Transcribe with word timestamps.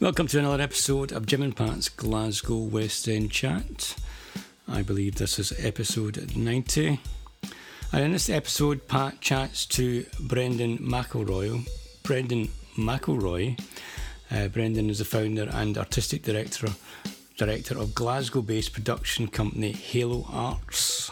Welcome 0.00 0.28
to 0.28 0.38
another 0.38 0.62
episode 0.62 1.10
of 1.10 1.26
Jim 1.26 1.42
and 1.42 1.56
Pat's 1.56 1.88
Glasgow 1.88 2.58
West 2.58 3.08
End 3.08 3.32
Chat. 3.32 3.96
I 4.68 4.82
believe 4.82 5.16
this 5.16 5.40
is 5.40 5.52
episode 5.58 6.36
90. 6.36 7.00
And 7.90 8.04
in 8.04 8.12
this 8.12 8.30
episode, 8.30 8.86
Pat 8.86 9.20
chats 9.20 9.66
to 9.66 10.06
Brendon 10.20 10.78
McIlroy. 10.78 11.68
Brendon 12.04 12.48
McIlroy. 12.76 13.60
Uh, 14.30 14.46
Brendon 14.46 14.88
is 14.88 15.00
the 15.00 15.04
founder 15.04 15.50
and 15.52 15.76
artistic 15.76 16.22
director 16.22 16.68
director 17.36 17.76
of 17.76 17.92
Glasgow-based 17.92 18.72
production 18.72 19.26
company 19.26 19.72
Halo 19.72 20.26
Arts. 20.30 21.10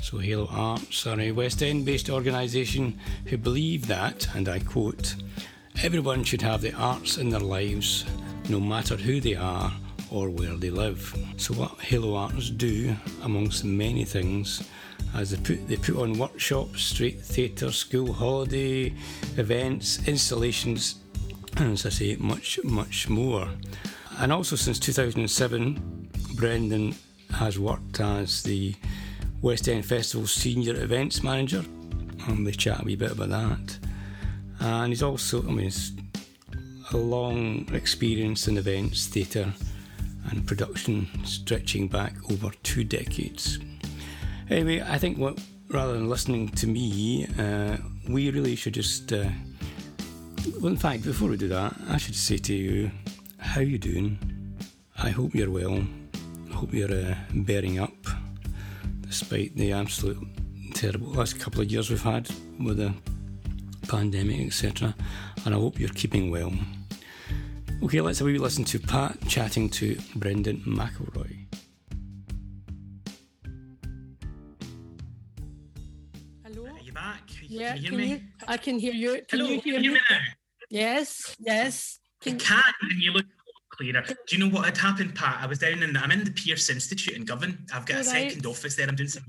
So 0.00 0.16
Halo 0.16 0.48
Arts 0.50 1.06
are 1.06 1.20
a 1.20 1.32
West 1.32 1.62
End-based 1.62 2.08
organisation 2.08 2.98
who 3.26 3.36
believe 3.36 3.86
that, 3.88 4.34
and 4.34 4.48
I 4.48 4.60
quote, 4.60 5.14
Everyone 5.82 6.22
should 6.22 6.42
have 6.42 6.60
the 6.60 6.72
arts 6.74 7.18
in 7.18 7.28
their 7.28 7.40
lives, 7.40 8.04
no 8.48 8.60
matter 8.60 8.94
who 8.94 9.20
they 9.20 9.34
are 9.34 9.72
or 10.12 10.30
where 10.30 10.54
they 10.54 10.70
live. 10.70 11.12
So, 11.36 11.54
what 11.54 11.80
Halo 11.80 12.14
Arts 12.14 12.50
do, 12.50 12.94
amongst 13.24 13.64
many 13.64 14.04
things, 14.04 14.62
as 15.12 15.32
they 15.32 15.38
put 15.38 15.66
they 15.66 15.74
put 15.76 15.96
on 15.96 16.16
workshops, 16.16 16.82
street 16.82 17.20
theatre, 17.20 17.72
school 17.72 18.12
holiday 18.12 18.94
events, 19.36 20.06
installations, 20.06 21.00
and 21.56 21.72
as 21.72 21.84
I 21.84 21.88
say, 21.88 22.14
much 22.14 22.60
much 22.62 23.08
more. 23.08 23.48
And 24.18 24.32
also, 24.32 24.54
since 24.54 24.78
2007, 24.78 26.10
Brendon 26.36 26.94
has 27.32 27.58
worked 27.58 27.98
as 27.98 28.44
the 28.44 28.76
West 29.40 29.68
End 29.68 29.84
Festival 29.84 30.28
senior 30.28 30.80
events 30.80 31.24
manager, 31.24 31.64
and 32.28 32.46
we 32.46 32.52
chat 32.52 32.82
a 32.82 32.84
wee 32.84 32.94
bit 32.94 33.10
about 33.10 33.30
that 33.30 33.78
and 34.62 34.88
he's 34.88 35.02
also, 35.02 35.42
I 35.42 35.46
mean, 35.46 35.64
he's 35.64 35.92
a 36.92 36.96
long 36.96 37.68
experience 37.72 38.46
in 38.46 38.56
events, 38.56 39.06
theatre, 39.06 39.52
and 40.30 40.46
production, 40.46 41.08
stretching 41.24 41.88
back 41.88 42.14
over 42.30 42.50
two 42.62 42.84
decades. 42.84 43.58
Anyway, 44.48 44.80
I 44.80 44.98
think 44.98 45.18
what 45.18 45.40
rather 45.68 45.94
than 45.94 46.08
listening 46.08 46.48
to 46.50 46.66
me, 46.66 47.26
uh, 47.38 47.76
we 48.08 48.30
really 48.30 48.54
should 48.54 48.74
just. 48.74 49.12
Uh, 49.12 49.30
well, 50.60 50.68
in 50.68 50.76
fact, 50.76 51.04
before 51.04 51.28
we 51.28 51.36
do 51.36 51.48
that, 51.48 51.74
I 51.88 51.96
should 51.96 52.14
say 52.14 52.36
to 52.36 52.54
you, 52.54 52.90
how 53.38 53.60
you 53.60 53.78
doing? 53.78 54.18
I 54.96 55.10
hope 55.10 55.34
you're 55.34 55.50
well. 55.50 55.84
I 56.50 56.54
hope 56.54 56.72
you're 56.72 56.92
uh, 56.92 57.14
bearing 57.34 57.80
up, 57.80 57.94
despite 59.00 59.56
the 59.56 59.72
absolute 59.72 60.18
terrible 60.74 61.08
last 61.08 61.38
couple 61.38 61.60
of 61.60 61.70
years 61.70 61.90
we've 61.90 62.02
had 62.02 62.28
with 62.60 62.78
the 62.78 62.94
pandemic, 63.88 64.46
etc. 64.46 64.94
And 65.44 65.54
I 65.54 65.58
hope 65.58 65.78
you're 65.78 65.88
keeping 65.90 66.30
well. 66.30 66.52
Okay, 67.82 68.00
let's 68.00 68.20
have 68.20 68.28
a 68.28 68.30
wee 68.30 68.38
listen 68.38 68.64
to 68.64 68.78
Pat 68.78 69.18
chatting 69.28 69.68
to 69.70 69.98
Brendon 70.14 70.62
McIlroy. 70.66 71.46
Hello. 76.44 76.66
Are 76.66 76.78
you 76.80 76.92
back? 76.92 77.22
Yeah, 77.42 77.74
can 77.74 77.82
you 77.82 77.82
hear 77.82 77.90
can 77.90 77.98
me? 77.98 78.08
you, 78.08 78.20
I 78.48 78.56
can 78.56 78.78
hear 78.78 78.92
you. 78.94 79.10
Can 79.28 79.40
Hello, 79.40 79.50
you 79.50 79.60
hear 79.60 79.74
can 79.74 79.84
you 79.84 79.92
me? 79.92 80.00
hear 80.08 80.16
me 80.16 80.16
now? 80.16 80.18
Yes, 80.70 81.36
yes. 81.40 81.98
I 82.22 82.24
Can, 82.30 82.38
can, 82.38 82.62
and 82.82 83.02
you 83.02 83.12
look 83.12 83.26
clearer. 83.70 84.02
Do 84.02 84.14
you 84.36 84.38
know 84.44 84.48
what 84.54 84.64
had 84.66 84.76
happened, 84.78 85.14
Pat? 85.14 85.38
I 85.42 85.46
was 85.46 85.58
down 85.58 85.82
in, 85.82 85.96
I'm 85.96 86.10
in 86.12 86.24
the 86.24 86.30
Pearce 86.30 86.70
Institute 86.70 87.14
in 87.14 87.24
Govan. 87.24 87.66
I've 87.74 87.84
got 87.86 87.94
a 87.96 87.98
All 88.06 88.12
right. 88.12 88.30
second 88.30 88.46
office 88.46 88.76
there. 88.76 88.86
I'm 88.88 88.94
doing 88.94 89.08
some 89.08 89.24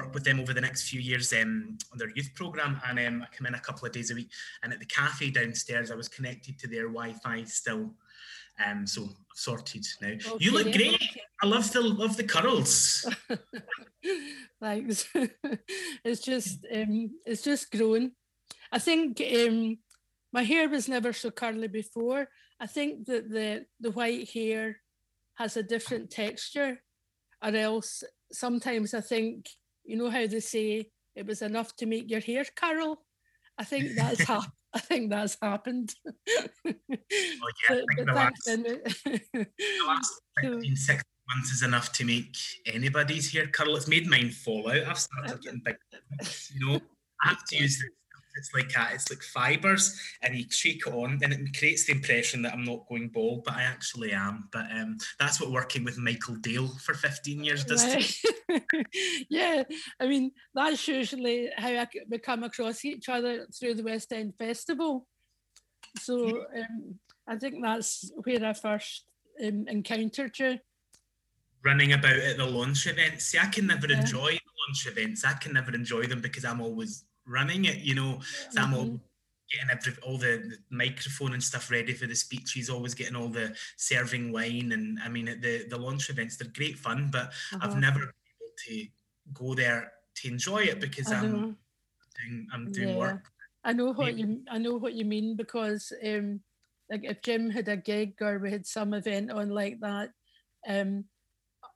work, 0.00 0.12
doing 0.12 0.14
some 0.14 0.14
work 0.14 0.14
with 0.14 0.24
them 0.24 0.40
over 0.40 0.52
the 0.52 0.60
next 0.60 0.88
few 0.88 1.00
years 1.00 1.32
um, 1.32 1.78
on 1.92 1.98
their 1.98 2.10
youth 2.10 2.30
program, 2.34 2.80
and 2.88 2.98
um, 2.98 3.22
I 3.22 3.36
come 3.36 3.46
in 3.46 3.54
a 3.54 3.60
couple 3.60 3.86
of 3.86 3.92
days 3.92 4.10
a 4.10 4.14
week. 4.14 4.30
And 4.62 4.72
at 4.72 4.78
the 4.78 4.86
cafe 4.86 5.30
downstairs, 5.30 5.90
I 5.90 5.94
was 5.94 6.08
connected 6.08 6.58
to 6.60 6.68
their 6.68 6.88
Wi-Fi 6.88 7.44
still. 7.44 7.94
Um, 8.64 8.86
so 8.86 9.04
I've 9.04 9.14
sorted 9.34 9.86
now. 10.02 10.16
you 10.38 10.52
look 10.52 10.66
Okay, 10.66 10.96
great. 10.96 11.18
I 11.42 11.46
love 11.46 11.72
the 11.72 11.80
love 11.80 12.16
the 12.16 12.24
curls. 12.24 13.08
Thanks. 14.60 15.08
it's 16.04 16.20
just 16.20 16.66
um, 16.74 17.10
it's 17.24 17.42
just 17.42 17.70
grown. 17.70 18.12
I 18.72 18.78
think 18.78 19.20
um, 19.20 19.78
my 20.32 20.42
hair 20.42 20.68
was 20.68 20.88
never 20.88 21.12
so 21.12 21.30
curly 21.30 21.68
before. 21.68 22.28
I 22.60 22.66
think 22.66 23.06
that 23.06 23.30
the 23.30 23.64
the 23.80 23.92
white 23.92 24.30
hair 24.30 24.76
has 25.36 25.56
a 25.56 25.62
different 25.62 26.10
texture, 26.10 26.82
or 27.42 27.56
else 27.56 28.04
sometimes 28.30 28.92
I 28.92 29.00
think 29.00 29.48
you 29.84 29.96
know 29.96 30.10
how 30.10 30.26
they 30.26 30.40
say 30.40 30.90
it 31.16 31.26
was 31.26 31.42
enough 31.42 31.74
to 31.76 31.86
make 31.86 32.10
your 32.10 32.20
hair 32.20 32.44
curl. 32.56 33.02
I 33.58 33.64
think 33.64 33.94
that's 33.96 34.22
hap- 34.22 34.52
I 34.72 34.78
think 34.78 35.10
that's 35.10 35.36
happened. 35.42 35.92
Oh 36.06 36.20
yeah, 36.64 36.72
But- 37.68 37.84
but 37.96 38.06
the 38.06 38.12
last, 38.12 38.44
the 38.44 39.46
last 39.86 40.20
15, 40.42 40.76
16 40.76 41.02
months 41.28 41.50
is 41.52 41.62
enough 41.62 41.92
to 41.92 42.04
make 42.04 42.36
anybody's 42.66 43.32
hair 43.32 43.48
curl. 43.48 43.76
It's 43.76 43.88
made 43.88 44.06
mine 44.08 44.30
fall 44.30 44.70
out. 44.70 44.84
I've 44.86 44.98
started 44.98 45.42
getting 45.42 45.60
big, 45.64 45.76
you 46.54 46.66
know. 46.66 46.80
I 47.22 47.28
have 47.30 47.44
to 47.46 47.56
use 47.56 47.78
the 47.78 47.88
it's 48.36 48.52
like 48.54 48.72
a, 48.76 48.94
it's 48.94 49.10
like 49.10 49.22
fibers, 49.22 49.98
and 50.22 50.36
you 50.36 50.44
shake 50.50 50.86
it 50.86 50.92
on, 50.92 51.18
and 51.22 51.32
it 51.32 51.58
creates 51.58 51.86
the 51.86 51.92
impression 51.92 52.42
that 52.42 52.52
I'm 52.52 52.64
not 52.64 52.88
going 52.88 53.08
bald, 53.08 53.44
but 53.44 53.54
I 53.54 53.62
actually 53.62 54.12
am. 54.12 54.48
But 54.52 54.66
um, 54.72 54.98
that's 55.18 55.40
what 55.40 55.50
working 55.50 55.84
with 55.84 55.98
Michael 55.98 56.36
Dale 56.36 56.68
for 56.68 56.94
15 56.94 57.44
years 57.44 57.64
does. 57.64 57.84
Right. 57.84 58.66
yeah, 59.30 59.62
I 60.00 60.06
mean 60.06 60.32
that's 60.54 60.86
usually 60.88 61.50
how 61.56 61.68
I, 61.70 61.86
we 62.08 62.18
come 62.18 62.42
across 62.44 62.84
each 62.84 63.08
other 63.08 63.46
through 63.58 63.74
the 63.74 63.82
West 63.84 64.12
End 64.12 64.34
Festival. 64.38 65.06
So 65.98 66.44
um, 66.56 66.98
I 67.26 67.36
think 67.36 67.56
that's 67.62 68.10
where 68.22 68.44
I 68.44 68.52
first 68.52 69.04
um, 69.44 69.66
encountered 69.68 70.38
you. 70.38 70.58
running 71.64 71.92
about 71.92 72.16
at 72.16 72.36
the 72.38 72.46
launch 72.46 72.86
events. 72.86 73.26
See, 73.26 73.38
I 73.38 73.46
can 73.46 73.66
never 73.66 73.86
Yeah. 73.86 74.00
enjoy 74.00 74.30
the 74.32 74.52
launch 74.66 74.86
events. 74.86 75.24
I 75.24 75.34
can 75.34 75.52
never 75.52 75.74
enjoy 75.74 76.04
them 76.06 76.20
because 76.20 76.44
I'm 76.44 76.60
always 76.60 77.04
running 77.30 77.64
it, 77.66 77.78
you 77.78 77.94
know. 77.94 78.20
So 78.50 78.60
I'm 78.60 78.74
all 78.74 78.84
Mhm. 78.86 79.00
getting 79.50 79.70
every, 79.70 79.92
all 80.02 80.18
the, 80.18 80.58
microphone 80.70 81.32
and 81.32 81.42
stuff 81.42 81.70
ready 81.70 81.94
for 81.94 82.06
the 82.06 82.14
speech. 82.14 82.52
He's 82.52 82.70
always 82.70 82.94
getting 82.94 83.16
all 83.16 83.28
the 83.28 83.56
serving 83.76 84.32
wine. 84.32 84.72
And 84.72 84.98
I 85.00 85.08
mean, 85.08 85.28
at 85.28 85.40
the, 85.40 85.66
the 85.68 85.78
launch 85.78 86.10
events, 86.10 86.36
they're 86.36 86.50
great 86.52 86.78
fun, 86.78 87.08
but 87.10 87.32
I've 87.52 87.70
Uh-huh. 87.70 87.78
never 87.80 88.00
been 88.00 88.08
able 88.36 88.52
to 88.66 88.88
go 89.32 89.54
there 89.54 89.92
to 90.16 90.28
enjoy 90.28 90.62
it 90.64 90.80
because 90.80 91.10
I 91.12 91.18
I'm 91.20 91.32
know. 91.32 91.56
doing, 92.18 92.48
I'm 92.52 92.70
doing 92.72 92.88
Yeah. 92.90 92.96
work. 92.98 93.24
I 93.64 93.72
know 93.72 93.92
what 93.92 94.14
Maybe- 94.16 94.20
you 94.22 94.44
I 94.48 94.58
know 94.58 94.76
what 94.78 94.94
you 94.94 95.04
mean 95.04 95.36
because 95.36 95.92
um, 96.04 96.40
like 96.90 97.04
if 97.04 97.20
Jim 97.22 97.50
had 97.50 97.68
a 97.68 97.76
gig 97.76 98.14
or 98.22 98.38
we 98.38 98.50
had 98.50 98.66
some 98.66 98.94
event 98.94 99.30
on 99.30 99.50
like 99.50 99.80
that, 99.80 100.12
um, 100.66 101.04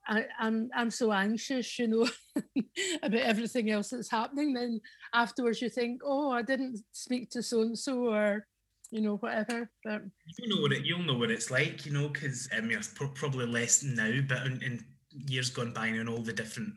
I, 0.07 0.27
I'm 0.39 0.71
I'm 0.75 0.91
so 0.91 1.13
anxious, 1.13 1.79
you 1.79 1.89
know, 1.89 2.09
about 3.03 3.21
everything 3.21 3.71
else 3.71 3.91
that's 3.91 4.11
happening. 4.11 4.53
Then 4.53 4.81
afterwards 5.15 5.63
you 5.63 5.71
think, 5.71 6.03
oh, 6.05 6.31
I 6.31 6.43
didn't 6.43 6.81
speak 6.93 7.31
to 7.31 7.43
so 7.43 7.63
and 7.63 7.79
so 7.79 8.13
or 8.13 8.47
you 8.91 9.01
know 9.01 9.17
whatever. 9.17 9.71
But 9.83 10.03
you 10.39 10.49
know 10.49 10.63
what 10.63 10.73
it 10.73 10.85
you'll 10.85 11.03
know 11.03 11.19
what 11.19 11.31
it's 11.31 11.51
like 11.51 11.85
you 11.85 11.93
know 11.93 12.09
because 12.09 12.49
i 12.57 12.61
mean 12.61 12.79
it's 12.79 12.95
probably 13.15 13.47
less 13.47 13.83
now 13.83 14.11
but 14.29 14.47
in, 14.47 14.63
in 14.63 14.85
years 15.11 15.51
gone 15.51 15.73
by 15.73 15.87
and 15.87 16.09
all 16.09 16.23
the 16.23 16.33
different 16.33 16.73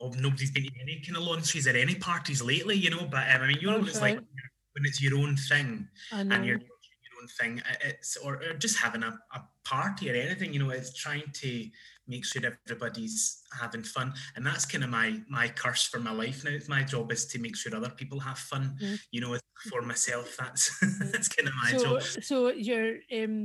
oh, 0.00 0.12
nobody's 0.18 0.50
been 0.50 0.64
to 0.64 0.80
any 0.80 1.00
kind 1.00 1.16
of 1.16 1.22
launches 1.22 1.66
or 1.66 1.76
any 1.76 1.94
parties 1.94 2.42
lately 2.42 2.76
you 2.76 2.90
know 2.90 3.06
but 3.10 3.24
um, 3.34 3.42
i 3.42 3.46
mean 3.46 3.58
you 3.60 3.70
know 3.70 3.78
what 3.78 3.88
it's 3.88 4.00
like 4.00 4.16
when 4.16 4.84
it's 4.84 5.02
your 5.02 5.18
own 5.18 5.36
thing 5.36 5.86
and 6.12 6.44
you're 6.44 6.58
doing 6.58 6.68
your 7.04 7.22
own 7.22 7.28
thing 7.40 7.62
it's 7.82 8.16
or, 8.16 8.36
or 8.36 8.54
just 8.54 8.78
having 8.78 9.02
a, 9.02 9.18
a 9.34 9.40
party 9.64 10.10
or 10.10 10.14
anything 10.14 10.52
you 10.52 10.58
know 10.58 10.70
it's 10.70 10.94
trying 10.94 11.30
to 11.32 11.68
make 12.14 12.24
sure 12.30 12.42
everybody's 12.66 13.42
having 13.60 13.84
fun. 13.96 14.08
And 14.34 14.42
that's 14.46 14.66
kind 14.72 14.84
of 14.84 14.90
my 14.90 15.08
my 15.38 15.46
curse 15.62 15.84
for 15.92 16.00
my 16.08 16.14
life 16.22 16.38
now. 16.44 16.56
My 16.68 16.82
job 16.94 17.06
is 17.16 17.22
to 17.32 17.36
make 17.44 17.56
sure 17.56 17.74
other 17.74 17.94
people 18.00 18.20
have 18.28 18.38
fun 18.52 18.64
Mhm. 18.80 18.98
you 19.14 19.20
know 19.22 19.32
for 19.70 19.82
myself. 19.92 20.28
That's 20.40 20.62
that's 21.12 21.28
kind 21.34 21.48
of 21.50 21.54
my 21.64 21.70
so 21.72 21.82
job. 21.84 22.02
so 22.30 22.36
your 22.70 22.86
um 23.18 23.36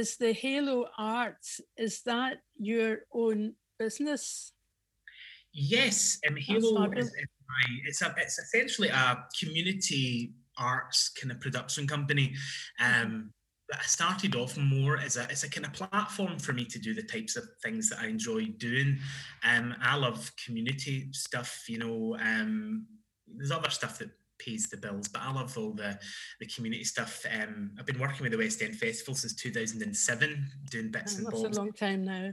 is 0.00 0.16
the 0.22 0.32
Halo 0.44 0.78
Arts 0.98 1.60
is 1.86 1.94
that 2.10 2.34
your 2.70 2.92
own 3.22 3.38
business? 3.78 4.52
Yes, 5.52 6.18
um, 6.26 6.36
Halo 6.36 6.90
is, 6.92 7.08
is 7.08 7.32
my, 7.52 7.64
it's 7.88 8.00
a, 8.00 8.14
it's 8.16 8.38
essentially 8.38 8.88
a 8.88 9.06
community 9.38 10.32
arts 10.56 11.10
kind 11.10 11.30
of 11.30 11.40
production 11.44 11.86
company. 11.86 12.34
Um, 12.80 13.32
I 13.78 13.82
started 13.82 14.34
off 14.34 14.56
more 14.56 14.98
as 14.98 15.16
a 15.16 15.30
as 15.30 15.44
a 15.44 15.50
kind 15.50 15.66
of 15.66 15.72
platform 15.72 16.38
for 16.38 16.52
me 16.52 16.64
to 16.66 16.78
do 16.78 16.94
the 16.94 17.02
types 17.02 17.36
of 17.36 17.44
things 17.62 17.88
that 17.90 18.00
I 18.00 18.06
enjoy 18.06 18.46
doing. 18.58 18.98
Um, 19.44 19.74
I 19.80 19.96
love 19.96 20.30
community 20.44 21.08
stuff, 21.12 21.64
you 21.68 21.78
know. 21.78 22.16
Um, 22.20 22.86
there's 23.26 23.50
other 23.50 23.70
stuff 23.70 23.98
that 23.98 24.10
pays 24.38 24.68
the 24.68 24.76
bills, 24.76 25.08
but 25.08 25.22
I 25.22 25.32
love 25.32 25.56
all 25.56 25.72
the 25.72 25.98
the 26.40 26.46
community 26.46 26.84
stuff. 26.84 27.24
Um, 27.32 27.72
I've 27.78 27.86
been 27.86 28.00
working 28.00 28.22
with 28.22 28.32
the 28.32 28.38
West 28.38 28.62
End 28.62 28.76
Festival 28.76 29.14
since 29.14 29.34
2007, 29.34 30.46
doing 30.70 30.90
bits 30.90 31.16
and 31.16 31.26
That's 31.26 31.42
a 31.42 31.60
long 31.60 31.72
time 31.72 32.04
now. 32.04 32.32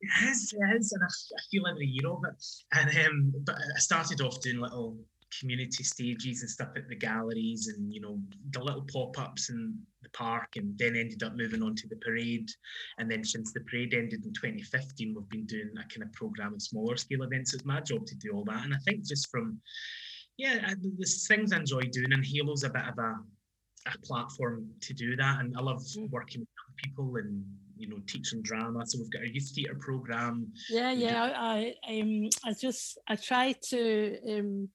It 0.00 0.28
is, 0.28 0.52
it 0.52 0.76
is, 0.76 0.92
and 0.92 1.02
I, 1.02 1.06
I 1.06 1.40
feel 1.50 1.66
every 1.66 1.86
year 1.86 2.08
of 2.08 2.22
it. 2.28 2.44
And 2.72 3.06
um, 3.06 3.32
but 3.44 3.56
I 3.56 3.78
started 3.78 4.20
off 4.20 4.40
doing 4.40 4.60
little 4.60 4.98
community 5.40 5.84
stages 5.84 6.42
and 6.42 6.50
stuff 6.50 6.68
at 6.76 6.88
the 6.88 6.96
galleries 6.96 7.68
and 7.68 7.92
you 7.92 8.00
know 8.00 8.18
the 8.50 8.62
little 8.62 8.86
pop-ups 8.92 9.50
in 9.50 9.76
the 10.02 10.08
park 10.10 10.56
and 10.56 10.78
then 10.78 10.96
ended 10.96 11.22
up 11.22 11.34
moving 11.36 11.62
on 11.62 11.74
to 11.74 11.88
the 11.88 11.96
parade. 11.96 12.48
And 12.98 13.10
then 13.10 13.24
since 13.24 13.52
the 13.52 13.60
parade 13.60 13.94
ended 13.94 14.24
in 14.24 14.32
2015 14.32 15.14
we've 15.14 15.28
been 15.28 15.46
doing 15.46 15.70
a 15.76 15.88
kind 15.92 16.02
of 16.02 16.12
program 16.12 16.54
of 16.54 16.62
smaller 16.62 16.96
scale 16.96 17.22
events. 17.22 17.54
It's 17.54 17.64
my 17.64 17.80
job 17.80 18.06
to 18.06 18.14
do 18.16 18.32
all 18.32 18.44
that. 18.44 18.64
And 18.64 18.74
i 18.74 18.78
think 18.78 19.04
just 19.06 19.30
from 19.30 19.60
yeah 20.36 20.74
there's 20.98 21.28
things 21.28 21.52
i 21.52 21.56
enjoy 21.58 21.82
doing 21.92 22.12
and 22.12 22.24
halo's 22.24 22.64
a 22.64 22.70
bit 22.70 22.88
of 22.88 22.98
a, 22.98 23.14
a 23.86 23.98
platform 24.02 24.68
to 24.80 24.94
do 24.94 25.16
that. 25.16 25.40
And 25.40 25.56
i 25.56 25.60
love 25.60 25.82
mm. 25.82 26.10
working 26.10 26.40
with 26.40 26.48
people 26.76 27.16
and 27.16 27.44
you 27.76 27.88
know 27.88 27.98
teaching 28.06 28.42
drama. 28.42 28.86
So 28.86 28.98
we've 28.98 29.10
got 29.10 29.22
a 29.22 29.32
youth 29.32 29.50
theatre 29.54 29.76
program. 29.80 30.52
Yeah 30.70 30.92
yeah 30.92 31.32
I, 31.34 31.74
I 31.88 32.00
um 32.00 32.28
i 32.44 32.52
just 32.52 32.98
i 33.08 33.16
try 33.16 33.54
to 33.70 34.18
um 34.28 34.68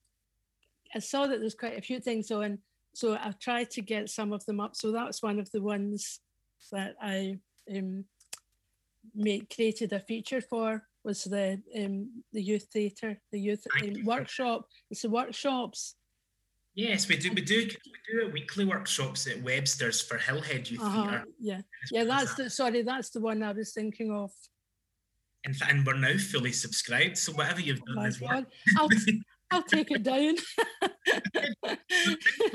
I 0.94 0.98
saw 0.98 1.26
that 1.26 1.40
there's 1.40 1.54
quite 1.54 1.78
a 1.78 1.82
few 1.82 2.00
things 2.00 2.30
on, 2.30 2.58
so 2.94 3.16
I've 3.16 3.38
tried 3.38 3.70
to 3.70 3.82
get 3.82 4.10
some 4.10 4.32
of 4.32 4.44
them 4.46 4.60
up. 4.60 4.74
So 4.74 4.92
that's 4.92 5.22
one 5.22 5.38
of 5.38 5.50
the 5.52 5.62
ones 5.62 6.20
that 6.72 6.94
I 7.00 7.38
um, 7.74 8.04
made 9.14 9.48
created 9.54 9.92
a 9.92 10.00
feature 10.00 10.40
for 10.40 10.82
was 11.04 11.24
the 11.24 11.60
um, 11.76 12.22
the 12.32 12.42
youth 12.42 12.66
theatre, 12.72 13.20
the 13.32 13.40
youth 13.40 13.64
um, 13.82 14.04
workshop. 14.04 14.66
It's 14.90 15.02
the 15.02 15.10
workshops. 15.10 15.94
Yes, 16.74 17.08
we 17.08 17.16
do. 17.16 17.30
We 17.32 17.42
do. 17.42 17.66
We 17.66 18.20
do 18.20 18.30
weekly 18.32 18.64
workshops 18.64 19.26
at 19.26 19.42
Webster's 19.42 20.00
for 20.00 20.18
Hillhead 20.18 20.70
Youth 20.70 20.80
uh-huh, 20.80 21.02
Theatre. 21.02 21.24
Yeah, 21.40 21.60
yeah. 21.90 22.04
That's 22.04 22.34
the 22.34 22.50
sorry. 22.50 22.82
That's 22.82 23.10
the 23.10 23.20
one 23.20 23.42
I 23.42 23.52
was 23.52 23.72
thinking 23.72 24.12
of. 24.12 24.30
And, 25.44 25.56
and 25.68 25.86
we're 25.86 25.96
now 25.96 26.16
fully 26.18 26.52
subscribed. 26.52 27.16
So 27.16 27.32
whatever 27.32 27.60
you've 27.60 27.80
done 27.80 27.98
oh 27.98 28.04
is 28.04 28.20
work. 28.20 28.44
I'll, 28.78 28.88
I'll 29.50 29.62
take 29.62 29.90
it 29.90 30.02
down. 30.02 30.36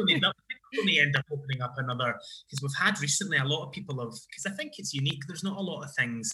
we 0.06 0.86
may 0.86 1.00
end 1.00 1.16
up 1.16 1.26
opening 1.32 1.62
up 1.62 1.74
another 1.78 2.16
because 2.48 2.62
we've 2.62 2.72
had 2.80 3.00
recently 3.02 3.38
a 3.38 3.46
lot 3.46 3.66
of 3.66 3.72
people 3.72 4.00
have 4.00 4.14
because 4.30 4.46
I 4.46 4.52
think 4.56 4.74
it's 4.78 4.94
unique. 4.94 5.22
There's 5.28 5.44
not 5.44 5.58
a 5.58 5.62
lot 5.62 5.84
of 5.84 5.94
things 5.96 6.34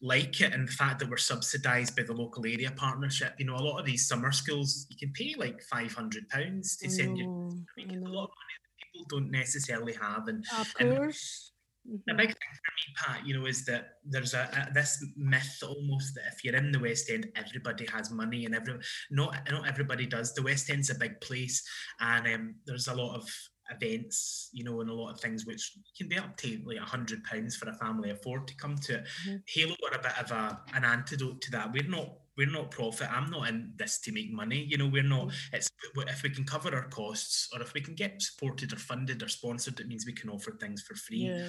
like 0.00 0.40
it 0.40 0.52
and 0.52 0.66
the 0.66 0.72
fact 0.72 0.98
that 0.98 1.08
we're 1.08 1.16
subsidized 1.16 1.94
by 1.96 2.02
the 2.02 2.12
local 2.12 2.44
area 2.44 2.72
partnership. 2.76 3.34
You 3.38 3.46
know, 3.46 3.54
a 3.54 3.62
lot 3.62 3.78
of 3.78 3.86
these 3.86 4.08
summer 4.08 4.32
schools 4.32 4.86
you 4.90 4.96
can 4.96 5.12
pay 5.12 5.34
like 5.38 5.62
five 5.62 5.94
hundred 5.94 6.28
pounds 6.28 6.76
to 6.78 6.90
send 6.90 7.18
you. 7.18 7.26
Oh, 7.28 7.58
I 7.78 7.86
mean, 7.86 8.02
a 8.02 8.08
lot 8.08 8.24
of 8.24 8.30
money 8.30 8.56
that 8.58 8.92
people 8.92 9.06
don't 9.08 9.30
necessarily 9.30 9.94
have, 9.94 10.28
and 10.28 10.44
of 10.58 10.74
course. 10.74 11.50
And, 11.50 11.51
Mm-hmm. 11.88 11.96
The 12.06 12.14
big 12.14 12.28
thing 12.28 12.36
for 12.36 12.72
me, 12.76 12.94
Pat, 12.96 13.26
you 13.26 13.38
know, 13.38 13.46
is 13.46 13.64
that 13.64 13.94
there's 14.04 14.34
a, 14.34 14.48
a, 14.52 14.72
this 14.72 15.04
myth 15.16 15.62
almost 15.66 16.14
that 16.14 16.32
if 16.32 16.44
you're 16.44 16.56
in 16.56 16.70
the 16.70 16.78
West 16.78 17.10
End, 17.10 17.28
everybody 17.34 17.86
has 17.86 18.10
money, 18.10 18.44
and 18.44 18.54
every 18.54 18.78
not 19.10 19.36
not 19.50 19.66
everybody 19.66 20.06
does. 20.06 20.32
The 20.32 20.42
West 20.42 20.70
End's 20.70 20.90
a 20.90 20.94
big 20.94 21.20
place, 21.20 21.62
and 22.00 22.26
um, 22.26 22.54
there's 22.66 22.88
a 22.88 22.94
lot 22.94 23.16
of 23.16 23.28
events, 23.70 24.50
you 24.52 24.64
know, 24.64 24.80
and 24.80 24.90
a 24.90 24.94
lot 24.94 25.12
of 25.12 25.20
things 25.20 25.46
which 25.46 25.72
can 25.96 26.08
be 26.08 26.18
up 26.18 26.36
to 26.36 26.60
like 26.64 26.78
a 26.78 26.82
hundred 26.82 27.24
pounds 27.24 27.56
for 27.56 27.68
a 27.68 27.74
family 27.74 28.10
afford 28.10 28.46
to 28.46 28.56
come 28.56 28.76
to 28.76 28.96
it. 28.96 29.04
Mm-hmm. 29.26 29.36
Halo 29.46 29.74
are 29.90 29.98
a 29.98 30.02
bit 30.02 30.18
of 30.20 30.30
a 30.30 30.60
an 30.74 30.84
antidote 30.84 31.40
to 31.42 31.50
that. 31.52 31.72
We're 31.72 31.88
not 31.88 32.10
we're 32.36 32.50
not 32.50 32.70
profit. 32.70 33.08
I'm 33.12 33.30
not 33.30 33.48
in 33.48 33.72
this 33.76 34.00
to 34.00 34.12
make 34.12 34.32
money. 34.32 34.64
You 34.64 34.78
know, 34.78 34.86
we're 34.88 35.02
not. 35.02 35.28
Mm-hmm. 35.28 35.56
It's 35.56 35.70
if 36.08 36.22
we 36.22 36.30
can 36.30 36.44
cover 36.44 36.74
our 36.74 36.88
costs, 36.88 37.48
or 37.54 37.60
if 37.60 37.74
we 37.74 37.80
can 37.80 37.94
get 37.94 38.22
supported 38.22 38.72
or 38.72 38.76
funded 38.76 39.22
or 39.22 39.28
sponsored, 39.28 39.80
it 39.80 39.88
means 39.88 40.06
we 40.06 40.12
can 40.12 40.30
offer 40.30 40.52
things 40.52 40.82
for 40.82 40.94
free. 40.94 41.28
Yeah. 41.28 41.48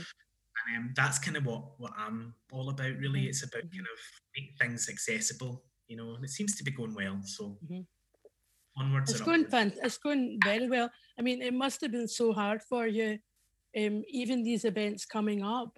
And 0.75 0.77
um, 0.77 0.94
that's 0.95 1.19
kind 1.19 1.38
of 1.38 1.45
what 1.45 1.80
what 1.80 1.94
I'm 1.97 2.33
all 2.51 2.69
about. 2.69 2.97
Really, 2.97 3.21
mm-hmm. 3.21 3.30
it's 3.30 3.44
about 3.44 3.62
kind 3.71 3.81
of 3.81 4.00
make 4.35 4.56
things 4.59 4.89
accessible. 4.89 5.63
You 5.88 5.97
know, 5.97 6.15
and 6.15 6.25
it 6.25 6.30
seems 6.30 6.56
to 6.56 6.63
be 6.63 6.71
going 6.71 6.94
well. 6.94 7.19
So. 7.24 7.57
Mm-hmm. 7.65 7.81
Onwards 8.75 9.12
it's 9.12 9.21
going 9.21 9.45
fun. 9.45 9.71
It's 9.83 10.00
going 10.00 10.39
very 10.44 10.68
well. 10.68 10.89
I 11.19 11.21
mean, 11.21 11.44
it 11.44 11.53
must 11.53 11.80
have 11.81 11.91
been 11.91 12.07
so 12.07 12.33
hard 12.33 12.63
for 12.63 12.88
you, 12.88 13.19
um, 13.77 14.03
even 14.09 14.41
these 14.41 14.65
events 14.65 15.06
coming 15.06 15.44
up. 15.44 15.77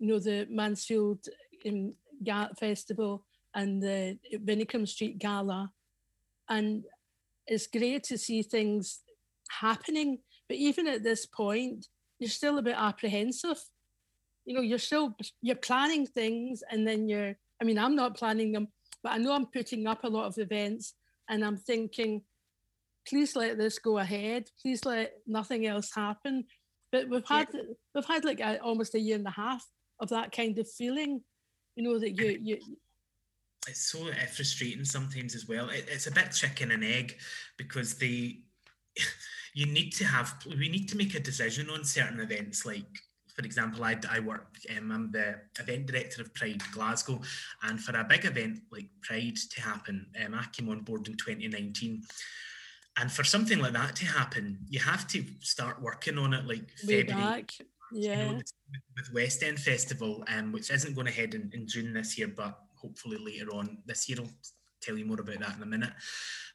You 0.00 0.08
know, 0.08 0.18
the 0.18 0.44
Mansfield 0.50 1.24
um, 1.64 1.94
Festival 2.58 3.24
and 3.56 3.82
the 3.82 4.18
Vinicombe 4.44 4.86
Street 4.86 5.18
Gala, 5.18 5.72
and 6.48 6.84
it's 7.48 7.66
great 7.66 8.04
to 8.04 8.18
see 8.18 8.42
things 8.42 9.00
happening. 9.50 10.18
But 10.48 10.58
even 10.58 10.86
at 10.86 11.02
this 11.02 11.26
point, 11.26 11.88
you're 12.20 12.30
still 12.30 12.58
a 12.58 12.62
bit 12.62 12.76
apprehensive 12.78 13.58
you 14.46 14.54
know, 14.54 14.62
you're 14.62 14.78
still 14.78 15.14
you're 15.42 15.56
planning 15.56 16.06
things 16.06 16.62
and 16.70 16.86
then 16.86 17.08
you're 17.08 17.34
I 17.60 17.64
mean, 17.64 17.78
I'm 17.78 17.96
not 17.96 18.16
planning 18.16 18.52
them, 18.52 18.68
but 19.02 19.12
I 19.12 19.18
know 19.18 19.32
I'm 19.32 19.46
putting 19.46 19.86
up 19.86 20.04
a 20.04 20.08
lot 20.08 20.26
of 20.26 20.38
events 20.38 20.94
and 21.28 21.44
I'm 21.44 21.56
thinking, 21.56 22.22
please 23.08 23.34
let 23.34 23.58
this 23.58 23.78
go 23.78 23.98
ahead. 23.98 24.44
Please 24.62 24.84
let 24.84 25.14
nothing 25.26 25.66
else 25.66 25.90
happen. 25.94 26.44
But 26.92 27.08
we've 27.08 27.26
had 27.26 27.48
yeah. 27.52 27.62
we've 27.94 28.06
had 28.06 28.24
like 28.24 28.40
a, 28.40 28.60
almost 28.60 28.94
a 28.94 29.00
year 29.00 29.16
and 29.16 29.26
a 29.26 29.30
half 29.30 29.66
of 30.00 30.10
that 30.10 30.30
kind 30.30 30.56
of 30.58 30.70
feeling, 30.70 31.22
you 31.74 31.82
know, 31.82 31.98
that 31.98 32.16
you 32.16 32.38
you 32.40 32.58
it's 33.68 33.90
so 33.90 34.06
frustrating 34.32 34.84
sometimes 34.84 35.34
as 35.34 35.48
well. 35.48 35.68
It, 35.68 35.86
it's 35.90 36.06
a 36.06 36.12
bit 36.12 36.32
chicken 36.32 36.70
and 36.70 36.84
egg 36.84 37.16
because 37.56 37.94
the 37.94 38.40
you 39.54 39.66
need 39.66 39.90
to 39.94 40.04
have 40.04 40.34
we 40.46 40.68
need 40.68 40.88
to 40.88 40.96
make 40.96 41.14
a 41.14 41.20
decision 41.20 41.70
on 41.70 41.84
certain 41.84 42.20
events 42.20 42.64
like 42.66 42.86
for 43.36 43.44
example, 43.44 43.84
I, 43.84 43.98
I 44.10 44.20
work, 44.20 44.56
um, 44.76 44.90
I'm 44.90 45.12
the 45.12 45.36
event 45.60 45.86
director 45.86 46.22
of 46.22 46.32
Pride 46.32 46.62
Glasgow, 46.72 47.20
and 47.62 47.78
for 47.78 47.94
a 47.94 48.02
big 48.02 48.24
event 48.24 48.60
like 48.72 48.88
Pride 49.02 49.36
to 49.36 49.60
happen, 49.60 50.06
um, 50.24 50.34
I 50.34 50.46
came 50.52 50.70
on 50.70 50.80
board 50.80 51.06
in 51.06 51.18
2019. 51.18 52.02
And 52.98 53.12
for 53.12 53.24
something 53.24 53.58
like 53.58 53.74
that 53.74 53.94
to 53.96 54.06
happen, 54.06 54.60
you 54.68 54.80
have 54.80 55.06
to 55.08 55.22
start 55.40 55.82
working 55.82 56.16
on 56.16 56.32
it 56.32 56.46
like 56.46 56.66
Way 56.86 57.02
February. 57.02 57.22
Back. 57.22 57.52
Yeah. 57.92 58.24
You 58.24 58.32
know, 58.32 58.42
with 58.96 59.12
West 59.12 59.42
End 59.42 59.60
Festival, 59.60 60.24
um, 60.34 60.50
which 60.50 60.70
isn't 60.70 60.94
going 60.94 61.06
ahead 61.06 61.34
in, 61.34 61.50
in 61.52 61.68
June 61.68 61.92
this 61.92 62.16
year, 62.16 62.28
but 62.28 62.58
hopefully 62.80 63.18
later 63.18 63.54
on 63.54 63.78
this 63.86 64.08
year. 64.08 64.18
I'll 64.20 64.30
tell 64.80 64.96
you 64.96 65.06
more 65.06 65.20
about 65.20 65.40
that 65.40 65.56
in 65.56 65.62
a 65.62 65.66
minute. 65.66 65.92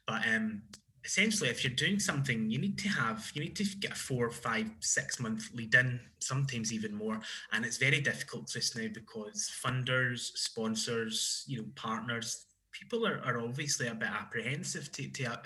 But 0.06 0.26
um, 0.26 0.62
essentially 1.04 1.50
if 1.50 1.64
you're 1.64 1.72
doing 1.72 1.98
something 1.98 2.48
you 2.48 2.58
need 2.58 2.78
to 2.78 2.88
have 2.88 3.30
you 3.34 3.40
need 3.40 3.56
to 3.56 3.64
get 3.80 3.92
a 3.92 3.94
four 3.94 4.30
five 4.30 4.70
six 4.80 5.18
month 5.18 5.50
lead 5.54 5.74
in 5.74 6.00
sometimes 6.20 6.72
even 6.72 6.94
more 6.94 7.20
and 7.52 7.64
it's 7.64 7.78
very 7.78 8.00
difficult 8.00 8.48
just 8.48 8.76
now 8.76 8.86
because 8.92 9.50
funders 9.64 10.30
sponsors 10.36 11.44
you 11.46 11.58
know 11.58 11.66
partners 11.74 12.46
people 12.70 13.06
are, 13.06 13.20
are 13.24 13.40
obviously 13.40 13.88
a 13.88 13.94
bit 13.94 14.08
apprehensive 14.08 14.90
to 14.92 15.08
to, 15.08 15.24
uh, 15.24 15.36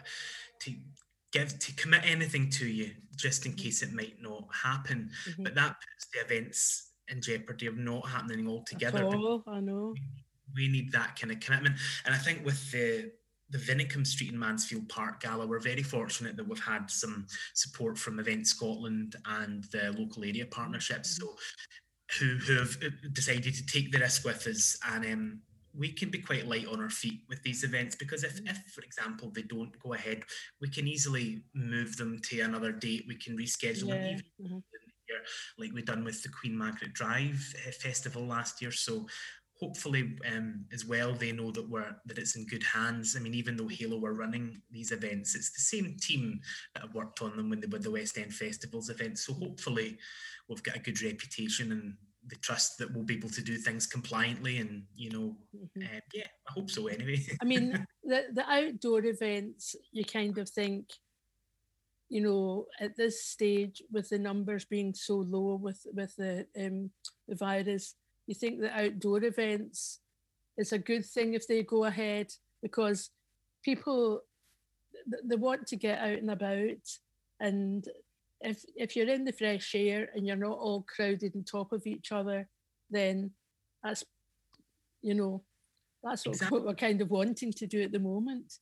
to 0.61 0.73
give 1.33 1.59
to 1.59 1.75
commit 1.75 2.03
anything 2.05 2.51
to 2.51 2.67
you 2.67 2.91
just 3.17 3.47
in 3.47 3.53
case 3.53 3.83
it 3.83 3.93
might 3.93 4.21
not 4.21 4.45
happen 4.53 5.11
mm-hmm. 5.29 5.43
but 5.43 5.55
that 5.55 5.77
puts 5.81 6.07
the 6.13 6.21
events 6.21 6.93
in 7.09 7.23
jeopardy 7.23 7.67
of 7.67 7.77
not 7.79 8.07
happening 8.07 8.47
altogether 8.49 9.05
oh, 9.05 9.43
I 9.47 9.61
know 9.61 9.95
we 10.55 10.69
need 10.69 10.93
that 10.93 11.19
kind 11.19 11.33
of 11.33 11.41
commitment 11.41 11.75
and 12.05 12.15
i 12.15 12.19
think 12.19 12.45
with 12.45 12.71
the 12.73 13.11
the 13.51 13.59
Vinicombe 13.59 14.07
Street 14.07 14.31
and 14.31 14.41
Mansfield 14.41 14.89
Park 14.89 15.21
Gala, 15.21 15.47
we're 15.47 15.61
very 15.61 15.83
fortunate 15.83 16.37
that 16.37 16.49
we've 16.49 16.59
had 16.59 16.91
some 16.91 17.27
support 17.55 17.97
from 17.97 18.19
Event 18.19 18.47
Scotland 18.47 19.15
and 19.25 19.65
the 19.65 19.95
local 19.97 20.25
area 20.25 20.47
partnerships, 20.47 21.17
so 21.17 21.37
who, 22.19 22.37
who 22.39 22.59
have 22.59 22.77
uh, 22.85 22.89
decided 23.13 23.55
to 23.55 23.67
take 23.67 23.93
the 23.93 23.99
risk 23.99 24.25
with 24.25 24.47
us. 24.47 24.79
And 24.91 25.05
um, 25.07 25.41
we 25.77 25.93
can 25.93 26.11
be 26.11 26.19
quite 26.19 26.47
light 26.47 26.67
on 26.67 26.81
our 26.81 26.91
feet 26.91 27.21
with 27.29 27.43
these 27.43 27.63
events 27.63 27.95
because 27.95 28.25
if, 28.25 28.41
if, 28.47 28.59
for 28.75 28.83
example, 28.83 29.31
they 29.31 29.43
don't 29.43 29.79
go 29.79 29.95
ahead, 29.95 30.23
we 30.61 30.69
can 30.69 30.89
easily 30.89 31.43
move 31.55 31.97
them 31.97 32.19
to 32.25 32.41
another 32.41 32.73
date. 32.73 33.05
We 33.07 33.17
can 33.17 33.37
reschedule 33.37 33.89
yeah. 33.89 33.95
them. 33.95 34.21
Mm-hmm. 34.43 34.59
Like 35.59 35.73
we've 35.73 35.85
done 35.85 36.05
with 36.05 36.23
the 36.23 36.29
Queen 36.29 36.57
Margaret 36.57 36.93
Drive 36.93 37.55
uh, 37.67 37.71
festival 37.71 38.27
last 38.27 38.61
year. 38.61 38.73
So 38.73 39.07
hopefully 39.61 40.17
um, 40.31 40.65
as 40.73 40.85
well 40.85 41.13
they 41.13 41.33
know 41.33 41.51
that 41.51 41.69
we're 41.69 41.97
that 42.07 42.19
it's 42.19 42.37
in 42.37 42.47
good 42.47 42.63
hands. 42.63 43.17
I 43.17 43.21
mean 43.21 43.35
even 43.35 43.57
though 43.57 43.69
halo 43.69 43.99
were 43.99 44.15
running 44.15 44.61
these 44.71 44.93
events 44.93 45.35
it's 45.35 45.53
the 45.53 45.61
same 45.61 45.97
team 46.01 46.41
that 46.75 46.83
have 46.83 46.95
worked 46.95 47.23
on 47.23 47.37
them 47.37 47.51
when 47.51 47.61
they 47.61 47.67
were 47.67 47.79
the 47.79 47.91
west 47.91 48.19
end 48.19 48.35
festivals 48.35 48.91
events 48.91 49.27
so 49.27 49.33
hopefully 49.35 49.99
we've 50.49 50.63
got 50.63 50.77
a 50.77 50.81
good 50.81 51.01
reputation 51.03 51.73
and 51.73 51.95
the 52.29 52.37
trust 52.37 52.79
that 52.79 52.93
we'll 52.93 53.05
be 53.05 53.15
able 53.15 53.29
to 53.29 53.43
do 53.43 53.57
things 53.57 53.87
compliantly 53.87 54.59
and 54.59 54.83
you 54.95 55.11
know 55.11 55.37
mm-hmm. 55.55 55.83
uh, 55.83 56.01
yeah 56.13 56.27
i 56.49 56.53
hope 56.53 56.71
so 56.71 56.87
anyway. 56.89 57.25
I 57.41 57.45
mean 57.45 57.87
the, 58.05 58.25
the 58.33 58.51
outdoor 58.51 59.05
events 59.05 59.77
you 59.93 60.05
kind 60.05 60.37
of 60.39 60.49
think 60.51 60.87
you 62.09 62.21
know 62.21 62.67
at 62.81 62.97
this 62.97 63.25
stage 63.25 63.83
with 63.91 64.09
the 64.09 64.19
numbers 64.19 64.65
being 64.65 64.95
so 64.95 65.17
low 65.17 65.57
with 65.61 65.87
with 65.93 66.15
the 66.17 66.47
um 66.59 66.91
the 67.29 67.37
virus 67.37 67.95
you 68.27 68.35
think 68.35 68.61
that 68.61 68.79
outdoor 68.79 69.23
events 69.25 70.01
is 70.59 70.73
a 70.73 70.79
good 70.79 71.05
thing 71.05 71.35
if 71.35 71.47
they 71.47 71.63
go 71.63 71.85
ahead 71.85 72.29
because 72.63 73.11
people 73.65 74.21
they 75.25 75.37
want 75.37 75.67
to 75.67 75.77
get 75.77 75.99
out 75.99 76.19
and 76.19 76.31
about 76.31 76.83
and 77.41 77.87
if 78.41 78.65
if 78.75 78.97
you're 78.97 79.09
in 79.09 79.25
the 79.25 79.33
fresh 79.33 79.75
air 79.75 80.09
and 80.15 80.27
you're 80.27 80.37
not 80.37 80.59
all 80.59 80.85
crowded 80.95 81.33
on 81.37 81.45
top 81.45 81.73
of 81.73 81.87
each 81.87 82.13
other 82.13 82.49
then 82.91 83.31
that's 83.83 84.05
you 85.03 85.15
know 85.15 85.43
that's 86.03 86.27
exactly. 86.27 86.59
what 86.59 86.67
we're 86.67 86.75
kind 86.75 87.01
of 87.01 87.11
wanting 87.11 87.53
to 87.53 87.67
do 87.67 87.83
at 87.83 87.93
the 87.93 87.99
moment 87.99 88.53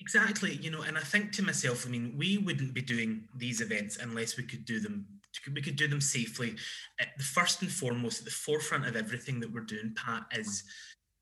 Exactly, 0.00 0.54
you 0.56 0.70
know, 0.70 0.82
and 0.82 0.98
I 0.98 1.02
think 1.02 1.32
to 1.32 1.42
myself, 1.42 1.86
I 1.86 1.90
mean, 1.90 2.14
we 2.16 2.38
wouldn't 2.38 2.74
be 2.74 2.82
doing 2.82 3.28
these 3.36 3.60
events 3.60 3.96
unless 3.96 4.36
we 4.36 4.42
could 4.42 4.64
do 4.64 4.80
them. 4.80 5.06
We 5.52 5.62
could 5.62 5.76
do 5.76 5.88
them 5.88 6.00
safely. 6.00 6.56
At 7.00 7.08
the 7.16 7.24
first 7.24 7.62
and 7.62 7.70
foremost, 7.70 8.20
at 8.20 8.24
the 8.24 8.30
forefront 8.30 8.86
of 8.86 8.96
everything 8.96 9.40
that 9.40 9.52
we're 9.52 9.60
doing, 9.60 9.94
Pat, 9.96 10.24
is 10.32 10.64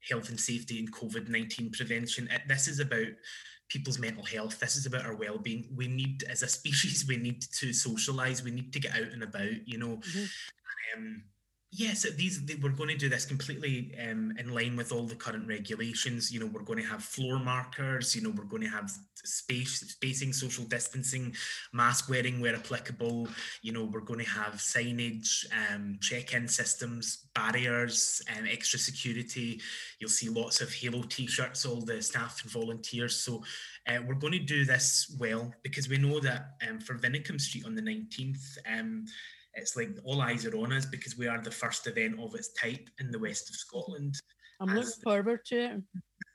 health 0.08 0.28
and 0.28 0.40
safety 0.40 0.78
and 0.78 0.92
COVID 0.92 1.28
nineteen 1.28 1.70
prevention. 1.70 2.28
This 2.48 2.68
is 2.68 2.80
about 2.80 3.08
people's 3.68 3.98
mental 3.98 4.24
health. 4.24 4.60
This 4.60 4.76
is 4.76 4.86
about 4.86 5.06
our 5.06 5.16
well-being. 5.16 5.68
We 5.74 5.88
need, 5.88 6.24
as 6.24 6.42
a 6.42 6.48
species, 6.58 7.06
we 7.08 7.16
need 7.16 7.42
to 7.60 7.72
socialize. 7.72 8.42
We 8.42 8.50
need 8.50 8.72
to 8.72 8.80
get 8.80 8.94
out 8.94 9.12
and 9.12 9.22
about. 9.22 9.66
You 9.66 9.78
know, 9.78 9.96
mm-hmm. 9.96 10.24
um, 10.98 11.22
Yes, 11.74 12.02
these 12.02 12.44
they, 12.44 12.56
we're 12.56 12.68
going 12.68 12.90
to 12.90 12.98
do 12.98 13.08
this 13.08 13.24
completely 13.24 13.94
um, 13.98 14.34
in 14.38 14.52
line 14.52 14.76
with 14.76 14.92
all 14.92 15.06
the 15.06 15.14
current 15.14 15.48
regulations. 15.48 16.30
You 16.30 16.40
know, 16.40 16.46
we're 16.46 16.64
going 16.64 16.82
to 16.82 16.84
have 16.84 17.02
floor 17.02 17.38
markers. 17.38 18.14
You 18.14 18.20
know, 18.20 18.28
we're 18.28 18.44
going 18.44 18.62
to 18.62 18.68
have 18.68 18.90
space 19.24 19.80
spacing, 19.80 20.34
social 20.34 20.64
distancing, 20.64 21.34
mask 21.72 22.10
wearing 22.10 22.42
where 22.42 22.54
applicable. 22.54 23.26
You 23.62 23.72
know, 23.72 23.84
we're 23.84 24.00
going 24.00 24.22
to 24.22 24.30
have 24.30 24.56
signage, 24.56 25.46
um, 25.72 25.96
check-in 26.02 26.46
systems, 26.46 27.28
barriers, 27.34 28.20
and 28.36 28.46
extra 28.46 28.78
security. 28.78 29.58
You'll 29.98 30.10
see 30.10 30.28
lots 30.28 30.60
of 30.60 30.70
Halo 30.70 31.02
T-shirts, 31.04 31.64
all 31.64 31.80
the 31.80 32.02
staff 32.02 32.42
and 32.42 32.52
volunteers. 32.52 33.16
So 33.16 33.42
uh, 33.88 34.00
we're 34.06 34.14
going 34.16 34.34
to 34.34 34.38
do 34.40 34.66
this 34.66 35.16
well 35.18 35.54
because 35.62 35.88
we 35.88 35.96
know 35.96 36.20
that 36.20 36.50
um, 36.68 36.80
for 36.80 36.96
Vinicombe 36.98 37.40
Street 37.40 37.64
on 37.64 37.74
the 37.74 37.80
nineteenth. 37.80 38.58
It's 39.54 39.76
like 39.76 39.90
all 40.04 40.22
eyes 40.22 40.46
are 40.46 40.56
on 40.56 40.72
us 40.72 40.86
because 40.86 41.18
we 41.18 41.28
are 41.28 41.40
the 41.40 41.50
first 41.50 41.86
event 41.86 42.18
of 42.20 42.34
its 42.34 42.52
type 42.54 42.88
in 43.00 43.10
the 43.10 43.18
west 43.18 43.50
of 43.50 43.56
Scotland. 43.56 44.14
I'm 44.60 44.74
looking 44.74 44.90
forward 45.02 45.44
to 45.46 45.56
it. 45.56 45.82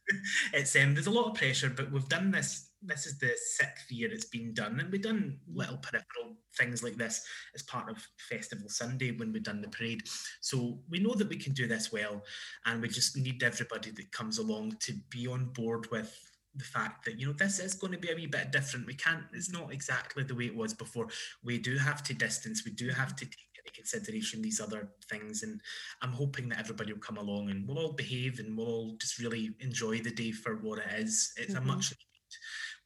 it's 0.53 0.75
um, 0.75 0.93
there's 0.93 1.07
a 1.07 1.11
lot 1.11 1.29
of 1.29 1.35
pressure, 1.35 1.69
but 1.69 1.91
we've 1.91 2.09
done 2.09 2.31
this. 2.31 2.71
This 2.81 3.07
is 3.07 3.17
the 3.17 3.31
sixth 3.35 3.91
year 3.91 4.09
it's 4.11 4.25
been 4.25 4.53
done, 4.53 4.79
and 4.79 4.91
we've 4.91 5.01
done 5.01 5.39
little 5.51 5.77
peripheral 5.77 6.35
things 6.57 6.83
like 6.83 6.95
this 6.95 7.25
as 7.55 7.63
part 7.63 7.89
of 7.89 8.05
Festival 8.29 8.69
Sunday 8.69 9.11
when 9.11 9.31
we've 9.31 9.43
done 9.43 9.61
the 9.61 9.69
parade. 9.69 10.03
So 10.41 10.79
we 10.89 10.99
know 10.99 11.13
that 11.15 11.29
we 11.29 11.37
can 11.37 11.53
do 11.53 11.67
this 11.67 11.91
well, 11.91 12.23
and 12.65 12.81
we 12.81 12.87
just 12.89 13.17
need 13.17 13.43
everybody 13.43 13.91
that 13.91 14.11
comes 14.11 14.37
along 14.37 14.77
to 14.81 14.93
be 15.09 15.27
on 15.27 15.45
board 15.53 15.89
with 15.91 16.15
the 16.57 16.63
fact 16.63 17.05
that 17.05 17.19
you 17.19 17.27
know 17.27 17.33
this 17.33 17.59
is 17.59 17.73
going 17.75 17.93
to 17.93 17.99
be 17.99 18.11
a 18.11 18.15
wee 18.15 18.27
bit 18.27 18.51
different. 18.51 18.87
We 18.87 18.95
can't. 18.95 19.23
It's 19.33 19.51
not 19.51 19.71
exactly 19.71 20.23
the 20.23 20.35
way 20.35 20.45
it 20.45 20.55
was 20.55 20.73
before. 20.73 21.07
We 21.43 21.57
do 21.57 21.77
have 21.77 22.03
to 22.03 22.13
distance. 22.13 22.63
We 22.65 22.71
do 22.71 22.89
have 22.89 23.15
to 23.15 23.25
take 23.25 23.37
into 23.57 23.71
consideration 23.73 24.41
these 24.41 24.59
other 24.59 24.89
things, 25.09 25.43
and 25.43 25.61
I'm 26.01 26.11
hoping 26.11 26.49
that 26.49 26.59
everybody 26.59 26.93
will 26.93 26.99
come 26.99 27.17
along 27.17 27.49
and 27.49 27.67
we'll 27.67 27.79
all 27.79 27.93
behave 27.93 28.39
and 28.39 28.57
we'll 28.57 28.67
all 28.67 28.95
just 28.99 29.19
really 29.19 29.51
enjoy 29.59 29.99
the 29.99 30.11
day 30.11 30.31
for 30.31 30.55
what 30.57 30.79
it 30.79 30.91
is. 30.97 31.33
It's 31.37 31.53
mm-hmm. 31.53 31.69
a 31.69 31.73
much 31.73 31.93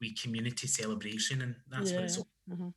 we 0.00 0.14
community 0.14 0.66
celebration, 0.66 1.42
and 1.42 1.54
that's 1.70 1.90
yeah. 1.90 1.96
what 1.96 2.04
it's 2.04 2.18
all. 2.18 2.28
Mm-hmm. 2.50 2.68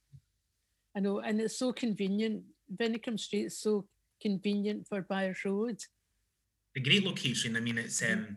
I 0.96 1.00
know, 1.02 1.20
and 1.20 1.42
it's 1.42 1.60
so 1.60 1.74
convenient. 1.74 2.44
Vinicombe 2.74 3.20
Street 3.20 3.46
is 3.46 3.60
so 3.60 3.86
convenient 4.22 4.88
for 4.88 5.02
Byres 5.02 5.44
Road. 5.46 5.78
A 6.78 6.80
great 6.80 7.06
location. 7.06 7.56
I 7.56 7.60
mean, 7.60 7.78
it's 7.78 8.02
mm-hmm. 8.02 8.24
um, 8.24 8.36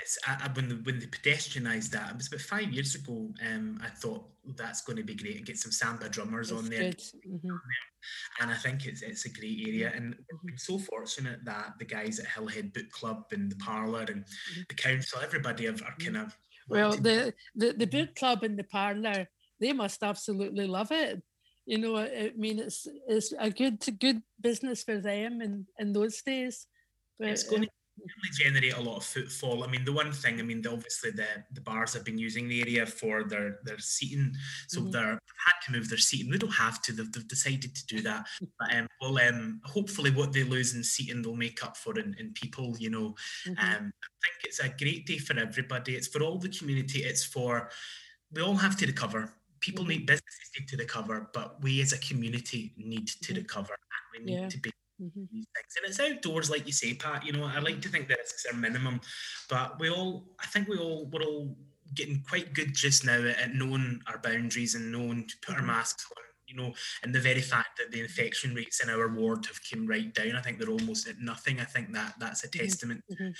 it's 0.00 0.18
I, 0.26 0.48
when 0.54 0.68
the, 0.68 0.74
when 0.76 0.98
they 0.98 1.06
pedestrianised 1.06 1.90
that, 1.90 2.10
it 2.10 2.16
was 2.16 2.28
about 2.28 2.40
five 2.40 2.72
years 2.72 2.94
ago. 2.94 3.28
Um, 3.46 3.80
I 3.82 3.88
thought 3.88 4.24
that's 4.56 4.82
going 4.82 4.96
to 4.96 5.04
be 5.04 5.14
great 5.14 5.36
and 5.36 5.46
get 5.46 5.58
some 5.58 5.72
samba 5.72 6.08
drummers 6.08 6.50
on 6.50 6.68
there. 6.68 6.92
Mm-hmm. 6.92 7.48
And 8.40 8.50
I 8.50 8.54
think 8.54 8.86
it's 8.86 9.02
it's 9.02 9.26
a 9.26 9.30
great 9.30 9.66
area. 9.66 9.92
And 9.94 10.16
we're 10.42 10.56
so 10.56 10.78
fortunate 10.78 11.44
that 11.44 11.74
the 11.78 11.84
guys 11.84 12.18
at 12.18 12.26
Hillhead 12.26 12.72
Book 12.72 12.90
Club 12.90 13.24
and 13.32 13.50
the 13.50 13.56
Parlour 13.56 14.00
and 14.00 14.24
mm-hmm. 14.24 14.60
the 14.68 14.74
council, 14.74 15.20
everybody 15.22 15.66
have, 15.66 15.82
are 15.82 15.94
kind 15.98 16.16
of. 16.16 16.36
Well, 16.68 16.92
the, 16.92 17.34
the 17.56 17.72
the 17.72 17.86
book 17.86 18.14
club 18.14 18.44
and 18.44 18.56
the 18.56 18.62
parlour, 18.62 19.26
they 19.58 19.72
must 19.72 20.04
absolutely 20.04 20.68
love 20.68 20.92
it. 20.92 21.20
You 21.66 21.78
know, 21.78 21.98
I 21.98 22.32
mean, 22.36 22.60
it's 22.60 22.86
it's 23.08 23.34
a 23.38 23.50
good 23.50 23.82
good 23.98 24.22
business 24.40 24.84
for 24.84 24.98
them 24.98 25.42
in 25.42 25.66
in 25.78 25.92
those 25.92 26.22
days. 26.22 26.66
But, 27.18 27.28
it's 27.28 27.42
going 27.42 27.62
to 27.62 27.68
generate 28.32 28.74
a 28.74 28.80
lot 28.80 28.96
of 28.96 29.04
footfall. 29.04 29.64
I 29.64 29.66
mean, 29.66 29.84
the 29.84 29.92
one 29.92 30.12
thing, 30.12 30.38
I 30.38 30.42
mean, 30.42 30.62
the, 30.62 30.72
obviously 30.72 31.10
the, 31.10 31.26
the 31.52 31.60
bars 31.60 31.94
have 31.94 32.04
been 32.04 32.18
using 32.18 32.48
the 32.48 32.60
area 32.60 32.86
for 32.86 33.24
their, 33.24 33.58
their 33.64 33.78
seating, 33.78 34.34
so 34.68 34.80
mm-hmm. 34.80 34.90
they're 34.90 35.20
had 35.46 35.54
to 35.66 35.72
move 35.72 35.88
their 35.88 35.98
seating. 35.98 36.30
They 36.30 36.38
don't 36.38 36.50
have 36.50 36.82
to; 36.82 36.92
they've, 36.92 37.10
they've 37.10 37.28
decided 37.28 37.74
to 37.74 37.86
do 37.86 38.00
that. 38.08 38.26
But 38.58 38.74
um, 38.74 38.86
well, 39.00 39.18
um, 39.28 39.60
hopefully, 39.64 40.10
what 40.10 40.32
they 40.32 40.44
lose 40.44 40.74
in 40.74 40.84
seating, 40.84 41.22
they'll 41.22 41.36
make 41.36 41.64
up 41.64 41.76
for 41.76 41.98
in, 41.98 42.14
in 42.18 42.32
people. 42.32 42.76
You 42.78 42.90
know, 42.90 43.14
mm-hmm. 43.46 43.58
um, 43.58 43.92
I 43.92 44.28
think 44.28 44.44
it's 44.44 44.60
a 44.60 44.68
great 44.68 45.06
day 45.06 45.18
for 45.18 45.38
everybody. 45.38 45.94
It's 45.94 46.08
for 46.08 46.22
all 46.22 46.38
the 46.38 46.48
community. 46.48 47.00
It's 47.00 47.24
for 47.24 47.70
we 48.32 48.42
all 48.42 48.54
have 48.54 48.76
to 48.78 48.86
recover. 48.86 49.32
People 49.60 49.84
mm-hmm. 49.84 49.90
need 49.90 50.06
businesses 50.06 50.50
need 50.58 50.68
to 50.68 50.76
recover, 50.76 51.30
but 51.34 51.62
we 51.62 51.80
as 51.82 51.92
a 51.92 51.98
community 51.98 52.72
need 52.76 53.08
to 53.08 53.32
mm-hmm. 53.32 53.42
recover, 53.42 53.74
and 53.74 54.24
we 54.24 54.32
need 54.32 54.42
yeah. 54.42 54.48
to 54.48 54.58
be 54.58 54.70
Mm-hmm. 55.00 55.24
things. 55.24 55.76
And 55.76 55.86
it's 55.86 56.00
outdoors, 56.00 56.50
like 56.50 56.66
you 56.66 56.72
say, 56.72 56.94
Pat. 56.94 57.24
You 57.24 57.32
know, 57.32 57.44
I 57.44 57.58
like 57.60 57.80
to 57.82 57.88
think 57.88 58.08
that 58.08 58.18
risks 58.18 58.46
are 58.46 58.56
minimum, 58.56 59.00
but 59.48 59.78
we 59.80 59.90
all, 59.90 60.24
I 60.40 60.46
think 60.46 60.68
we 60.68 60.76
all, 60.76 61.06
we're 61.06 61.22
all 61.22 61.56
getting 61.94 62.22
quite 62.28 62.52
good 62.52 62.74
just 62.74 63.04
now 63.04 63.18
at, 63.18 63.40
at 63.40 63.54
knowing 63.54 64.00
our 64.06 64.18
boundaries 64.18 64.74
and 64.74 64.92
knowing 64.92 65.26
to 65.26 65.34
put 65.44 65.54
our 65.54 65.60
mm-hmm. 65.60 65.68
masks 65.68 66.06
on. 66.10 66.24
You 66.46 66.56
know, 66.56 66.74
and 67.04 67.14
the 67.14 67.20
very 67.20 67.40
fact 67.40 67.78
that 67.78 67.92
the 67.92 68.00
infection 68.00 68.56
rates 68.56 68.82
in 68.82 68.90
our 68.90 69.06
ward 69.06 69.46
have 69.46 69.60
come 69.70 69.86
right 69.86 70.12
down, 70.12 70.34
I 70.34 70.40
think 70.40 70.58
they're 70.58 70.68
almost 70.68 71.06
at 71.06 71.20
nothing. 71.20 71.60
I 71.60 71.64
think 71.64 71.92
that 71.92 72.14
that's 72.18 72.42
a 72.42 72.48
mm-hmm. 72.48 72.64
testament 72.64 73.04
mm-hmm. 73.10 73.30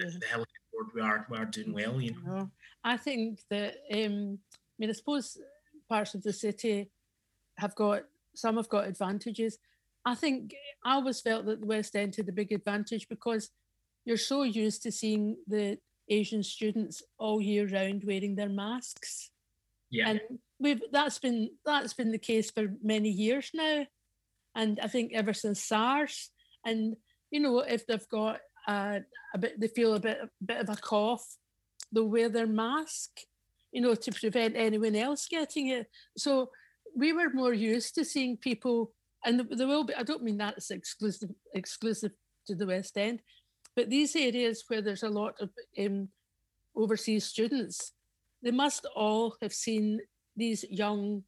to 0.00 0.18
the 0.18 0.26
health 0.26 0.46
board. 0.72 0.86
We 0.94 1.02
are 1.02 1.26
we 1.28 1.36
are 1.36 1.44
doing 1.44 1.74
well. 1.74 2.00
You 2.00 2.14
know, 2.24 2.50
I 2.82 2.96
think 2.96 3.40
that 3.50 3.74
um, 3.92 4.38
I 4.48 4.76
mean, 4.78 4.88
I 4.88 4.92
suppose 4.94 5.36
parts 5.86 6.14
of 6.14 6.22
the 6.22 6.32
city 6.32 6.90
have 7.58 7.74
got 7.74 8.04
some 8.34 8.56
have 8.56 8.70
got 8.70 8.86
advantages. 8.86 9.58
I 10.06 10.14
think 10.14 10.54
I 10.84 10.94
always 10.94 11.20
felt 11.20 11.46
that 11.46 11.60
the 11.60 11.66
West 11.66 11.96
End 11.96 12.14
had 12.14 12.28
a 12.28 12.32
big 12.32 12.52
advantage 12.52 13.08
because 13.08 13.50
you're 14.04 14.16
so 14.16 14.44
used 14.44 14.84
to 14.84 14.92
seeing 14.92 15.36
the 15.48 15.78
Asian 16.08 16.44
students 16.44 17.02
all 17.18 17.40
year 17.40 17.66
round 17.66 18.04
wearing 18.06 18.36
their 18.36 18.48
masks. 18.48 19.32
Yeah. 19.90 20.10
And 20.10 20.20
we've 20.60 20.80
that's 20.92 21.18
been 21.18 21.50
that's 21.64 21.92
been 21.92 22.12
the 22.12 22.18
case 22.18 22.52
for 22.52 22.68
many 22.82 23.08
years 23.08 23.50
now. 23.52 23.84
And 24.54 24.78
I 24.80 24.86
think 24.86 25.12
ever 25.12 25.34
since 25.34 25.60
SARS. 25.62 26.30
And 26.64 26.94
you 27.32 27.40
know, 27.40 27.58
if 27.58 27.84
they've 27.86 28.08
got 28.08 28.38
a, 28.68 29.00
a 29.34 29.38
bit 29.38 29.60
they 29.60 29.68
feel 29.68 29.94
a 29.94 30.00
bit 30.00 30.18
a 30.22 30.28
bit 30.44 30.60
of 30.60 30.68
a 30.68 30.76
cough, 30.76 31.36
they'll 31.90 32.08
wear 32.08 32.28
their 32.28 32.46
mask, 32.46 33.10
you 33.72 33.80
know, 33.80 33.96
to 33.96 34.12
prevent 34.12 34.54
anyone 34.56 34.94
else 34.94 35.26
getting 35.26 35.68
it. 35.68 35.88
So 36.16 36.50
we 36.94 37.12
were 37.12 37.30
more 37.30 37.52
used 37.52 37.96
to 37.96 38.04
seeing 38.04 38.36
people 38.36 38.92
and 39.26 39.40
there 39.50 39.66
will 39.66 39.84
be. 39.84 39.94
I 39.94 40.04
don't 40.04 40.22
mean 40.22 40.38
that 40.38 40.54
it's 40.56 40.70
exclusive 40.70 41.30
exclusive 41.52 42.12
to 42.46 42.54
the 42.54 42.66
West 42.66 42.96
End, 42.96 43.20
but 43.74 43.90
these 43.90 44.14
areas 44.14 44.64
where 44.68 44.80
there's 44.80 45.02
a 45.02 45.08
lot 45.08 45.34
of 45.40 45.50
um, 45.78 46.08
overseas 46.76 47.26
students, 47.26 47.92
they 48.42 48.52
must 48.52 48.86
all 48.94 49.36
have 49.42 49.52
seen 49.52 50.00
these 50.36 50.64
young, 50.70 51.24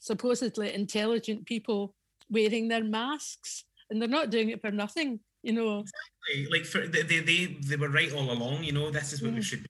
supposedly 0.00 0.72
intelligent 0.72 1.44
people 1.44 1.94
wearing 2.30 2.68
their 2.68 2.82
masks, 2.82 3.64
and 3.90 4.00
they're 4.00 4.08
not 4.08 4.30
doing 4.30 4.48
it 4.48 4.62
for 4.62 4.70
nothing. 4.70 5.20
You 5.42 5.52
know, 5.52 5.80
exactly. 5.80 6.46
Like 6.50 6.64
for 6.64 6.88
they, 6.88 7.20
they 7.20 7.58
they 7.60 7.76
were 7.76 7.90
right 7.90 8.12
all 8.12 8.32
along. 8.32 8.64
You 8.64 8.72
know, 8.72 8.90
this 8.90 9.12
is 9.12 9.22
what 9.22 9.32
mm. 9.32 9.36
we 9.36 9.42
should. 9.42 9.62
be 9.62 9.68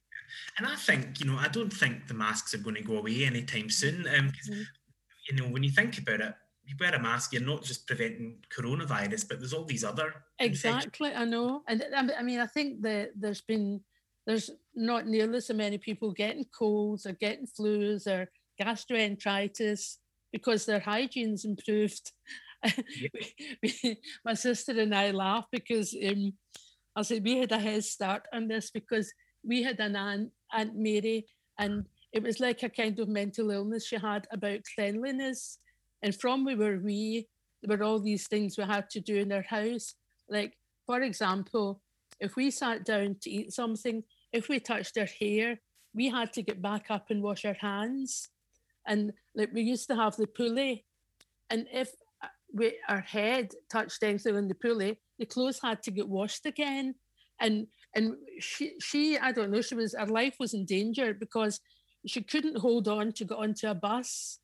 And 0.59 0.67
I 0.67 0.77
think 0.77 1.19
you 1.19 1.27
know, 1.27 1.39
I 1.39 1.49
don't 1.49 1.73
think 1.73 2.07
the 2.07 2.15
masks 2.15 2.55
are 2.55 2.59
going 2.59 2.77
to 2.77 2.83
go 2.83 2.99
away 2.99 3.25
anytime 3.25 3.69
soon. 3.69 4.07
Um, 4.07 4.33
mm. 4.49 4.65
you 5.29 5.37
know, 5.37 5.49
when 5.49 5.65
you 5.65 5.71
think 5.71 5.99
about 5.99 6.21
it, 6.21 6.35
you 6.67 6.77
wear 6.81 6.95
a 6.95 6.99
mask, 6.99 7.33
you're 7.33 7.43
not 7.43 7.63
just 7.63 7.87
preventing 7.87 8.37
coronavirus, 8.57 9.29
but 9.29 9.39
there's 9.39 9.53
all 9.53 9.65
these 9.65 9.85
other 9.85 10.15
exactly. 10.39 11.09
Infections. 11.09 11.15
I 11.17 11.25
know, 11.25 11.63
and 11.69 11.85
I 12.17 12.23
mean, 12.23 12.41
I 12.41 12.47
think 12.47 12.83
that 12.83 13.11
there's 13.17 13.43
been 13.43 13.81
there's 14.27 14.51
not 14.75 15.07
nearly 15.07 15.41
so 15.41 15.55
many 15.55 15.79
people 15.79 16.13
getting 16.13 16.47
colds 16.57 17.05
or 17.07 17.13
getting 17.13 17.47
flus 17.47 18.07
or 18.07 18.31
gastroenteritis 18.61 19.97
because 20.33 20.65
their 20.65 20.81
hygiene's 20.81 21.45
improved. 21.45 22.13
My 24.25 24.33
sister 24.35 24.73
and 24.81 24.95
I 24.95 25.11
laugh 25.11 25.45
because 25.53 25.95
um, 26.09 26.33
I 26.97 27.03
said 27.03 27.23
we 27.23 27.39
had 27.39 27.53
a 27.53 27.59
head 27.59 27.85
start 27.85 28.23
on 28.33 28.49
this 28.49 28.71
because 28.71 29.13
we 29.47 29.63
had 29.63 29.79
an 29.81 29.97
aunt, 29.97 30.31
Aunt 30.53 30.75
Mary, 30.75 31.27
and 31.59 31.85
it 32.13 32.23
was 32.23 32.41
like 32.41 32.63
a 32.63 32.71
kind 32.71 32.99
of 32.99 33.09
mental 33.09 33.51
illness 33.51 33.87
she 33.87 33.97
had 33.97 34.27
about 34.33 34.61
cleanliness 34.75 35.59
and 36.05 36.15
from 36.15 36.45
where 36.45 36.57
we 36.57 36.65
were 36.65 37.23
there 37.67 37.79
were 37.79 37.83
all 37.83 37.99
these 37.99 38.29
things 38.29 38.59
we 38.59 38.65
had 38.65 38.91
to 38.91 39.01
do 39.01 39.17
in 39.17 39.33
our 39.33 39.43
house. 39.43 39.95
Like, 40.29 40.53
for 40.87 41.01
example, 41.01 41.81
if 42.21 42.37
we 42.37 42.51
sat 42.51 42.85
down 42.85 43.17
to 43.23 43.31
eat 43.31 43.55
something, 43.55 44.05
if 44.31 44.51
we 44.51 44.61
touched 44.61 44.99
our 44.99 45.07
hair, 45.07 45.59
we 45.95 46.11
had 46.11 46.31
to 46.35 46.43
get 46.43 46.61
back 46.61 46.91
up 46.91 47.07
and 47.09 47.23
wash 47.23 47.47
our 47.47 47.57
hands. 47.59 48.29
And 48.87 49.15
like 49.35 49.51
we 49.55 49.63
used 49.63 49.89
to 49.89 49.97
have 49.97 50.15
the 50.17 50.27
pulley. 50.27 50.85
And 51.49 51.67
if 51.73 51.89
uh, 52.23 52.29
we, 52.53 52.79
our 52.87 53.01
head 53.01 53.53
touched 53.73 54.03
anything 54.03 54.37
in 54.37 54.49
the 54.49 54.55
pulley, 54.55 55.01
the 55.19 55.25
clothes 55.25 55.61
had 55.63 55.83
to 55.85 55.91
get 55.91 56.09
washed 56.09 56.45
again. 56.45 56.97
And 57.41 57.67
and 57.97 58.15
she 58.41 58.75
she 58.81 59.17
I 59.17 59.33
don't 59.33 59.51
know 59.51 59.63
she 59.63 59.75
was 59.75 59.95
her 59.99 60.07
life 60.07 60.37
was 60.39 60.53
in 60.53 60.67
danger 60.67 61.15
because 61.15 61.61
she 62.07 62.23
couldn't 62.23 62.59
hold 62.59 62.89
on 62.89 63.13
to 63.13 63.25
get 63.25 63.39
onto 63.39 63.69
a 63.69 63.75
bus, 63.75 64.39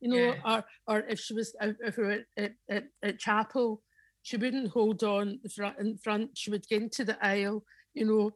you 0.00 0.10
know, 0.10 0.34
yeah. 0.34 0.40
or 0.44 0.64
or 0.86 1.04
if 1.08 1.18
she 1.20 1.34
was 1.34 1.54
if 1.60 1.96
we 1.96 2.04
were 2.04 2.24
at, 2.36 2.52
at, 2.68 2.84
at 3.02 3.18
chapel, 3.18 3.82
she 4.22 4.36
wouldn't 4.36 4.70
hold 4.70 5.02
on 5.02 5.40
in 5.80 5.98
front. 5.98 6.30
She 6.34 6.50
would 6.50 6.66
get 6.68 6.82
into 6.82 7.04
the 7.04 7.16
aisle, 7.24 7.64
you 7.94 8.06
know, 8.06 8.32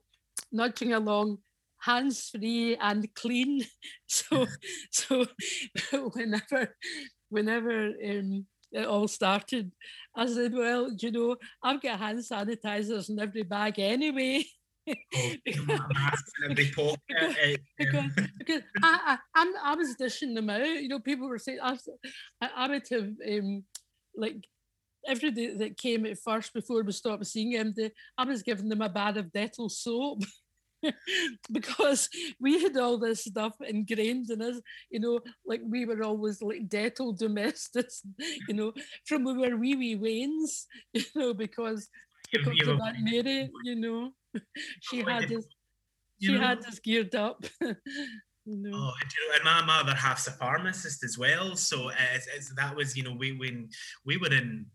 nudging 0.50 0.92
along, 0.92 1.38
hands 1.81 2.31
free 2.31 2.76
and 2.76 3.12
clean. 3.14 3.64
So 4.07 4.47
so 4.90 5.26
whenever 6.12 6.76
whenever 7.31 7.87
um, 7.87 8.47
it 8.73 8.87
all 8.87 9.09
started, 9.09 9.73
I 10.16 10.26
said, 10.26 10.52
well, 10.52 10.90
you 10.99 11.11
know, 11.11 11.37
I've 11.62 11.81
got 11.81 11.99
hand 11.99 12.21
sanitizers 12.21 13.09
in 13.09 13.19
every 13.19 13.42
bag 13.42 13.78
anyway. 13.78 14.45
Because, 15.45 17.37
because, 17.79 18.11
because 18.39 18.62
I, 18.83 19.19
I, 19.35 19.53
I, 19.65 19.75
was 19.75 19.95
dishing 19.95 20.35
them 20.35 20.51
out. 20.51 20.67
You 20.67 20.89
know, 20.89 20.99
people 20.99 21.29
were 21.29 21.39
saying, 21.39 21.59
I, 21.62 21.77
I 22.41 22.69
would 22.69 22.89
have, 22.91 23.11
um, 23.31 23.65
like, 24.17 24.45
every 25.07 25.31
day 25.31 25.55
that 25.55 25.77
came 25.77 26.07
at 26.07 26.19
first 26.19 26.53
before 26.53 26.83
we 26.83 26.93
stopped 26.93 27.27
seeing 27.27 27.53
him, 27.53 27.75
I 28.19 28.25
was 28.25 28.43
giving 28.43 28.69
them 28.69 28.83
a 28.83 28.89
bag 28.89 29.17
of 29.17 29.27
Dettol 29.27 29.71
soap. 29.71 30.23
because 31.53 32.09
we 32.41 32.61
had 32.61 32.77
all 32.77 32.99
this 32.99 33.25
stuff 33.25 33.55
ingrained 33.61 34.29
in 34.31 34.43
us, 34.43 34.61
you 34.91 34.99
know, 34.99 35.21
like 35.47 35.61
we 35.65 35.85
were 35.85 36.03
always 36.03 36.43
like 36.43 36.69
Dettol 36.69 37.17
domestics, 37.17 38.03
you 38.49 38.55
know, 38.55 38.73
from 39.07 39.23
we 39.23 39.35
were 39.35 39.57
wee 39.57 39.77
wee 39.77 39.95
wains, 39.95 40.67
you 40.93 41.05
know, 41.15 41.35
because, 41.35 41.89
because 42.33 42.69
of 42.69 42.79
that 42.79 42.97
Mary, 42.99 43.49
you 43.62 43.77
know, 43.77 44.11
she 44.81 44.99
had 45.01 45.33
us, 45.33 45.45
she 46.21 46.33
know, 46.33 46.41
had 46.41 46.59
us 46.65 46.79
geared 46.79 47.15
up. 47.15 47.45
No. 48.45 48.71
Oh, 48.75 48.93
and 49.35 49.45
my, 49.45 49.65
my 49.65 49.81
other 49.81 49.95
half's 49.95 50.27
a 50.27 50.33
pharmacist 50.33 51.05
as 51.05 51.17
well. 51.17 51.55
So 51.55 51.91
uh, 51.91 51.95
it's, 52.15 52.27
it's, 52.35 52.55
that 52.57 52.75
was, 52.75 52.97
you 52.97 53.05
know, 53.05 53.15
we 53.17 53.39
when 53.39 53.69
we 54.05 54.17
were 54.17 54.33
in 54.33 54.67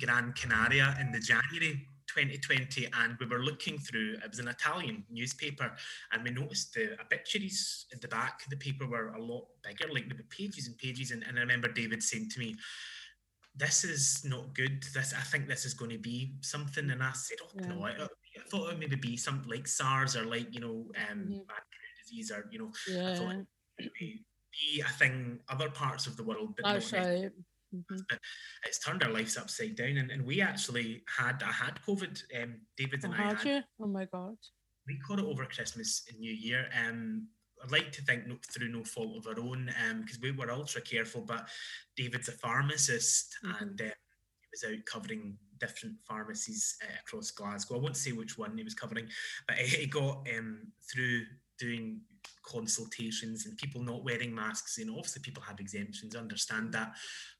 Gran 0.00 0.32
Canaria 0.32 0.96
in 1.00 1.12
the 1.12 1.20
January 1.20 1.86
2020 2.14 2.88
and 2.92 3.16
we 3.20 3.26
were 3.26 3.38
looking 3.38 3.78
through 3.78 4.14
it 4.14 4.28
was 4.28 4.40
an 4.40 4.48
italian 4.48 5.04
newspaper 5.10 5.70
and 6.12 6.24
we 6.24 6.30
noticed 6.30 6.74
the 6.74 7.00
obituaries 7.00 7.86
at 7.92 8.00
the 8.00 8.08
back 8.08 8.42
of 8.44 8.50
the 8.50 8.56
paper 8.56 8.84
were 8.84 9.12
a 9.12 9.22
lot 9.22 9.46
bigger 9.62 9.92
like 9.92 10.08
the 10.08 10.24
pages 10.24 10.66
and 10.66 10.76
pages 10.76 11.12
and, 11.12 11.22
and 11.28 11.38
i 11.38 11.40
remember 11.40 11.68
david 11.68 12.02
saying 12.02 12.28
to 12.28 12.40
me 12.40 12.56
this 13.54 13.84
is 13.84 14.24
not 14.24 14.52
good 14.54 14.82
this 14.92 15.14
i 15.16 15.22
think 15.22 15.46
this 15.46 15.64
is 15.64 15.74
going 15.74 15.90
to 15.90 15.98
be 15.98 16.34
something 16.40 16.90
and 16.90 17.00
i 17.00 17.12
said 17.12 17.38
oh 17.44 17.50
yeah. 17.54 17.66
no 17.68 17.86
I, 17.86 18.08
I, 18.36 18.48
thought 18.48 18.64
it 18.64 18.68
would 18.68 18.80
maybe 18.80 18.96
be 18.96 19.16
something 19.16 19.50
like 19.50 19.66
sars 19.66 20.16
or 20.16 20.24
like 20.24 20.54
you 20.54 20.60
know 20.60 20.86
um 21.10 21.18
mm-hmm. 21.18 21.40
disease 22.02 22.30
or 22.30 22.46
you 22.50 22.58
know 22.58 22.70
yeah. 22.88 23.10
i 23.10 23.14
thought 23.14 23.34
it 23.34 23.46
would 23.78 23.92
be, 23.98 24.24
a 24.84 24.88
thing 24.98 25.40
other 25.48 25.70
parts 25.70 26.06
of 26.06 26.16
the 26.16 26.24
world 26.24 26.54
but 26.56 26.64
That's 26.64 26.92
right. 26.92 27.30
Mm-hmm. 27.74 28.16
It's 28.66 28.78
turned 28.80 29.02
our 29.02 29.10
lives 29.10 29.36
upside 29.36 29.76
down, 29.76 29.96
and, 29.96 30.10
and 30.10 30.26
we 30.26 30.40
actually 30.40 31.02
had 31.06 31.42
I 31.46 31.52
had 31.52 31.78
COVID. 31.86 32.20
Um, 32.42 32.56
David 32.76 33.04
and 33.04 33.14
oh, 33.14 33.16
I 33.16 33.22
had. 33.22 33.44
You? 33.44 33.62
Oh 33.80 33.86
my 33.86 34.06
god! 34.06 34.36
We 34.86 34.98
caught 34.98 35.20
it 35.20 35.24
over 35.24 35.44
Christmas 35.44 36.02
and 36.10 36.18
New 36.18 36.32
Year. 36.32 36.66
Um, 36.84 37.28
I'd 37.62 37.70
like 37.70 37.92
to 37.92 38.02
think 38.02 38.26
no, 38.26 38.36
through 38.52 38.70
no 38.70 38.82
fault 38.84 39.16
of 39.16 39.26
our 39.26 39.40
own, 39.40 39.72
um, 39.88 40.00
because 40.00 40.18
we 40.20 40.32
were 40.32 40.50
ultra 40.50 40.80
careful. 40.80 41.22
But 41.22 41.48
David's 41.96 42.28
a 42.28 42.32
pharmacist, 42.32 43.36
mm-hmm. 43.44 43.62
and 43.62 43.80
uh, 43.80 43.94
was 44.50 44.64
out 44.64 44.84
covering 44.86 45.36
different 45.58 45.96
pharmacies 46.06 46.76
uh, 46.82 46.96
across 47.04 47.30
Glasgow. 47.30 47.76
I 47.76 47.80
won't 47.80 47.96
say 47.96 48.12
which 48.12 48.38
one 48.38 48.56
he 48.56 48.64
was 48.64 48.74
covering, 48.74 49.08
but 49.46 49.56
he 49.56 49.86
got 49.86 50.26
um, 50.36 50.72
through 50.92 51.22
doing 51.58 52.00
consultations 52.42 53.46
and 53.46 53.56
people 53.56 53.82
not 53.82 54.04
wearing 54.04 54.34
masks. 54.34 54.78
You 54.78 54.86
know, 54.86 54.96
obviously 54.96 55.22
people 55.22 55.42
have 55.42 55.60
exemptions, 55.60 56.16
understand 56.16 56.72
that. 56.72 56.92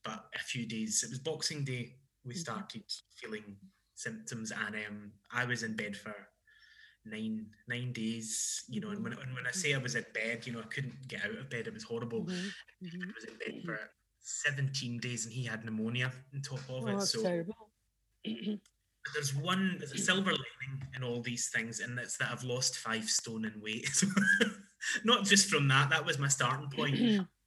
But 0.04 0.24
a 0.34 0.38
few 0.38 0.66
days, 0.66 1.02
it 1.02 1.10
was 1.10 1.18
Boxing 1.18 1.64
Day, 1.64 1.96
we 2.24 2.34
mm-hmm. 2.34 2.40
started 2.40 2.82
feeling 3.16 3.56
symptoms, 3.94 4.52
and 4.66 4.74
um, 4.74 5.12
I 5.32 5.44
was 5.44 5.62
in 5.62 5.76
bed 5.76 5.96
for 5.96 6.14
nine 7.04 7.46
nine 7.68 7.92
days. 7.92 8.64
You 8.68 8.80
know, 8.80 8.90
and 8.90 9.02
when, 9.02 9.12
when 9.12 9.46
I 9.46 9.52
say 9.52 9.74
I 9.74 9.78
was 9.78 9.94
in 9.94 10.04
bed, 10.14 10.46
you 10.46 10.52
know, 10.52 10.60
I 10.60 10.74
couldn't 10.74 11.08
get 11.08 11.24
out 11.24 11.38
of 11.38 11.50
bed. 11.50 11.66
It 11.66 11.74
was 11.74 11.84
horrible. 11.84 12.22
Mm-hmm. 12.24 13.02
I 13.02 13.12
was 13.14 13.24
in 13.24 13.38
bed 13.38 13.62
for 13.64 13.78
17 14.22 14.98
days, 14.98 15.24
and 15.24 15.34
he 15.34 15.44
had 15.44 15.64
pneumonia 15.64 16.12
on 16.34 16.42
top 16.42 16.60
of 16.68 16.88
it. 16.88 16.94
Oh, 16.94 17.00
so 17.00 17.22
terrible. 17.22 17.70
there's 19.14 19.34
one 19.34 19.76
there's 19.78 19.92
a 19.92 19.98
silver 19.98 20.30
lining 20.30 20.86
in 20.94 21.02
all 21.02 21.22
these 21.22 21.48
things 21.48 21.80
and 21.80 21.96
that's 21.96 22.18
that 22.18 22.28
i've 22.30 22.44
lost 22.44 22.76
five 22.76 23.04
stone 23.04 23.46
in 23.46 23.62
weight 23.62 23.88
not 25.04 25.24
just 25.24 25.48
from 25.48 25.66
that 25.66 25.88
that 25.88 26.04
was 26.04 26.18
my 26.18 26.28
starting 26.28 26.68
point 26.68 27.26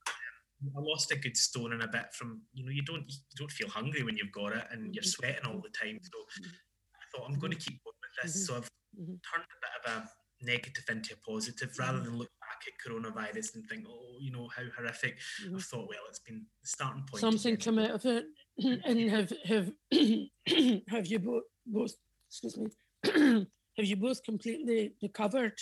I 0.76 0.80
lost 0.80 1.12
a 1.12 1.16
good 1.16 1.36
stone 1.36 1.74
and 1.74 1.84
a 1.84 1.88
bit 1.88 2.14
from 2.14 2.42
you 2.54 2.66
know 2.66 2.72
you 2.72 2.84
don't 2.84 3.04
you 3.08 3.16
don't 3.38 3.52
feel 3.52 3.68
hungry 3.68 4.04
when 4.04 4.16
you've 4.16 4.32
got 4.32 4.54
it 4.54 4.64
and 4.72 4.94
you're 4.94 5.04
sweating 5.04 5.46
all 5.46 5.62
the 5.62 5.70
time. 5.70 6.00
So 6.02 6.18
I 6.40 7.04
thought 7.12 7.30
I'm 7.30 7.40
going 7.40 7.52
to 7.52 7.58
mm-hmm. 7.58 7.70
keep 7.70 7.84
going 7.84 7.96
with 8.02 8.24
this. 8.24 8.48
So 8.48 8.54
mm-hmm. 8.54 8.62
I've 8.62 8.70
mm-hmm. 9.02 9.16
turned 9.28 9.46
a 9.46 9.60
bit 9.62 9.76
of 9.84 10.04
a 10.04 10.10
negative 10.46 10.86
into 10.90 11.14
a 11.14 11.30
positive 11.30 11.72
rather 11.78 12.00
than 12.00 12.18
look 12.18 12.30
at 12.68 12.92
coronavirus 12.92 13.56
and 13.56 13.66
think, 13.68 13.86
oh, 13.88 14.18
you 14.20 14.32
know 14.32 14.48
how 14.56 14.64
horrific. 14.78 15.18
Mm-hmm. 15.44 15.56
I've 15.56 15.64
thought, 15.64 15.88
well, 15.90 16.00
it's 16.10 16.20
been 16.20 16.46
the 16.62 16.68
starting 16.68 17.04
point. 17.04 17.22
Something 17.22 17.58
come 17.58 17.80
out 17.80 17.92
of 17.92 18.06
it, 18.06 18.26
and 18.86 19.10
have 19.10 19.32
have 19.46 19.72
have 20.90 21.08
you 21.08 21.20
both 21.20 21.44
both 21.66 21.94
excuse 22.30 22.58
me 22.58 22.68
have 23.78 23.86
you 23.86 23.96
both 23.96 24.24
completely 24.24 24.94
recovered? 25.02 25.58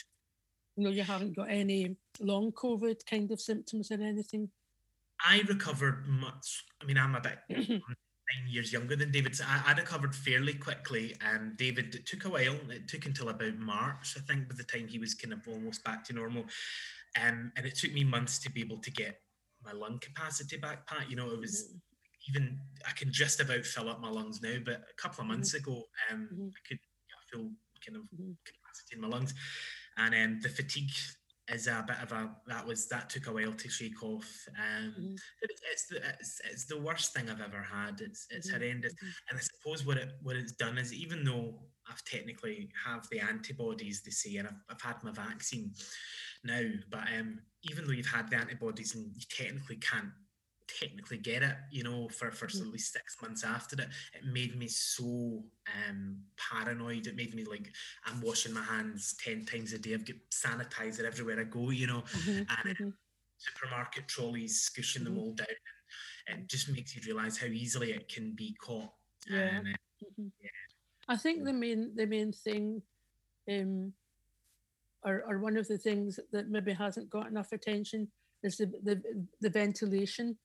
You 0.77 0.85
know, 0.85 0.89
you 0.89 1.03
haven't 1.03 1.35
got 1.35 1.49
any 1.49 1.97
long 2.19 2.51
COVID 2.51 3.05
kind 3.09 3.31
of 3.31 3.41
symptoms 3.41 3.91
or 3.91 4.01
anything. 4.01 4.49
I 5.23 5.43
recovered 5.47 6.07
much. 6.07 6.65
I 6.81 6.85
mean, 6.85 6.97
I'm 6.97 7.15
about 7.15 7.37
nine 8.35 8.51
years 8.51 8.71
younger 8.71 8.95
than 8.95 9.11
David, 9.11 9.35
so 9.35 9.43
I, 9.47 9.71
I 9.71 9.73
recovered 9.73 10.15
fairly 10.15 10.53
quickly. 10.53 11.15
And 11.21 11.39
um, 11.39 11.53
David, 11.57 11.95
it 11.95 12.05
took 12.05 12.25
a 12.25 12.29
while. 12.29 12.57
It 12.69 12.87
took 12.87 13.05
until 13.05 13.29
about 13.29 13.57
March, 13.57 14.15
I 14.17 14.21
think, 14.21 14.49
by 14.49 14.55
the 14.55 14.63
time 14.63 14.87
he 14.87 14.99
was 14.99 15.13
kind 15.13 15.33
of 15.33 15.47
almost 15.47 15.83
back 15.83 16.03
to 16.05 16.13
normal. 16.13 16.45
Um, 17.21 17.51
and 17.57 17.65
it 17.65 17.75
took 17.75 17.93
me 17.93 18.03
months 18.03 18.39
to 18.39 18.51
be 18.51 18.61
able 18.61 18.79
to 18.79 18.91
get 18.91 19.21
my 19.63 19.71
lung 19.73 19.99
capacity 19.99 20.57
back, 20.57 20.87
Pat. 20.87 21.09
You 21.09 21.15
know, 21.15 21.31
it 21.31 21.39
was 21.39 21.69
mm-hmm. 21.69 22.35
even 22.37 22.59
I 22.87 22.91
can 22.91 23.11
just 23.11 23.39
about 23.39 23.65
fill 23.65 23.89
up 23.89 24.01
my 24.01 24.09
lungs 24.09 24.41
now, 24.41 24.55
but 24.63 24.75
a 24.75 25.01
couple 25.01 25.21
of 25.21 25.27
months 25.27 25.53
mm-hmm. 25.55 25.71
ago, 25.71 25.83
um, 26.11 26.29
mm-hmm. 26.33 26.47
I 26.47 26.67
could 26.67 26.79
feel 27.31 27.49
kind 27.85 27.97
of 27.97 28.03
mm-hmm. 28.03 28.31
capacity 28.45 28.95
in 28.95 29.01
my 29.01 29.07
lungs, 29.07 29.33
and 29.97 30.15
um, 30.15 30.39
the 30.41 30.49
fatigue 30.49 30.91
is 31.51 31.67
a 31.67 31.83
bit 31.85 31.97
of 32.01 32.11
a 32.11 32.29
that 32.47 32.65
was 32.65 32.87
that 32.87 33.09
took 33.09 33.27
a 33.27 33.33
while 33.33 33.53
to 33.53 33.69
shake 33.69 34.03
off. 34.03 34.47
Um, 34.57 34.91
mm-hmm. 34.91 35.15
it, 35.41 35.51
it's 35.71 35.87
the 35.87 35.97
it's, 36.19 36.41
it's 36.51 36.65
the 36.65 36.79
worst 36.79 37.13
thing 37.13 37.29
I've 37.29 37.41
ever 37.41 37.61
had. 37.61 38.01
It's 38.01 38.27
it's 38.29 38.49
mm-hmm. 38.49 38.61
horrendous, 38.61 38.93
mm-hmm. 38.93 39.07
and 39.29 39.39
I 39.39 39.41
suppose 39.41 39.85
what 39.85 39.97
it 39.97 40.09
what 40.21 40.35
it's 40.35 40.53
done 40.53 40.77
is 40.77 40.93
even 40.93 41.23
though 41.23 41.59
I've 41.89 42.03
technically 42.05 42.69
have 42.85 43.07
the 43.09 43.19
antibodies, 43.19 44.01
they 44.01 44.11
say, 44.11 44.37
and 44.37 44.47
I've, 44.47 44.61
I've 44.69 44.81
had 44.81 45.03
my 45.03 45.11
vaccine 45.11 45.73
now, 46.43 46.61
but 46.89 47.03
um, 47.17 47.39
even 47.63 47.85
though 47.85 47.93
you've 47.93 48.07
had 48.07 48.29
the 48.29 48.37
antibodies 48.37 48.95
and 48.95 49.11
you 49.15 49.21
technically 49.29 49.77
can't 49.77 50.09
technically 50.79 51.17
get 51.17 51.43
it, 51.43 51.55
you 51.71 51.83
know, 51.83 52.07
for, 52.09 52.31
for 52.31 52.47
mm. 52.47 52.61
at 52.61 52.67
least 52.67 52.93
six 52.93 53.17
months 53.21 53.43
after 53.43 53.81
it, 53.81 53.89
it 54.13 54.25
made 54.25 54.57
me 54.57 54.67
so 54.67 55.43
um, 55.87 56.17
paranoid. 56.37 57.07
It 57.07 57.15
made 57.15 57.33
me 57.33 57.43
like, 57.43 57.71
I'm 58.05 58.21
washing 58.21 58.53
my 58.53 58.63
hands 58.63 59.15
10 59.23 59.45
times 59.45 59.73
a 59.73 59.79
day. 59.79 59.93
I've 59.93 60.05
got 60.05 60.17
sanitizer 60.31 61.05
everywhere 61.05 61.39
I 61.39 61.43
go, 61.43 61.69
you 61.69 61.87
know, 61.87 62.03
mm-hmm, 62.13 62.37
and 62.37 62.77
mm-hmm. 62.77 62.89
supermarket 63.37 64.07
trolleys 64.07 64.61
squishing 64.61 65.03
mm-hmm. 65.03 65.15
them 65.15 65.23
all 65.23 65.33
down. 65.33 65.47
And 66.27 66.41
it 66.41 66.47
just 66.47 66.69
makes 66.69 66.95
you 66.95 67.01
realize 67.05 67.37
how 67.37 67.47
easily 67.47 67.91
it 67.91 68.07
can 68.07 68.33
be 68.35 68.55
caught. 68.61 68.91
Yeah. 69.29 69.39
And, 69.39 69.67
uh, 69.67 70.05
mm-hmm. 70.05 70.27
yeah. 70.41 70.49
I 71.07 71.17
think 71.17 71.43
the 71.43 71.51
main 71.51 71.91
the 71.95 72.05
main 72.05 72.31
thing 72.31 72.81
um, 73.49 73.91
or, 75.03 75.23
or 75.27 75.39
one 75.39 75.57
of 75.57 75.67
the 75.67 75.77
things 75.77 76.19
that 76.31 76.49
maybe 76.49 76.73
hasn't 76.73 77.09
got 77.09 77.27
enough 77.27 77.51
attention 77.51 78.07
is 78.43 78.57
the, 78.57 78.67
the, 78.83 79.01
the 79.41 79.49
ventilation. 79.49 80.37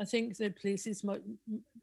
I 0.00 0.04
think 0.04 0.36
the 0.36 0.50
places 0.50 1.04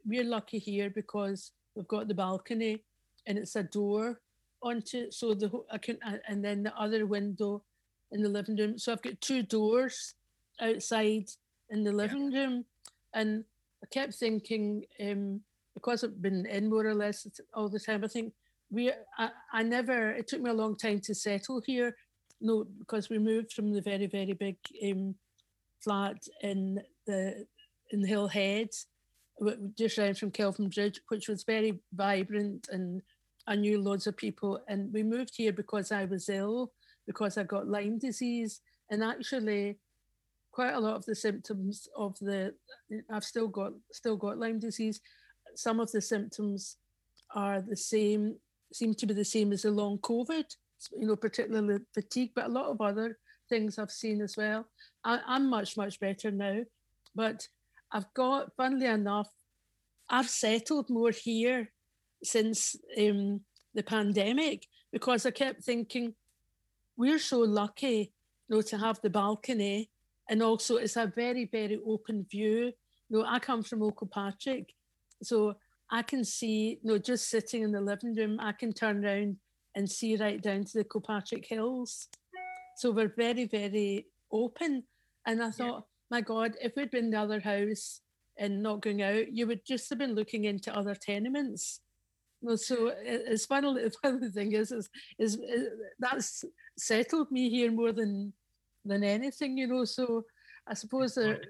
we're 0.06 0.24
lucky 0.24 0.60
here 0.60 0.89
because 0.89 1.52
we've 1.76 1.88
got 1.88 2.08
the 2.08 2.13
balcony 2.13 2.84
and 3.28 3.38
it's 3.38 3.56
a 3.56 3.63
door 3.63 4.19
onto. 4.62 5.12
So 5.12 5.34
the 5.34 5.52
I 5.72 5.78
can 5.78 5.98
and 6.28 6.43
then 6.43 6.63
the 6.63 6.76
other 6.78 7.06
window 7.06 7.63
in 8.12 8.22
the 8.22 8.30
living 8.30 8.56
room. 8.56 8.78
So 8.78 8.91
I've 8.91 9.02
got 9.02 9.22
two 9.22 9.43
doors 9.43 10.15
outside 10.60 11.30
in 11.69 11.84
the 11.84 11.91
living 11.91 12.32
yeah. 12.32 12.39
room, 12.39 12.65
and 13.13 13.43
I 13.84 13.88
kept 13.88 14.15
thinking 14.15 14.86
um, 15.02 15.41
because 15.74 16.04
I've 16.04 16.22
been 16.22 16.45
in 16.45 16.69
more 16.69 16.86
or 16.86 16.95
less 16.95 17.28
all 17.54 17.69
the 17.69 17.80
time. 17.80 18.04
I 18.04 18.08
think 18.08 18.34
we 18.72 18.91
I, 19.17 19.30
I 19.54 19.63
never. 19.63 20.12
It 20.12 20.28
took 20.28 20.41
me 20.41 20.50
a 20.50 20.54
long 20.54 20.76
time 20.76 21.00
to 21.02 21.15
settle 21.15 21.62
here. 21.62 21.95
No, 22.41 22.65
because 22.80 23.10
we 23.10 23.19
moved 23.19 23.54
from 23.54 23.74
the 23.74 23.82
very 23.82 24.08
very 24.08 24.34
big 24.34 24.58
um, 24.84 25.15
flat 25.82 26.28
in 26.41 26.82
the 27.06 27.45
in 27.91 28.04
Head, 28.04 28.69
just 29.78 29.97
around 29.97 30.17
from 30.17 30.32
Kelvin 30.32 30.69
Bridge, 30.69 31.02
which 31.08 31.28
was 31.28 31.43
very 31.43 31.80
vibrant 31.93 32.67
and 32.71 33.02
I 33.49 33.56
knew 33.56 33.82
loads 33.82 34.06
of 34.06 34.15
people, 34.15 34.62
and 34.67 34.93
we 34.93 35.02
moved 35.02 35.36
here 35.36 35.52
because 35.52 35.91
I 35.91 36.06
was 36.06 36.30
ill, 36.30 36.71
because 37.08 37.36
I 37.36 37.43
got 37.43 37.67
Lyme 37.67 37.97
disease, 37.97 38.62
and 38.91 39.04
actually, 39.04 39.80
quite 40.52 40.73
a 40.73 40.80
lot 40.80 40.95
of 40.95 41.06
the 41.06 41.15
symptoms 41.15 41.88
of 41.97 42.17
the 42.19 42.54
I've 43.12 43.23
still 43.23 43.47
got 43.47 43.73
still 43.91 44.17
got 44.17 44.38
Lyme 44.38 44.60
disease. 44.60 45.02
Some 45.56 45.80
of 45.80 45.91
the 45.91 46.02
symptoms 46.02 46.78
are 47.34 47.60
the 47.60 47.75
same, 47.75 48.36
seem 48.71 48.93
to 48.93 49.08
be 49.08 49.15
the 49.15 49.25
same 49.25 49.52
as 49.52 49.63
the 49.63 49.71
long 49.71 49.97
COVID. 49.97 50.45
You 50.95 51.08
know, 51.08 51.15
particularly 51.15 51.80
fatigue, 51.91 52.32
but 52.36 52.45
a 52.45 52.49
lot 52.49 52.67
of 52.67 52.80
other 52.82 53.17
things 53.49 53.80
I've 53.80 53.91
seen 53.91 54.21
as 54.21 54.38
well. 54.38 54.67
I, 55.04 55.19
I'm 55.25 55.49
much 55.49 55.75
much 55.75 55.99
better 55.99 56.30
now, 56.30 56.62
but 57.15 57.47
I've 57.91 58.13
got, 58.13 58.56
funnily 58.56 58.86
enough, 58.86 59.30
I've 60.10 60.30
settled 60.30 60.89
more 60.89 61.12
here 61.12 61.71
since 62.23 62.75
um, 62.97 63.41
the 63.73 63.84
pandemic 63.84 64.67
because 64.91 65.25
I 65.25 65.32
kept 65.32 65.63
thinking 65.63 66.15
we're 66.97 67.19
so 67.19 67.39
lucky, 67.39 68.12
you 68.47 68.56
know, 68.56 68.62
to 68.62 68.78
have 68.78 68.99
the 69.02 69.10
balcony, 69.10 69.89
and 70.30 70.43
also 70.43 70.78
it's 70.78 70.97
a 70.97 71.12
very 71.15 71.45
very 71.45 71.80
open 71.86 72.25
view. 72.30 72.73
You 73.10 73.19
know, 73.19 73.25
I 73.25 73.39
come 73.39 73.63
from 73.63 73.91
Partick, 74.12 74.73
so 75.23 75.56
I 75.89 76.02
can 76.02 76.23
see, 76.25 76.80
you 76.82 76.91
know, 76.91 76.97
just 76.97 77.30
sitting 77.30 77.63
in 77.63 77.71
the 77.71 77.82
living 77.82 78.15
room, 78.15 78.39
I 78.39 78.52
can 78.52 78.73
turn 78.73 79.06
around 79.06 79.38
and 79.75 79.89
see 79.89 80.17
right 80.17 80.41
down 80.41 80.65
to 80.65 80.78
the 80.80 80.84
Kilpatrick 80.84 81.45
Hills. 81.47 82.10
So 82.78 82.91
we're 82.91 83.13
very 83.15 83.45
very 83.45 84.08
open, 84.32 84.84
and 85.25 85.41
I 85.43 85.52
thought. 85.52 85.86
My 86.12 86.22
God, 86.22 86.56
if 86.62 86.74
we'd 86.76 86.91
been 86.91 87.06
in 87.06 87.12
the 87.12 87.19
other 87.19 87.39
house 87.39 88.02
and 88.38 88.63
not 88.63 88.82
going 88.82 89.02
out, 89.02 89.32
you 89.32 89.48
would 89.48 89.65
just 89.65 89.89
have 89.89 90.00
been 90.00 90.15
looking 90.15 90.45
into 90.45 90.76
other 90.76 90.95
tenements 90.95 91.82
well, 92.41 92.58
so 92.58 92.91
it's 93.04 93.45
funny. 93.45 93.74
The 93.74 93.91
funny 94.04 94.30
thing 94.30 94.54
is, 94.54 94.72
is, 94.72 94.89
is, 95.17 95.36
is 95.36 95.67
that's 96.00 96.45
settled 96.78 97.32
me 97.32 97.50
here 97.50 97.72
more 97.72 97.91
than 97.91 98.34
than 98.86 99.04
anything, 99.04 99.58
you 99.58 99.67
know. 99.67 99.86
So 99.86 100.24
I 100.67 100.74
suppose 100.74 101.15
that 101.15 101.41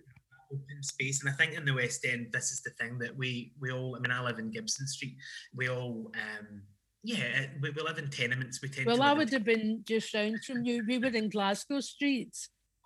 open 0.51 0.81
space, 0.83 1.21
and 1.21 1.29
I 1.31 1.33
think 1.33 1.53
in 1.53 1.65
the 1.65 1.73
West 1.73 2.05
End, 2.05 2.27
this 2.31 2.51
is 2.51 2.61
the 2.61 2.71
thing 2.71 2.97
that 2.99 3.15
we 3.15 3.53
we 3.59 3.71
all. 3.71 3.95
I 3.95 3.99
mean, 3.99 4.11
I 4.11 4.21
live 4.21 4.39
in 4.39 4.51
Gibson 4.51 4.87
Street. 4.87 5.17
We 5.55 5.69
all. 5.69 6.11
um 6.13 6.63
yeah, 7.01 7.45
we, 7.61 7.69
we 7.69 7.81
live 7.81 7.97
in 7.97 8.09
tenements. 8.09 8.61
We 8.61 8.67
tend 8.67 8.85
well, 8.85 9.01
I 9.01 9.13
would 9.13 9.31
have 9.31 9.45
been 9.45 9.83
just 9.87 10.13
round 10.13 10.43
from 10.43 10.65
you. 10.65 10.83
We 10.85 10.97
were 10.97 11.07
in 11.07 11.29
Glasgow 11.29 11.79
Street. 11.79 12.35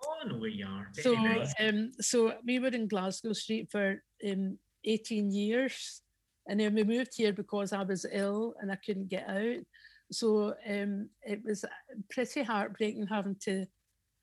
Oh, 0.06 0.28
know 0.28 0.38
are. 0.62 0.88
Very 0.94 1.02
so, 1.02 1.12
nice. 1.14 1.54
um, 1.60 1.92
so 2.00 2.34
we 2.44 2.58
were 2.58 2.68
in 2.68 2.88
Glasgow 2.88 3.32
Street 3.32 3.68
for 3.70 4.02
um, 4.28 4.58
18 4.84 5.30
years. 5.30 6.02
And 6.46 6.60
then 6.60 6.74
we 6.74 6.84
moved 6.84 7.12
here 7.16 7.32
because 7.32 7.72
I 7.72 7.82
was 7.82 8.04
ill 8.12 8.54
and 8.60 8.70
I 8.70 8.76
couldn't 8.76 9.08
get 9.08 9.28
out. 9.28 9.64
So 10.12 10.54
um, 10.68 11.08
it 11.22 11.40
was 11.44 11.64
pretty 12.10 12.42
heartbreaking 12.42 13.06
having 13.06 13.36
to 13.44 13.66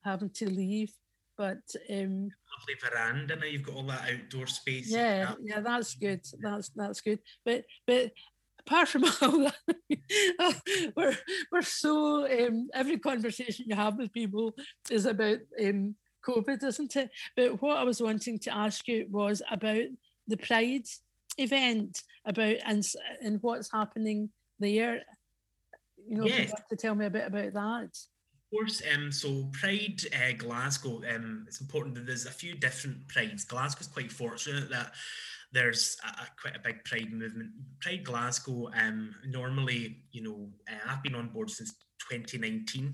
having 0.03 0.29
to 0.31 0.49
leave. 0.49 0.91
But 1.37 1.61
um, 1.89 2.29
lovely 2.51 2.75
veranda 2.79 3.35
now 3.35 3.45
you've 3.45 3.63
got 3.63 3.75
all 3.75 3.87
that 3.87 4.07
outdoor 4.13 4.45
space. 4.45 4.91
Yeah, 4.91 5.33
yeah, 5.41 5.61
that's 5.61 5.95
good. 5.95 6.21
That's 6.39 6.69
that's 6.75 7.01
good. 7.01 7.19
But 7.45 7.63
but 7.87 8.11
apart 8.65 8.87
from 8.87 9.03
all 9.21 9.51
that, 10.39 10.91
we're 10.95 11.17
we're 11.51 11.61
so 11.61 12.25
um, 12.25 12.69
every 12.73 12.97
conversation 12.97 13.65
you 13.67 13.75
have 13.75 13.97
with 13.97 14.13
people 14.13 14.53
is 14.89 15.05
about 15.05 15.39
um, 15.63 15.95
COVID, 16.25 16.63
isn't 16.63 16.95
it? 16.95 17.09
But 17.35 17.61
what 17.61 17.77
I 17.77 17.83
was 17.83 18.01
wanting 18.01 18.39
to 18.39 18.55
ask 18.55 18.87
you 18.87 19.07
was 19.09 19.41
about 19.51 19.85
the 20.27 20.37
Pride 20.37 20.85
event 21.37 22.03
about 22.25 22.55
and 22.65 22.85
and 23.21 23.39
what's 23.41 23.71
happening 23.71 24.29
there. 24.59 25.01
You 26.07 26.17
know, 26.17 26.25
yes. 26.25 26.51
to 26.69 26.75
tell 26.75 26.95
me 26.95 27.05
a 27.05 27.11
bit 27.11 27.27
about 27.27 27.53
that. 27.53 27.89
Of 27.93 28.57
course. 28.57 28.81
Um, 28.93 29.11
so 29.11 29.49
Pride 29.53 30.01
uh, 30.13 30.33
Glasgow. 30.37 31.01
Um, 31.13 31.45
it's 31.47 31.61
important 31.61 31.95
that 31.95 32.05
there's 32.05 32.25
a 32.25 32.31
few 32.31 32.55
different 32.55 33.07
prides. 33.07 33.45
Glasgow's 33.45 33.87
quite 33.87 34.11
fortunate 34.11 34.69
that 34.69 34.93
there's 35.51 35.97
a, 36.03 36.21
a, 36.21 36.27
quite 36.39 36.55
a 36.55 36.59
big 36.59 36.83
pride 36.85 37.11
movement. 37.11 37.51
Pride 37.81 38.03
Glasgow. 38.03 38.69
Um, 38.79 39.15
normally, 39.27 40.03
you 40.11 40.23
know, 40.23 40.49
uh, 40.69 40.91
I've 40.91 41.03
been 41.03 41.15
on 41.15 41.29
board 41.29 41.49
since 41.49 41.73
2019 42.09 42.93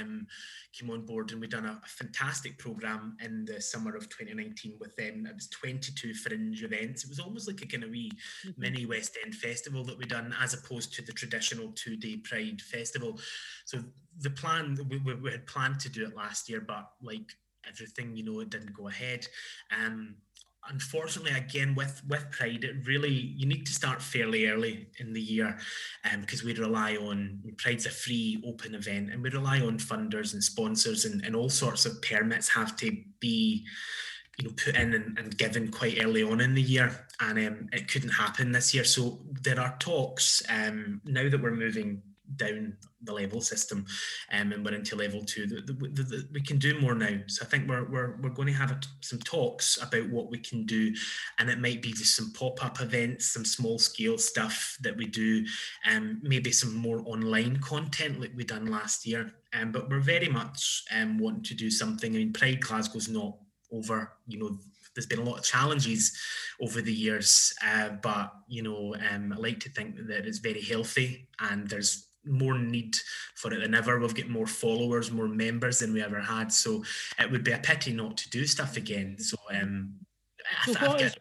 um, 0.00 0.26
came 0.72 0.90
on 0.90 1.06
board 1.06 1.30
and 1.30 1.40
we've 1.40 1.50
done 1.50 1.64
a, 1.64 1.80
a, 1.82 1.88
fantastic 1.88 2.58
program 2.58 3.16
in 3.24 3.44
the 3.44 3.60
summer 3.60 3.94
of 3.94 4.08
2019 4.08 4.76
with 4.80 4.94
them. 4.96 5.26
It 5.26 5.34
was 5.34 5.48
22 5.48 6.14
fringe 6.14 6.62
events. 6.62 7.04
It 7.04 7.08
was 7.08 7.20
almost 7.20 7.46
like 7.46 7.62
a 7.62 7.66
kind 7.66 7.84
of 7.84 7.90
wee 7.90 8.10
mm-hmm. 8.46 8.60
mini 8.60 8.86
West 8.86 9.16
End 9.24 9.34
festival 9.34 9.84
that 9.84 9.96
we 9.96 10.04
done 10.04 10.34
as 10.40 10.54
opposed 10.54 10.92
to 10.94 11.02
the 11.02 11.12
traditional 11.12 11.72
two 11.72 11.96
day 11.96 12.16
Pride 12.16 12.60
festival. 12.60 13.18
So 13.66 13.82
the 14.20 14.30
plan, 14.30 14.78
we, 14.88 14.98
we, 14.98 15.14
we, 15.14 15.30
had 15.30 15.46
planned 15.46 15.80
to 15.80 15.88
do 15.88 16.04
it 16.04 16.16
last 16.16 16.48
year, 16.48 16.60
but 16.60 16.90
like 17.00 17.32
everything, 17.68 18.16
you 18.16 18.24
know, 18.24 18.40
it 18.40 18.50
didn't 18.50 18.74
go 18.74 18.88
ahead. 18.88 19.26
Um, 19.76 20.16
unfortunately 20.70 21.32
again 21.32 21.74
with 21.74 22.02
with 22.08 22.30
pride 22.30 22.64
it 22.64 22.86
really 22.86 23.10
you 23.10 23.46
need 23.46 23.64
to 23.66 23.72
start 23.72 24.02
fairly 24.02 24.46
early 24.46 24.88
in 24.98 25.12
the 25.12 25.20
year 25.20 25.56
um, 26.10 26.20
because 26.20 26.44
we 26.44 26.54
rely 26.54 26.96
on 26.96 27.40
pride's 27.56 27.86
a 27.86 27.90
free 27.90 28.42
open 28.46 28.74
event 28.74 29.10
and 29.10 29.22
we 29.22 29.30
rely 29.30 29.60
on 29.60 29.78
funders 29.78 30.34
and 30.34 30.44
sponsors 30.44 31.04
and, 31.04 31.24
and 31.24 31.34
all 31.34 31.48
sorts 31.48 31.86
of 31.86 32.00
permits 32.02 32.48
have 32.48 32.76
to 32.76 32.96
be 33.20 33.64
you 34.38 34.46
know 34.46 34.54
put 34.62 34.76
in 34.76 34.94
and, 34.94 35.18
and 35.18 35.36
given 35.36 35.70
quite 35.70 36.02
early 36.02 36.22
on 36.22 36.40
in 36.40 36.54
the 36.54 36.62
year 36.62 37.06
and 37.20 37.38
um, 37.38 37.68
it 37.72 37.88
couldn't 37.88 38.10
happen 38.10 38.52
this 38.52 38.72
year. 38.72 38.84
So 38.84 39.18
there 39.42 39.60
are 39.60 39.76
talks 39.78 40.42
um, 40.48 41.00
now 41.04 41.28
that 41.28 41.42
we're 41.42 41.50
moving 41.50 42.02
down 42.36 42.76
the 43.02 43.12
level 43.12 43.40
system 43.40 43.86
um, 44.32 44.52
and 44.52 44.64
we're 44.64 44.74
into 44.74 44.96
level 44.96 45.24
two. 45.24 45.46
The, 45.46 45.60
the, 45.60 46.02
the, 46.02 46.28
we 46.32 46.40
can 46.40 46.58
do 46.58 46.80
more 46.80 46.94
now. 46.94 47.16
So 47.26 47.44
i 47.44 47.48
think 47.48 47.68
we're, 47.68 47.88
we're, 47.88 48.16
we're 48.20 48.30
going 48.30 48.48
to 48.48 48.54
have 48.54 48.70
a, 48.70 48.80
some 49.00 49.20
talks 49.20 49.80
about 49.80 50.08
what 50.10 50.30
we 50.30 50.38
can 50.38 50.66
do 50.66 50.92
and 51.38 51.48
it 51.48 51.60
might 51.60 51.82
be 51.82 51.92
just 51.92 52.16
some 52.16 52.32
pop-up 52.32 52.80
events 52.80 53.26
some 53.26 53.44
small 53.44 53.78
scale 53.78 54.18
stuff 54.18 54.76
that 54.80 54.96
we 54.96 55.06
do 55.06 55.44
and 55.84 56.10
um, 56.10 56.20
maybe 56.22 56.52
some 56.52 56.74
more 56.74 57.02
online 57.06 57.58
content 57.58 58.20
like 58.20 58.32
we 58.36 58.44
done 58.44 58.66
last 58.66 59.06
year. 59.06 59.32
Um, 59.54 59.72
but 59.72 59.88
we're 59.88 60.00
very 60.00 60.28
much 60.28 60.84
um, 60.94 61.18
wanting 61.18 61.44
to 61.44 61.54
do 61.54 61.70
something. 61.70 62.14
I 62.14 62.18
mean 62.18 62.32
pride 62.32 62.60
glasgow's 62.60 63.08
not 63.08 63.36
over 63.70 64.12
you 64.26 64.38
know 64.38 64.58
there's 64.98 65.06
been 65.06 65.20
a 65.20 65.30
lot 65.30 65.38
of 65.38 65.44
challenges 65.44 66.18
over 66.60 66.82
the 66.82 66.92
years, 66.92 67.54
uh, 67.64 67.90
but 68.02 68.32
you 68.48 68.62
know, 68.64 68.96
um, 69.12 69.32
I 69.32 69.36
like 69.36 69.60
to 69.60 69.70
think 69.70 69.94
that 70.08 70.26
it's 70.26 70.38
very 70.38 70.60
healthy 70.60 71.28
and 71.38 71.68
there's 71.68 72.07
more 72.28 72.58
need 72.58 72.96
for 73.34 73.52
it 73.52 73.60
than 73.60 73.74
ever. 73.74 73.98
We've 73.98 74.14
got 74.14 74.28
more 74.28 74.46
followers, 74.46 75.10
more 75.10 75.28
members 75.28 75.78
than 75.78 75.92
we 75.92 76.02
ever 76.02 76.20
had. 76.20 76.52
So 76.52 76.82
it 77.18 77.30
would 77.30 77.44
be 77.44 77.52
a 77.52 77.58
pity 77.58 77.92
not 77.92 78.16
to 78.18 78.30
do 78.30 78.46
stuff 78.46 78.76
again. 78.76 79.18
So, 79.18 79.36
um, 79.54 79.94
so 80.64 80.72
what, 80.74 81.00
is, 81.00 81.16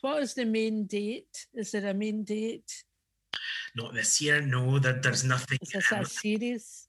what 0.00 0.22
is 0.22 0.34
the 0.34 0.44
main 0.44 0.86
date? 0.86 1.46
Is 1.54 1.72
there 1.72 1.86
a 1.86 1.94
main 1.94 2.24
date? 2.24 2.84
Not 3.74 3.94
this 3.94 4.20
year. 4.20 4.40
No, 4.40 4.78
there, 4.78 5.00
there's 5.00 5.24
nothing. 5.24 5.58
Is 5.62 5.70
this 5.70 5.92
um, 5.92 6.00
a 6.00 6.04
series? 6.04 6.86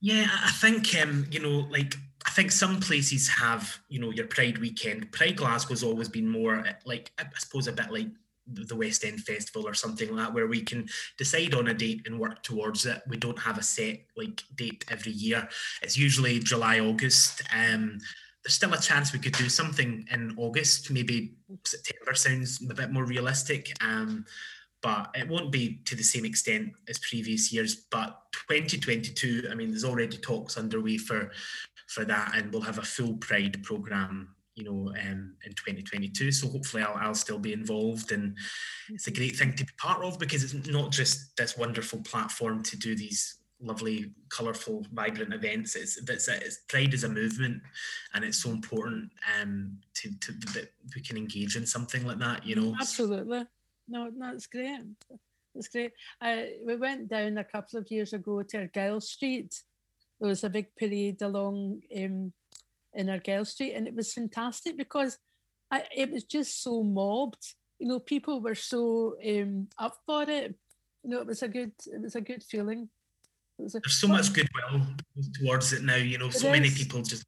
Yeah, 0.00 0.26
I 0.30 0.50
think 0.52 0.94
um, 1.00 1.26
you 1.30 1.40
know, 1.40 1.66
like 1.70 1.94
I 2.26 2.30
think 2.30 2.52
some 2.52 2.80
places 2.80 3.28
have, 3.28 3.78
you 3.88 4.00
know, 4.00 4.10
your 4.10 4.26
Pride 4.26 4.58
weekend. 4.58 5.10
Pride 5.12 5.36
Glasgow's 5.36 5.82
always 5.82 6.08
been 6.08 6.28
more 6.28 6.64
like 6.84 7.12
I 7.18 7.24
suppose 7.38 7.66
a 7.68 7.72
bit 7.72 7.90
like 7.90 8.08
the 8.52 8.76
West 8.76 9.04
End 9.04 9.20
Festival 9.20 9.66
or 9.66 9.74
something 9.74 10.14
like 10.14 10.26
that, 10.26 10.34
where 10.34 10.46
we 10.46 10.62
can 10.62 10.88
decide 11.16 11.54
on 11.54 11.68
a 11.68 11.74
date 11.74 12.02
and 12.06 12.18
work 12.18 12.42
towards 12.42 12.86
it. 12.86 13.02
We 13.08 13.16
don't 13.16 13.38
have 13.38 13.58
a 13.58 13.62
set 13.62 14.00
like 14.16 14.42
date 14.56 14.84
every 14.88 15.12
year. 15.12 15.48
It's 15.82 15.96
usually 15.96 16.38
July, 16.38 16.80
August. 16.80 17.42
Um, 17.54 17.98
there's 18.42 18.54
still 18.54 18.72
a 18.72 18.78
chance 18.78 19.12
we 19.12 19.18
could 19.18 19.34
do 19.34 19.48
something 19.48 20.06
in 20.10 20.34
August. 20.36 20.90
Maybe 20.90 21.34
September 21.64 22.14
sounds 22.14 22.60
a 22.68 22.74
bit 22.74 22.90
more 22.90 23.04
realistic. 23.04 23.72
Um, 23.82 24.24
but 24.80 25.10
it 25.14 25.28
won't 25.28 25.50
be 25.50 25.80
to 25.86 25.96
the 25.96 26.02
same 26.04 26.24
extent 26.24 26.70
as 26.88 26.98
previous 27.00 27.52
years. 27.52 27.74
But 27.90 28.16
2022, 28.48 29.48
I 29.50 29.54
mean, 29.54 29.70
there's 29.70 29.84
already 29.84 30.16
talks 30.18 30.56
underway 30.56 30.98
for 30.98 31.30
for 31.88 32.04
that, 32.04 32.32
and 32.36 32.52
we'll 32.52 32.62
have 32.62 32.78
a 32.78 32.82
full 32.82 33.16
Pride 33.16 33.62
program 33.62 34.34
you 34.58 34.64
know, 34.64 34.92
um, 35.00 35.34
in 35.44 35.52
2022. 35.52 36.32
So 36.32 36.48
hopefully 36.48 36.82
I'll, 36.82 36.96
I'll 37.00 37.14
still 37.14 37.38
be 37.38 37.52
involved 37.52 38.10
and 38.10 38.36
it's 38.88 39.06
a 39.06 39.12
great 39.12 39.36
thing 39.36 39.54
to 39.54 39.64
be 39.64 39.72
part 39.78 40.02
of 40.02 40.18
because 40.18 40.42
it's 40.42 40.68
not 40.68 40.90
just 40.90 41.36
this 41.36 41.56
wonderful 41.56 42.00
platform 42.00 42.62
to 42.64 42.76
do 42.76 42.96
these 42.96 43.38
lovely, 43.60 44.12
colourful, 44.30 44.84
vibrant 44.92 45.32
events. 45.32 45.76
It's, 45.76 45.96
it's, 45.96 46.26
it's 46.26 46.58
pride 46.68 46.92
is 46.92 47.04
a 47.04 47.08
movement 47.08 47.62
and 48.14 48.24
it's 48.24 48.42
so 48.42 48.50
important 48.50 49.12
um, 49.40 49.78
to, 49.94 50.10
to 50.18 50.32
that 50.54 50.72
we 50.94 51.02
can 51.02 51.16
engage 51.16 51.54
in 51.54 51.64
something 51.64 52.04
like 52.04 52.18
that, 52.18 52.44
you 52.44 52.56
know. 52.56 52.74
Absolutely. 52.80 53.44
No, 53.86 54.10
that's 54.18 54.48
great. 54.48 54.80
That's 55.54 55.68
great. 55.68 55.92
I, 56.20 56.54
we 56.66 56.76
went 56.76 57.08
down 57.08 57.38
a 57.38 57.44
couple 57.44 57.78
of 57.78 57.90
years 57.92 58.12
ago 58.12 58.42
to 58.42 58.58
Argyle 58.58 59.00
Street. 59.00 59.62
There 60.20 60.28
was 60.28 60.42
a 60.42 60.50
big 60.50 60.74
parade 60.76 61.22
along 61.22 61.82
um, 61.96 62.32
in 62.98 63.08
Argyle 63.08 63.44
Street, 63.44 63.74
and 63.74 63.86
it 63.86 63.94
was 63.94 64.12
fantastic 64.12 64.76
because 64.76 65.18
I, 65.70 65.84
it 65.96 66.10
was 66.10 66.24
just 66.24 66.62
so 66.62 66.82
mobbed. 66.82 67.54
You 67.78 67.88
know, 67.88 68.00
people 68.00 68.40
were 68.40 68.56
so 68.56 69.16
um, 69.26 69.68
up 69.78 69.96
for 70.04 70.24
it. 70.28 70.54
no, 71.04 71.20
it 71.20 71.26
was 71.26 71.42
a 71.42 71.48
good, 71.48 71.72
it 71.86 72.02
was 72.02 72.16
a 72.16 72.20
good 72.20 72.42
feeling. 72.42 72.90
A, 73.60 73.68
There's 73.70 74.00
so 74.00 74.08
much 74.08 74.32
goodwill 74.32 74.82
towards 75.40 75.72
it 75.72 75.82
now. 75.82 75.96
You 75.96 76.18
know, 76.18 76.30
so 76.30 76.50
many 76.50 76.70
people 76.70 77.02
just 77.02 77.24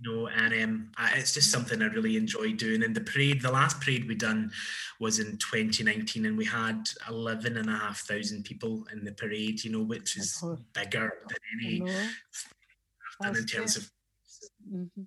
you 0.00 0.10
know, 0.10 0.28
and 0.28 0.54
um, 0.62 0.92
I, 0.96 1.14
it's 1.16 1.34
just 1.34 1.50
something 1.50 1.82
I 1.82 1.86
really 1.86 2.16
enjoy 2.16 2.52
doing. 2.52 2.82
And 2.84 2.94
the 2.94 3.00
parade, 3.00 3.42
the 3.42 3.50
last 3.50 3.80
parade 3.80 4.06
we 4.06 4.14
done 4.14 4.52
was 5.00 5.18
in 5.18 5.36
2019, 5.38 6.26
and 6.26 6.38
we 6.38 6.44
had 6.44 6.88
11 7.08 7.56
and 7.56 7.68
a 7.68 7.72
half 7.72 8.00
thousand 8.00 8.44
people 8.44 8.86
in 8.92 9.04
the 9.04 9.12
parade, 9.12 9.62
you 9.64 9.72
know, 9.72 9.82
which 9.82 10.16
is 10.16 10.42
bigger 10.72 11.12
than 11.28 11.38
any 11.54 11.80
than 13.20 13.36
in 13.36 13.46
terms 13.46 13.76
of. 13.76 13.90
Mm-hmm. 14.72 15.02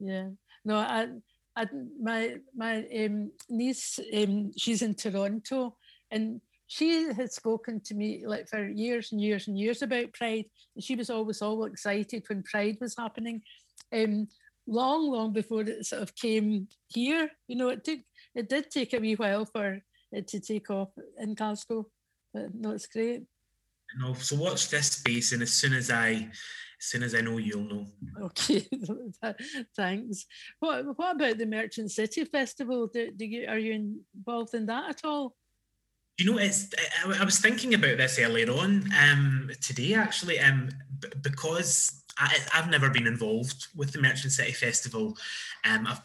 Yeah, 0.00 0.28
no, 0.64 0.76
I, 0.76 1.08
I, 1.56 1.66
my 2.00 2.36
my 2.54 2.84
um, 2.96 3.32
niece, 3.48 3.98
um, 4.14 4.52
she's 4.56 4.82
in 4.82 4.94
Toronto, 4.94 5.76
and 6.10 6.40
she 6.68 7.12
had 7.12 7.32
spoken 7.32 7.80
to 7.86 7.94
me 7.94 8.24
like 8.26 8.48
for 8.48 8.68
years 8.68 9.10
and 9.10 9.20
years 9.20 9.48
and 9.48 9.58
years 9.58 9.82
about 9.82 10.12
Pride, 10.12 10.44
and 10.74 10.84
she 10.84 10.94
was 10.94 11.10
always 11.10 11.42
all 11.42 11.64
excited 11.64 12.24
when 12.28 12.42
Pride 12.44 12.76
was 12.80 12.94
happening 12.96 13.42
um, 13.92 14.28
long, 14.66 15.10
long 15.10 15.32
before 15.32 15.62
it 15.62 15.86
sort 15.86 16.02
of 16.02 16.14
came 16.14 16.68
here. 16.88 17.30
You 17.48 17.56
know, 17.56 17.70
it 17.70 17.84
took 17.84 18.00
it 18.34 18.48
did 18.48 18.70
take 18.70 18.92
a 18.92 18.98
wee 18.98 19.14
while 19.14 19.46
for 19.46 19.80
it 20.12 20.28
to 20.28 20.40
take 20.40 20.70
off 20.70 20.90
in 21.18 21.34
Glasgow, 21.34 21.86
but 22.32 22.54
no, 22.54 22.70
it's 22.70 22.86
great. 22.86 23.22
No, 23.98 24.12
so 24.14 24.36
watch 24.36 24.68
this 24.68 24.92
space, 24.92 25.32
and 25.32 25.42
as 25.42 25.52
soon 25.52 25.72
as 25.72 25.90
I, 25.90 26.28
as 26.80 26.86
soon 26.86 27.02
as 27.02 27.14
I 27.14 27.20
know, 27.20 27.38
you'll 27.38 27.62
know. 27.62 27.86
Okay, 28.20 28.66
thanks. 29.76 30.26
What 30.60 30.96
What 30.96 31.16
about 31.16 31.38
the 31.38 31.46
Merchant 31.46 31.90
City 31.90 32.24
Festival? 32.24 32.86
Do, 32.86 33.10
do 33.10 33.24
you 33.24 33.48
are 33.48 33.58
you 33.58 33.96
involved 34.16 34.54
in 34.54 34.66
that 34.66 34.90
at 34.90 35.00
all? 35.04 35.36
You 36.18 36.32
know, 36.32 36.38
it's. 36.38 36.68
I, 37.04 37.20
I 37.20 37.24
was 37.24 37.38
thinking 37.38 37.74
about 37.74 37.96
this 37.96 38.18
earlier 38.18 38.50
on 38.50 38.88
um, 39.00 39.50
today, 39.60 39.94
actually, 39.94 40.38
um, 40.40 40.68
b- 41.00 41.08
because 41.22 42.02
I, 42.18 42.36
have 42.52 42.70
never 42.70 42.90
been 42.90 43.06
involved 43.06 43.68
with 43.76 43.92
the 43.92 44.00
Merchant 44.00 44.32
City 44.32 44.52
Festival. 44.52 45.16
Um, 45.64 45.86
I've 45.86 46.00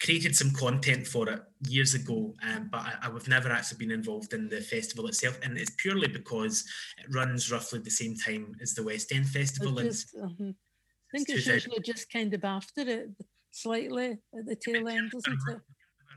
created 0.00 0.36
some 0.36 0.52
content 0.52 1.06
for 1.06 1.28
it 1.28 1.40
years 1.66 1.94
ago, 1.94 2.34
um, 2.42 2.68
but 2.70 2.80
I, 2.80 3.10
have 3.12 3.28
never 3.28 3.50
actually 3.50 3.78
been 3.78 3.90
involved 3.90 4.32
in 4.32 4.48
the 4.48 4.60
festival 4.60 5.06
itself, 5.08 5.38
and 5.42 5.58
it's 5.58 5.72
purely 5.76 6.08
because 6.08 6.64
it 6.98 7.12
runs 7.14 7.50
roughly 7.50 7.80
the 7.80 7.90
same 7.90 8.14
time 8.14 8.54
as 8.62 8.74
the 8.74 8.84
West 8.84 9.12
End 9.12 9.26
Festival. 9.26 9.74
Just, 9.76 10.14
uh-huh. 10.16 10.50
I 10.50 11.10
think 11.16 11.28
it's 11.28 11.46
usually 11.46 11.80
just 11.80 12.12
kind 12.12 12.32
of 12.32 12.44
after 12.44 12.82
it, 12.82 13.10
slightly 13.50 14.18
at 14.38 14.46
the 14.46 14.56
tail 14.56 14.88
end, 14.88 15.12
isn't 15.16 15.38
it? 15.48 15.60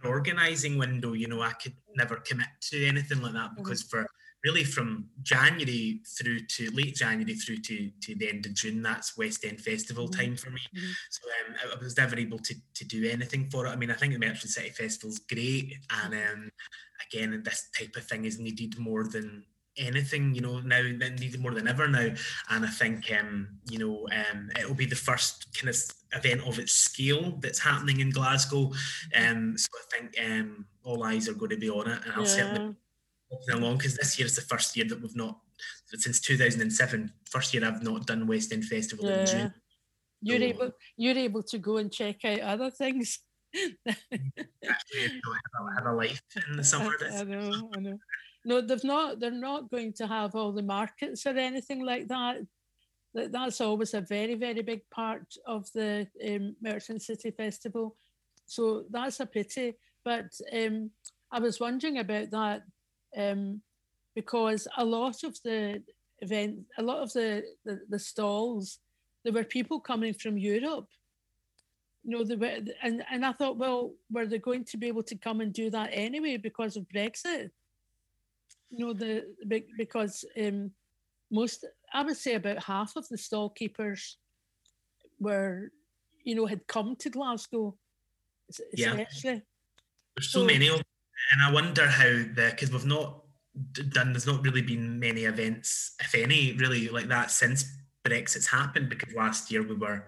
Organising 0.05 0.77
window, 0.77 1.13
you 1.13 1.27
know, 1.27 1.41
I 1.41 1.53
could 1.53 1.75
never 1.95 2.17
commit 2.17 2.47
to 2.69 2.85
anything 2.85 3.21
like 3.21 3.33
that 3.33 3.51
mm-hmm. 3.51 3.63
because 3.63 3.83
for 3.83 4.05
really 4.43 4.63
from 4.63 5.05
January 5.21 6.01
through 6.17 6.39
to 6.47 6.71
late 6.71 6.95
January 6.95 7.35
through 7.35 7.57
to, 7.57 7.91
to 8.01 8.15
the 8.15 8.29
end 8.29 8.45
of 8.45 8.53
June, 8.53 8.81
that's 8.81 9.17
West 9.17 9.45
End 9.45 9.61
Festival 9.61 10.07
mm-hmm. 10.07 10.21
time 10.21 10.35
for 10.35 10.49
me. 10.49 10.61
Mm-hmm. 10.75 10.91
So 11.09 11.21
um, 11.47 11.77
I 11.79 11.83
was 11.83 11.97
never 11.97 12.17
able 12.17 12.39
to, 12.39 12.55
to 12.75 12.85
do 12.85 13.07
anything 13.09 13.49
for 13.49 13.67
it. 13.67 13.69
I 13.69 13.75
mean, 13.75 13.91
I 13.91 13.95
think 13.95 14.13
the 14.13 14.19
Merchant 14.19 14.51
City 14.51 14.69
Festival 14.69 15.09
is 15.09 15.19
great. 15.19 15.75
And 16.03 16.13
um, 16.13 16.51
again, 17.11 17.41
this 17.43 17.69
type 17.77 17.95
of 17.95 18.03
thing 18.05 18.25
is 18.25 18.39
needed 18.39 18.79
more 18.79 19.07
than 19.07 19.45
anything, 19.77 20.35
you 20.35 20.41
know, 20.41 20.59
now 20.59 20.81
needed 20.81 21.39
more 21.39 21.53
than 21.53 21.67
ever 21.67 21.87
now. 21.87 22.09
And 22.49 22.65
I 22.65 22.69
think, 22.69 23.11
um, 23.17 23.47
you 23.69 23.79
know, 23.79 24.07
um, 24.11 24.49
it'll 24.59 24.73
be 24.73 24.85
the 24.85 24.95
first 24.95 25.47
kind 25.57 25.69
of 25.69 25.77
event 26.13 26.47
of 26.47 26.59
its 26.59 26.73
scale 26.73 27.37
that's 27.39 27.59
happening 27.59 27.99
in 27.99 28.09
Glasgow. 28.09 28.71
Um, 29.15 29.57
so 29.57 29.67
I 29.75 29.97
think 29.97 30.15
um, 30.25 30.65
all 30.83 31.03
eyes 31.03 31.29
are 31.29 31.33
going 31.33 31.51
to 31.51 31.57
be 31.57 31.69
on 31.69 31.89
it. 31.89 31.99
And 32.03 32.13
I'll 32.13 32.21
yeah. 32.21 32.27
certainly 32.27 32.75
along 33.51 33.77
because 33.77 33.95
this 33.95 34.17
year 34.17 34.25
is 34.25 34.35
the 34.35 34.41
first 34.41 34.75
year 34.75 34.85
that 34.87 35.01
we've 35.01 35.15
not 35.15 35.39
since 35.85 36.19
2007 36.21 37.11
first 37.29 37.53
year 37.53 37.65
I've 37.65 37.83
not 37.83 38.05
done 38.05 38.27
West 38.27 38.51
End 38.51 38.65
Festival 38.65 39.05
yeah. 39.05 39.19
in 39.19 39.25
June. 39.27 39.53
You're 40.21 40.39
so, 40.39 40.45
able 40.45 40.71
you're 40.97 41.17
able 41.17 41.43
to 41.43 41.57
go 41.57 41.77
and 41.77 41.91
check 41.91 42.23
out 42.25 42.39
other 42.41 42.69
things. 42.69 43.19
actually, 43.55 45.21
have 45.75 45.85
a 45.85 45.93
life 45.93 46.21
in 46.49 46.57
the 46.57 46.63
summer. 46.71 46.91
I, 47.01 47.19
I 47.19 47.23
know, 47.23 47.71
I 47.75 47.79
know. 47.79 47.97
No, 48.45 48.61
they've 48.61 48.83
not. 48.83 49.19
They're 49.19 49.31
not 49.31 49.69
going 49.69 49.93
to 49.93 50.07
have 50.07 50.35
all 50.35 50.51
the 50.51 50.63
markets 50.63 51.25
or 51.25 51.37
anything 51.37 51.83
like 51.85 52.07
that. 52.07 52.37
That 53.13 53.31
that's 53.31 53.61
always 53.61 53.93
a 53.93 54.01
very 54.01 54.35
very 54.35 54.61
big 54.61 54.81
part 54.89 55.25
of 55.45 55.71
the 55.73 56.07
um, 56.27 56.55
Merchant 56.61 57.01
City 57.01 57.31
Festival. 57.31 57.97
So 58.45 58.85
that's 58.89 59.19
a 59.19 59.25
pity. 59.25 59.75
But 60.03 60.31
um, 60.51 60.91
I 61.31 61.39
was 61.39 61.59
wondering 61.59 61.99
about 61.99 62.31
that 62.31 62.63
um, 63.17 63.61
because 64.15 64.67
a 64.77 64.85
lot 64.85 65.23
of 65.23 65.37
the 65.43 65.81
event, 66.19 66.59
a 66.77 66.83
lot 66.83 66.99
of 66.99 67.11
the, 67.13 67.43
the, 67.65 67.81
the 67.89 67.99
stalls, 67.99 68.79
there 69.23 69.33
were 69.33 69.43
people 69.43 69.79
coming 69.79 70.13
from 70.13 70.37
Europe. 70.37 70.87
You 72.03 72.17
know, 72.17 72.23
they 72.23 72.35
were, 72.35 72.57
and, 72.81 73.03
and 73.11 73.25
I 73.25 73.31
thought, 73.31 73.57
well, 73.57 73.93
were 74.11 74.25
they 74.25 74.39
going 74.39 74.65
to 74.65 74.77
be 74.77 74.87
able 74.87 75.03
to 75.03 75.15
come 75.15 75.41
and 75.41 75.53
do 75.53 75.69
that 75.69 75.89
anyway 75.91 76.37
because 76.37 76.75
of 76.75 76.87
Brexit? 76.89 77.51
You 78.69 78.87
know, 78.87 78.93
the 78.93 79.25
because 79.77 80.25
um, 80.41 80.71
most, 81.29 81.65
I 81.93 82.03
would 82.03 82.17
say 82.17 82.35
about 82.35 82.63
half 82.63 82.95
of 82.95 83.07
the 83.09 83.17
stall 83.17 83.49
keepers 83.49 84.17
were, 85.19 85.71
you 86.23 86.35
know, 86.35 86.45
had 86.45 86.65
come 86.67 86.95
to 86.97 87.09
Glasgow. 87.09 87.75
Yeah. 88.73 88.95
There's 88.95 89.21
so, 90.31 90.39
so 90.39 90.45
many 90.45 90.67
of 90.67 90.81
and 91.31 91.41
I 91.41 91.51
wonder 91.51 91.87
how 91.87 92.09
the 92.09 92.49
because 92.51 92.71
we've 92.71 92.85
not 92.85 93.21
done 93.89 94.13
there's 94.13 94.27
not 94.27 94.43
really 94.43 94.61
been 94.61 94.99
many 94.99 95.25
events, 95.25 95.95
if 95.99 96.15
any, 96.15 96.53
really 96.53 96.89
like 96.89 97.07
that 97.07 97.31
since 97.31 97.65
Brexit's 98.03 98.47
happened 98.47 98.89
because 98.89 99.13
last 99.13 99.51
year 99.51 99.63
we 99.63 99.75
were 99.75 100.05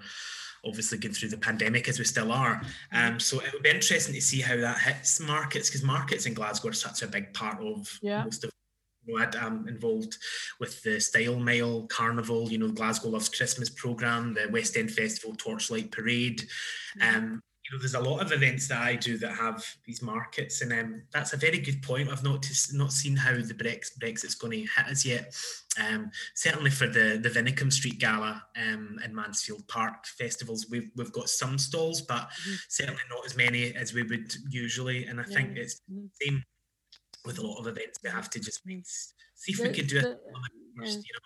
obviously 0.66 0.98
going 0.98 1.14
through 1.14 1.30
the 1.30 1.38
pandemic 1.38 1.90
as 1.90 2.00
we 2.00 2.06
still 2.06 2.32
are. 2.32 2.62
Um, 2.92 3.20
so 3.20 3.40
it 3.40 3.52
would 3.54 3.64
be 3.64 3.70
interesting 3.70 4.16
to 4.16 4.22
see 4.22 4.42
how 4.42 4.56
that 4.58 4.80
hits 4.80 5.20
markets 5.20 5.70
because 5.70 5.84
markets 5.84 6.26
in 6.26 6.34
Glasgow 6.34 6.70
are 6.70 6.74
such 6.74 7.02
a 7.02 7.08
big 7.08 7.34
part 7.34 7.62
of 7.62 8.00
yeah. 8.02 8.24
most 8.24 8.44
of. 8.44 8.52
You 9.06 9.20
know, 9.20 9.30
I'm 9.38 9.68
involved 9.68 10.18
with 10.62 10.82
the 10.84 10.98
Style 11.02 11.38
Mile 11.38 11.88
Carnival, 11.88 12.50
you 12.50 12.58
know, 12.58 12.70
Glasgow 12.70 13.10
Loves 13.10 13.28
Christmas 13.28 13.70
program, 13.70 14.34
the 14.34 14.48
West 14.50 14.78
End 14.78 14.92
Festival 14.92 15.36
Torchlight 15.36 15.92
Parade. 15.92 16.42
Um, 17.02 17.42
you 17.64 17.76
know, 17.78 17.80
there's 17.80 17.94
a 17.94 18.00
lot 18.00 18.22
of 18.22 18.32
events 18.34 18.68
that 18.68 18.82
I 18.82 18.96
do 18.96 19.18
that 19.20 19.36
have 19.36 19.66
these 19.86 20.02
markets, 20.02 20.62
and 20.62 20.74
um, 20.74 21.04
that's 21.14 21.32
a 21.32 21.38
very 21.38 21.60
good 21.60 21.82
point. 21.82 22.10
I've 22.10 22.24
not 22.24 22.46
not 22.74 22.92
seen 22.92 23.16
how 23.16 23.36
the 23.36 23.54
Brexit 23.54 24.00
Brexit's 24.00 24.36
going 24.36 24.52
to 24.52 24.58
hit 24.58 24.92
us 24.92 25.06
yet. 25.06 25.34
Um, 25.82 26.12
certainly 26.36 26.72
for 26.72 26.88
the 26.88 27.20
the 27.22 27.30
Vinicombe 27.30 27.72
Street 27.72 28.00
Gala 28.00 28.44
um, 28.58 29.00
and 29.02 29.16
Mansfield 29.16 29.66
Park 29.70 30.06
festivals, 30.06 30.68
we've 30.70 30.92
we've 30.98 31.14
got 31.14 31.30
some 31.30 31.58
stalls, 31.58 32.02
but 32.02 32.30
mm-hmm. 32.30 32.56
certainly 32.68 33.02
not 33.10 33.26
as 33.26 33.38
many 33.38 33.74
as 33.76 33.94
we 33.94 34.04
would 34.04 34.34
usually. 34.50 35.06
And 35.06 35.22
I 35.22 35.24
yeah. 35.30 35.36
think 35.36 35.58
it's 35.58 35.82
mm-hmm. 35.90 36.08
same 36.22 36.44
with 37.24 37.40
a 37.40 37.48
lot 37.48 37.60
of 37.60 37.68
events. 37.68 38.00
We 38.04 38.10
have 38.10 38.30
to 38.32 38.40
just 38.42 38.68
mm-hmm. 38.68 38.80
see 39.36 39.54
if 39.54 39.60
the, 39.60 39.64
we 39.64 39.74
can 39.74 39.88
do 39.88 40.02
the, 40.02 40.12
it 40.12 40.20
you 40.76 40.84
know. 40.84 41.20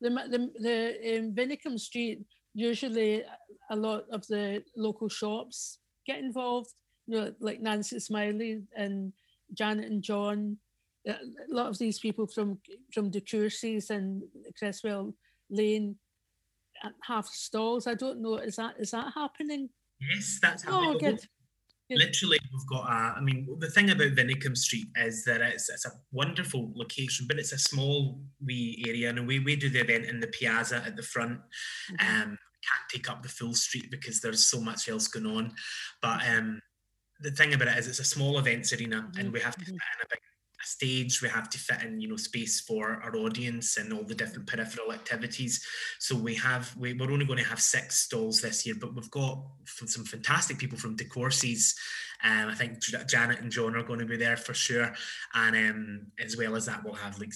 The 0.00 0.10
the 0.10 0.50
the 0.60 1.18
um, 1.18 1.32
Vinicombe 1.32 1.78
Street 1.78 2.26
usually 2.56 3.22
a 3.70 3.76
lot 3.76 4.04
of 4.10 4.26
the 4.26 4.64
local 4.76 5.08
shops 5.08 5.78
get 6.06 6.18
involved. 6.18 6.70
You 7.06 7.20
know, 7.20 7.34
like 7.38 7.60
Nancy 7.60 7.96
Smillie 7.98 8.62
and 8.74 9.12
Janet 9.54 9.90
and 9.90 10.02
John. 10.02 10.56
A 11.06 11.14
lot 11.50 11.68
of 11.68 11.78
these 11.78 12.00
people 12.00 12.26
from 12.26 12.58
from 12.92 13.10
De 13.10 13.20
Courcy's 13.20 13.90
and 13.90 14.22
Cresswell 14.58 15.14
Lane 15.50 15.96
have 17.04 17.26
stalls. 17.26 17.86
I 17.86 17.94
don't 17.94 18.22
know. 18.22 18.38
Is 18.38 18.56
that 18.56 18.74
is 18.80 18.90
that 18.90 19.12
happening? 19.14 19.68
Yes, 20.00 20.38
that's 20.42 20.64
happening. 20.64 20.94
Oh, 20.96 20.98
good. 20.98 21.20
Literally, 21.88 22.38
we've 22.52 22.66
got 22.68 22.88
a. 22.88 23.18
I 23.18 23.20
mean, 23.20 23.46
the 23.60 23.70
thing 23.70 23.90
about 23.90 24.16
Vinicombe 24.16 24.56
Street 24.56 24.88
is 24.96 25.24
that 25.26 25.40
it's, 25.40 25.68
it's 25.68 25.86
a 25.86 25.92
wonderful 26.10 26.72
location, 26.74 27.26
but 27.28 27.38
it's 27.38 27.52
a 27.52 27.58
small 27.58 28.20
wee 28.44 28.84
area, 28.88 29.10
and 29.10 29.24
we, 29.24 29.38
we 29.38 29.54
do 29.54 29.70
the 29.70 29.78
event 29.78 30.06
in 30.06 30.18
the 30.18 30.26
piazza 30.26 30.82
at 30.84 30.96
the 30.96 31.04
front. 31.04 31.38
Mm-hmm. 31.92 32.22
Um, 32.22 32.38
can't 32.68 32.88
take 32.90 33.10
up 33.10 33.22
the 33.22 33.28
full 33.28 33.54
street 33.54 33.90
because 33.90 34.20
there's 34.20 34.48
so 34.48 34.60
much 34.60 34.88
else 34.88 35.08
going 35.08 35.26
on. 35.26 35.54
But 36.02 36.26
um, 36.28 36.60
the 37.20 37.30
thing 37.30 37.54
about 37.54 37.68
it 37.68 37.78
is, 37.78 37.88
it's 37.88 37.98
a 37.98 38.04
small 38.04 38.38
events 38.38 38.72
arena, 38.72 38.96
mm-hmm. 38.96 39.20
and 39.20 39.32
we 39.32 39.40
have 39.40 39.56
to 39.56 39.64
fit 39.64 39.74
in 39.74 40.02
a 40.02 40.08
big 40.10 40.20
a 40.62 40.66
stage. 40.66 41.22
We 41.22 41.28
have 41.28 41.50
to 41.50 41.58
fit 41.58 41.82
in, 41.82 42.00
you 42.00 42.08
know, 42.08 42.16
space 42.16 42.60
for 42.60 43.00
our 43.02 43.14
audience 43.16 43.76
and 43.76 43.92
all 43.92 44.04
the 44.04 44.14
different 44.14 44.46
peripheral 44.46 44.92
activities. 44.92 45.64
So 45.98 46.16
we 46.16 46.34
have 46.36 46.74
we, 46.76 46.94
we're 46.94 47.12
only 47.12 47.26
going 47.26 47.42
to 47.42 47.48
have 47.48 47.60
six 47.60 48.02
stalls 48.02 48.40
this 48.40 48.64
year, 48.66 48.76
but 48.80 48.94
we've 48.94 49.10
got 49.10 49.42
some 49.64 50.04
fantastic 50.04 50.58
people 50.58 50.78
from 50.78 50.96
De 50.96 51.04
Courcy's. 51.04 51.74
Um, 52.24 52.48
I 52.48 52.54
think 52.54 52.80
Janet 53.06 53.40
and 53.40 53.52
John 53.52 53.76
are 53.76 53.82
going 53.82 54.00
to 54.00 54.06
be 54.06 54.16
there 54.16 54.38
for 54.38 54.54
sure, 54.54 54.92
and 55.34 55.56
um, 55.56 56.06
as 56.18 56.36
well 56.36 56.56
as 56.56 56.64
that, 56.66 56.82
we'll 56.82 56.94
have 56.94 57.18
like 57.18 57.32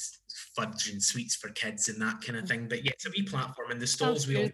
fudge 0.57 0.89
and 0.91 1.03
sweets 1.03 1.37
for 1.37 1.51
kids 1.51 1.89
and 1.89 2.01
that 2.01 2.23
kind 2.23 2.39
of 2.39 2.45
mm. 2.45 2.49
thing. 2.49 2.69
But 2.69 2.85
yeah, 2.85 2.93
it's 2.93 3.07
a 3.07 3.11
wee 3.11 3.23
platform, 3.23 3.71
and 3.71 3.81
the 3.81 3.87
stalls 3.87 4.27
we 4.27 4.43
all 4.43 4.51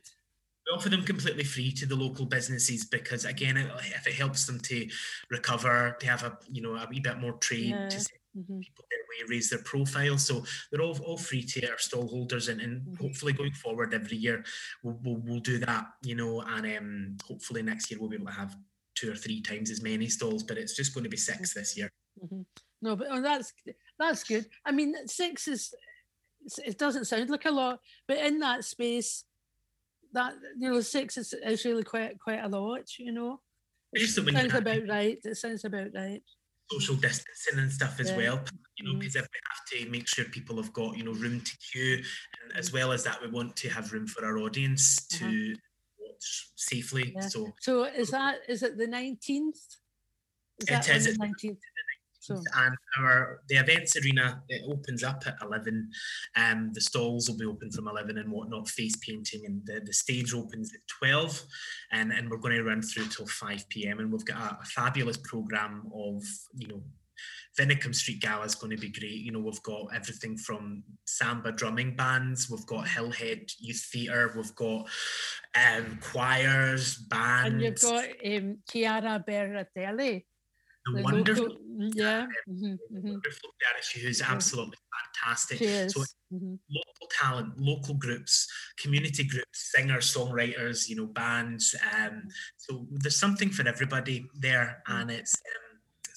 we 0.66 0.76
offer 0.76 0.88
them 0.88 1.02
completely 1.02 1.44
free 1.44 1.70
to 1.72 1.86
the 1.86 1.94
local 1.94 2.26
businesses 2.26 2.84
because 2.84 3.24
again 3.24 3.56
if 3.56 4.06
it 4.06 4.14
helps 4.14 4.46
them 4.46 4.58
to 4.60 4.88
recover 5.30 5.96
to 6.00 6.06
have 6.06 6.22
a 6.24 6.36
you 6.50 6.62
know 6.62 6.74
a 6.74 6.86
wee 6.90 7.00
bit 7.00 7.18
more 7.18 7.34
trade 7.34 7.70
yeah. 7.70 7.88
to 7.88 7.98
mm-hmm. 7.98 8.58
people 8.58 8.84
their 8.90 9.00
way 9.10 9.28
raise 9.28 9.50
their 9.50 9.62
profile 9.62 10.18
so 10.18 10.44
they're 10.70 10.82
all, 10.82 10.98
all 11.04 11.16
free 11.16 11.42
to 11.42 11.70
our 11.70 11.78
stall 11.78 12.08
holders 12.08 12.48
and, 12.48 12.60
and 12.60 12.82
mm-hmm. 12.82 13.04
hopefully 13.04 13.32
going 13.32 13.52
forward 13.52 13.94
every 13.94 14.16
year 14.16 14.44
we'll, 14.82 14.98
we'll, 15.02 15.22
we'll 15.24 15.40
do 15.40 15.58
that 15.58 15.86
you 16.02 16.14
know 16.14 16.40
and 16.40 16.66
um, 16.78 17.16
hopefully 17.26 17.62
next 17.62 17.90
year 17.90 18.00
we'll 18.00 18.10
be 18.10 18.16
able 18.16 18.26
to 18.26 18.32
have 18.32 18.56
two 18.94 19.12
or 19.12 19.16
three 19.16 19.40
times 19.40 19.70
as 19.70 19.82
many 19.82 20.08
stalls 20.08 20.42
but 20.42 20.58
it's 20.58 20.76
just 20.76 20.94
going 20.94 21.04
to 21.04 21.10
be 21.10 21.16
six 21.16 21.50
mm-hmm. 21.50 21.60
this 21.60 21.76
year 21.76 21.90
mm-hmm. 22.22 22.42
no 22.82 22.96
but 22.96 23.08
oh, 23.10 23.22
that's 23.22 23.52
that's 23.98 24.24
good 24.24 24.46
i 24.64 24.72
mean 24.72 24.94
six 25.06 25.48
is 25.48 25.72
it 26.64 26.78
doesn't 26.78 27.06
sound 27.06 27.28
like 27.28 27.44
a 27.44 27.50
lot 27.50 27.80
but 28.06 28.18
in 28.18 28.38
that 28.38 28.64
space 28.64 29.24
that 30.16 30.32
you 30.58 30.70
know 30.70 30.80
six 30.80 31.16
is, 31.16 31.32
is 31.32 31.64
really 31.64 31.84
quite 31.84 32.18
quite 32.18 32.42
a 32.42 32.48
lot. 32.48 32.98
You 32.98 33.12
know, 33.12 33.40
it 33.92 34.08
sounds 34.08 34.54
about 34.54 34.88
right. 34.88 35.18
It 35.22 35.36
sounds 35.36 35.64
about 35.64 35.88
right. 35.94 36.22
Social 36.70 36.96
distancing 36.96 37.60
and 37.60 37.70
stuff 37.70 38.00
as 38.00 38.10
yeah. 38.10 38.16
well. 38.16 38.40
You 38.76 38.86
know, 38.86 38.98
because 38.98 39.14
mm-hmm. 39.14 39.26
we 39.32 39.78
have 39.78 39.84
to 39.84 39.90
make 39.90 40.08
sure 40.08 40.24
people 40.24 40.56
have 40.56 40.72
got 40.72 40.96
you 40.96 41.04
know 41.04 41.12
room 41.12 41.40
to 41.40 41.56
queue, 41.58 42.02
and 42.42 42.58
as 42.58 42.72
well 42.72 42.92
as 42.92 43.04
that, 43.04 43.22
we 43.22 43.28
want 43.28 43.54
to 43.56 43.68
have 43.68 43.92
room 43.92 44.06
for 44.06 44.24
our 44.24 44.38
audience 44.38 45.06
to 45.18 45.24
uh-huh. 45.24 45.54
watch 46.00 46.48
safely. 46.56 47.12
Yeah. 47.14 47.28
So, 47.28 47.52
so 47.60 47.84
is 47.84 48.10
that 48.10 48.38
is 48.48 48.62
it 48.62 48.76
the 48.76 48.86
nineteenth? 48.86 49.60
Is 50.58 50.70
it 50.70 50.88
is. 50.88 51.16
The 51.16 51.26
19th? 52.30 52.38
So. 52.38 52.42
And 52.56 52.76
our 52.98 53.40
the 53.48 53.56
events 53.56 53.96
arena 53.96 54.42
it 54.48 54.62
opens 54.68 55.02
up 55.02 55.22
at 55.26 55.36
eleven. 55.42 55.90
Um, 56.36 56.70
the 56.72 56.80
stalls 56.80 57.28
will 57.28 57.38
be 57.38 57.46
open 57.46 57.70
from 57.70 57.88
eleven 57.88 58.18
and 58.18 58.30
whatnot, 58.30 58.68
face 58.68 58.96
painting, 58.96 59.46
and 59.46 59.62
the, 59.64 59.80
the 59.84 59.92
stage 59.92 60.34
opens 60.34 60.72
at 60.74 60.80
twelve, 60.86 61.42
and 61.92 62.12
and 62.12 62.30
we're 62.30 62.38
going 62.38 62.56
to 62.56 62.64
run 62.64 62.82
through 62.82 63.06
till 63.06 63.26
five 63.26 63.68
pm. 63.68 64.00
And 64.00 64.12
we've 64.12 64.24
got 64.24 64.38
a, 64.38 64.58
a 64.60 64.64
fabulous 64.64 65.16
program 65.16 65.90
of 65.94 66.22
you 66.54 66.68
know 66.68 66.82
Vinicombe 67.58 67.94
Street 67.94 68.20
Gala 68.20 68.44
is 68.44 68.54
going 68.54 68.70
to 68.70 68.80
be 68.80 68.90
great. 68.90 69.22
You 69.22 69.32
know, 69.32 69.40
we've 69.40 69.62
got 69.62 69.88
everything 69.94 70.36
from 70.36 70.82
samba 71.06 71.52
drumming 71.52 71.96
bands, 71.96 72.50
we've 72.50 72.66
got 72.66 72.86
Hillhead 72.86 73.50
Youth 73.58 73.88
Theatre, 73.92 74.32
we've 74.36 74.54
got 74.54 74.88
um, 75.54 75.98
choirs, 76.00 76.96
bands. 76.96 77.52
And 77.52 77.62
you've 77.62 77.80
got 77.80 78.04
um, 78.24 78.58
Chiara 78.70 79.24
Berardelli, 79.26 80.24
the, 80.86 81.02
wonderful, 81.02 81.44
local, 81.44 81.58
yeah, 81.94 82.26
mm-hmm, 82.48 82.64
mm-hmm. 82.66 83.08
wonderful 83.10 83.50
who's 84.02 84.22
absolutely 84.22 84.76
fantastic. 85.22 85.58
So 85.90 86.00
mm-hmm. 86.32 86.54
local 86.70 87.08
talent, 87.10 87.58
local 87.58 87.94
groups, 87.94 88.48
community 88.78 89.24
groups, 89.24 89.72
singers, 89.74 90.14
songwriters, 90.14 90.88
you 90.88 90.96
know, 90.96 91.06
bands. 91.06 91.74
Um, 91.96 92.24
so 92.56 92.86
there's 92.90 93.16
something 93.16 93.50
for 93.50 93.66
everybody 93.66 94.26
there, 94.34 94.82
mm. 94.88 95.00
and 95.00 95.10
it's. 95.10 95.34
Um, 95.34 95.65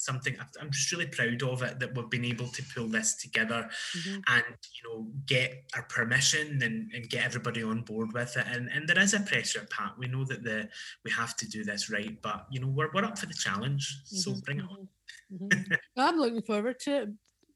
something 0.10 0.36
I'm 0.60 0.72
just 0.72 0.92
really 0.92 1.06
proud 1.06 1.42
of 1.44 1.62
it 1.62 1.80
that 1.80 1.96
we've 1.96 2.10
been 2.10 2.26
able 2.26 2.48
to 2.48 2.64
pull 2.74 2.88
this 2.88 3.16
together 3.16 3.70
mm-hmm. 3.98 4.20
and 4.36 4.56
you 4.76 4.84
know 4.86 5.08
get 5.26 5.50
our 5.76 5.84
permission 5.84 6.62
and, 6.64 6.92
and 6.94 7.10
get 7.10 7.26
everybody 7.26 7.62
on 7.64 7.82
board 7.82 8.10
with 8.14 8.36
it. 8.38 8.46
And 8.54 8.70
and 8.74 8.88
there 8.88 9.00
is 9.00 9.14
a 9.14 9.20
pressure, 9.20 9.68
Pat. 9.70 9.94
We 9.98 10.08
know 10.08 10.26
that 10.26 10.44
the 10.44 10.70
we 11.06 11.12
have 11.12 11.36
to 11.38 11.46
do 11.48 11.64
this 11.64 11.90
right, 11.92 12.16
but 12.22 12.48
you 12.52 12.60
know 12.60 12.68
we're 12.68 12.90
we're 12.94 13.06
up 13.06 13.20
for 13.20 13.28
the 13.28 13.34
challenge. 13.46 13.84
So 14.06 14.32
mm-hmm. 14.32 14.40
bring 14.46 14.60
it 14.60 14.66
on. 14.74 14.88
Mm-hmm. 15.34 15.74
I'm 15.98 16.18
looking 16.18 16.42
forward 16.42 16.80
to 16.86 16.92
it. 17.02 17.10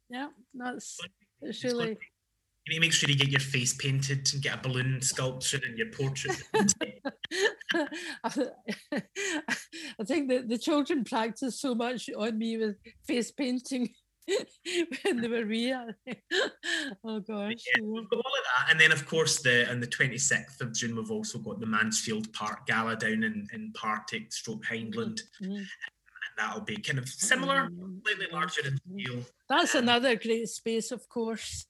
Yeah, 0.10 0.30
that's 0.54 1.00
it's 1.42 1.64
really 1.64 1.98
you 2.66 2.72
need 2.72 2.78
to 2.78 2.82
make 2.82 2.94
sure 2.94 3.10
you 3.10 3.18
get 3.18 3.30
your 3.30 3.42
face 3.42 3.74
painted 3.74 4.30
and 4.32 4.42
get 4.42 4.56
a 4.56 4.62
balloon 4.62 5.02
sculpture 5.02 5.60
in 5.68 5.76
your 5.76 5.88
portrait. 5.88 6.42
I 10.04 10.14
think 10.14 10.30
that 10.30 10.50
the 10.50 10.58
children 10.58 11.04
practiced 11.04 11.62
so 11.62 11.76
much 11.76 12.10
on 12.18 12.38
me 12.38 12.58
with 12.58 12.76
face 13.08 13.32
painting 13.32 13.94
when 15.04 15.22
they 15.22 15.28
were 15.28 15.46
real. 15.46 15.90
oh 17.04 17.20
gosh. 17.20 17.54
Yeah, 17.76 17.84
we've 17.84 18.10
got 18.10 18.18
all 18.18 18.20
of 18.20 18.44
that. 18.46 18.72
And 18.72 18.80
then 18.80 18.92
of 18.92 19.06
course 19.06 19.42
the 19.42 19.70
on 19.70 19.80
the 19.80 19.88
26th 19.88 20.62
of 20.62 20.74
June 20.74 20.96
we've 20.96 21.12
also 21.12 21.40
got 21.40 21.60
the 21.60 21.66
Mansfield 21.66 22.32
Park 22.34 22.66
Gala 22.68 22.96
down 22.96 23.24
in, 23.24 23.48
in 23.54 23.72
Partick 23.74 24.32
Stroke 24.34 24.66
Hyndland. 24.66 25.22
Mm-hmm. 25.42 25.56
And 25.56 25.68
that'll 26.38 26.62
be 26.62 26.78
kind 26.78 27.00
of 27.00 27.08
similar, 27.08 27.70
mm-hmm. 27.70 27.98
slightly 28.06 28.28
larger 28.32 28.62
in 28.68 28.78
scale. 28.78 29.24
That's 29.50 29.76
um, 29.76 29.84
another 29.84 30.16
great 30.16 30.50
space, 30.50 30.92
of 30.92 31.08
course 31.10 31.66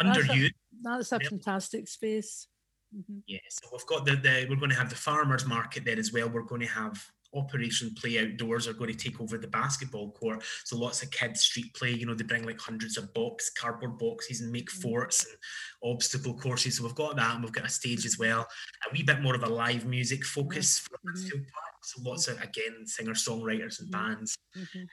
underused. 0.00 0.52
That's 0.82 1.12
a, 1.12 1.18
that's 1.18 1.26
a 1.26 1.30
fantastic 1.30 1.88
space. 1.88 2.48
Mm-hmm. 2.96 3.18
Yeah, 3.26 3.38
so 3.50 3.68
we've 3.72 3.86
got 3.86 4.06
the, 4.06 4.16
the 4.16 4.46
we're 4.48 4.56
going 4.56 4.70
to 4.70 4.76
have 4.76 4.90
the 4.90 4.96
farmers 4.96 5.46
market 5.46 5.84
there 5.84 5.98
as 5.98 6.12
well. 6.12 6.28
We're 6.28 6.42
going 6.42 6.62
to 6.62 6.68
have 6.68 7.04
Operation 7.34 7.94
Play 7.94 8.18
Outdoors 8.18 8.66
are 8.66 8.72
going 8.72 8.90
to 8.90 8.96
take 8.96 9.20
over 9.20 9.38
the 9.38 9.48
basketball 9.48 10.12
court. 10.12 10.42
So 10.64 10.78
lots 10.78 11.02
of 11.02 11.10
kids 11.10 11.42
street 11.42 11.74
play. 11.74 11.92
You 11.92 12.06
know, 12.06 12.14
they 12.14 12.24
bring 12.24 12.44
like 12.44 12.60
hundreds 12.60 12.96
of 12.96 13.12
box, 13.14 13.50
cardboard 13.50 13.98
boxes, 13.98 14.40
and 14.40 14.50
make 14.50 14.70
mm-hmm. 14.70 14.80
forts 14.80 15.24
and 15.24 15.36
obstacle 15.82 16.34
courses. 16.34 16.78
So 16.78 16.84
we've 16.84 16.94
got 16.94 17.16
that, 17.16 17.34
and 17.34 17.44
we've 17.44 17.52
got 17.52 17.66
a 17.66 17.70
stage 17.70 18.06
as 18.06 18.18
well. 18.18 18.46
A 18.86 18.92
wee 18.92 19.02
bit 19.02 19.20
more 19.20 19.34
of 19.34 19.42
a 19.42 19.48
live 19.48 19.84
music 19.84 20.24
focus 20.24 20.78
for 20.78 20.98
mm-hmm. 21.06 21.28
Park. 21.30 21.84
So 21.84 22.02
lots 22.02 22.28
of 22.28 22.40
again 22.42 22.86
singer 22.86 23.14
songwriters 23.14 23.80
and 23.80 23.92
mm-hmm. 23.92 24.14
bands. 24.14 24.36
Mm-hmm. 24.56 24.84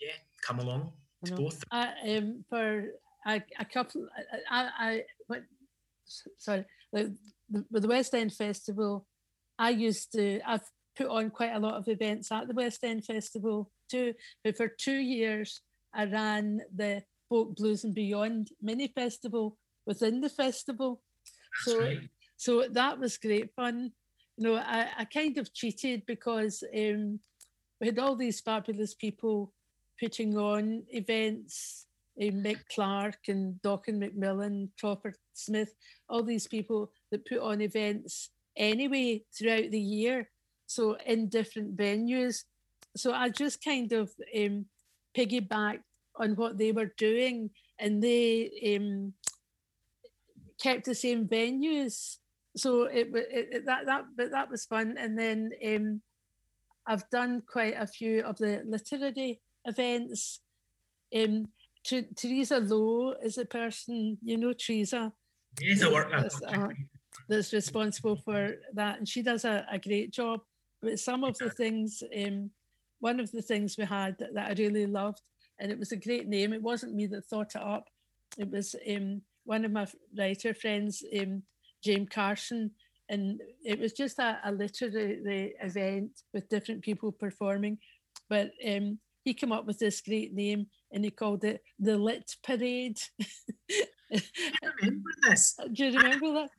yeah, 0.00 0.16
come 0.42 0.58
along 0.58 0.92
to 1.24 1.34
both. 1.34 1.62
Uh, 1.70 1.86
um, 2.08 2.44
for 2.48 2.84
a, 3.26 3.42
a 3.58 3.64
couple. 3.64 4.06
I, 4.50 4.68
I, 4.78 5.02
I 5.28 5.38
sorry, 6.38 6.64
the, 6.92 7.14
the 7.70 7.88
West 7.88 8.14
End 8.14 8.32
Festival, 8.32 9.06
I 9.58 9.70
used 9.70 10.12
to. 10.12 10.40
I've 10.46 10.68
put 10.96 11.08
on 11.08 11.30
quite 11.30 11.54
a 11.54 11.58
lot 11.58 11.74
of 11.74 11.88
events 11.88 12.30
at 12.32 12.48
the 12.48 12.54
West 12.54 12.84
End 12.84 13.04
Festival 13.04 13.70
too. 13.90 14.14
But 14.44 14.56
for 14.56 14.68
two 14.68 14.96
years, 14.96 15.60
I 15.94 16.04
ran 16.04 16.60
the 16.74 17.02
Folk 17.28 17.56
Blues 17.56 17.84
and 17.84 17.94
Beyond 17.94 18.48
mini 18.60 18.88
festival 18.88 19.56
within 19.86 20.20
the 20.20 20.28
festival. 20.28 21.02
That's 21.66 21.76
so, 21.76 21.80
right. 21.82 22.08
so 22.36 22.64
that 22.70 22.98
was 22.98 23.18
great 23.18 23.50
fun. 23.54 23.92
You 24.36 24.44
know, 24.44 24.54
I, 24.56 24.88
I 24.98 25.04
kind 25.04 25.38
of 25.38 25.52
cheated 25.52 26.04
because 26.06 26.62
um, 26.76 27.20
we 27.80 27.88
had 27.88 27.98
all 27.98 28.16
these 28.16 28.40
fabulous 28.40 28.94
people 28.94 29.52
putting 30.00 30.36
on 30.38 30.84
events 30.88 31.86
Mick 32.18 32.60
Clark 32.74 33.28
and 33.28 33.60
Docken 33.62 33.98
McMillan, 33.98 34.68
Crawford 34.78 35.16
Smith, 35.34 35.72
all 36.08 36.22
these 36.22 36.46
people 36.46 36.92
that 37.10 37.26
put 37.26 37.38
on 37.38 37.60
events 37.60 38.30
anyway 38.56 39.24
throughout 39.36 39.70
the 39.70 39.80
year, 39.80 40.28
so 40.70 40.96
in 41.04 41.28
different 41.28 41.76
venues. 41.76 42.44
So 42.96 43.12
I 43.12 43.28
just 43.28 43.62
kind 43.64 43.90
of 43.90 44.08
um, 44.36 44.66
piggybacked 45.16 45.82
on 46.14 46.36
what 46.36 46.58
they 46.58 46.70
were 46.70 46.92
doing, 46.96 47.50
and 47.80 48.00
they 48.00 48.76
um, 48.76 49.12
kept 50.62 50.84
the 50.84 50.94
same 50.94 51.26
venues. 51.26 52.18
So 52.56 52.84
it, 52.84 53.08
it, 53.14 53.48
it, 53.52 53.66
that 53.66 53.86
that 53.86 54.04
but 54.16 54.30
that 54.30 54.48
was 54.48 54.64
fun, 54.64 54.94
and 54.96 55.18
then 55.18 55.50
um, 55.66 56.02
I've 56.86 57.08
done 57.10 57.42
quite 57.46 57.74
a 57.76 57.86
few 57.86 58.22
of 58.22 58.38
the 58.38 58.62
literary 58.64 59.40
events. 59.64 60.38
Um, 61.14 61.48
Teresa 61.84 62.58
Lowe 62.58 63.14
is 63.24 63.38
a 63.38 63.44
person, 63.44 64.18
you 64.22 64.36
know, 64.36 64.52
Teresa. 64.52 65.12
Teresa 65.56 65.90
work 65.90 66.12
that's, 66.12 66.40
uh, 66.42 66.68
that's 67.28 67.52
responsible 67.52 68.16
for 68.16 68.54
that, 68.74 68.98
and 68.98 69.08
she 69.08 69.22
does 69.22 69.44
a, 69.44 69.66
a 69.68 69.78
great 69.78 70.12
job. 70.12 70.40
But 70.82 70.98
some 70.98 71.24
of 71.24 71.36
the 71.38 71.50
things, 71.50 72.02
um, 72.16 72.50
one 73.00 73.20
of 73.20 73.30
the 73.30 73.42
things 73.42 73.76
we 73.76 73.84
had 73.84 74.16
that, 74.18 74.34
that, 74.34 74.50
I 74.50 74.62
really 74.62 74.86
loved, 74.86 75.20
and 75.58 75.70
it 75.70 75.78
was 75.78 75.92
a 75.92 75.96
great 75.96 76.26
name. 76.26 76.52
It 76.52 76.62
wasn't 76.62 76.94
me 76.94 77.06
that 77.08 77.26
thought 77.26 77.54
it 77.54 77.62
up. 77.62 77.88
It 78.38 78.50
was 78.50 78.74
um, 78.88 79.22
one 79.44 79.64
of 79.64 79.72
my 79.72 79.86
writer 80.16 80.54
friends, 80.54 81.02
um, 81.18 81.42
James 81.84 82.08
Carson, 82.10 82.70
and 83.08 83.40
it 83.64 83.78
was 83.78 83.92
just 83.92 84.18
a, 84.18 84.38
a 84.44 84.52
literary 84.52 85.54
event 85.60 86.12
with 86.32 86.48
different 86.48 86.82
people 86.82 87.12
performing. 87.12 87.78
But 88.28 88.52
um, 88.66 88.98
he 89.24 89.34
came 89.34 89.52
up 89.52 89.66
with 89.66 89.78
this 89.78 90.00
great 90.00 90.32
name 90.32 90.66
and 90.92 91.04
he 91.04 91.10
called 91.10 91.44
it 91.44 91.62
the 91.78 91.98
Lit 91.98 92.36
Parade. 92.44 93.00
I 94.12 94.20
remember 94.80 95.10
this. 95.22 95.56
Do 95.72 95.86
you 95.86 95.98
remember 95.98 96.32
that? 96.34 96.50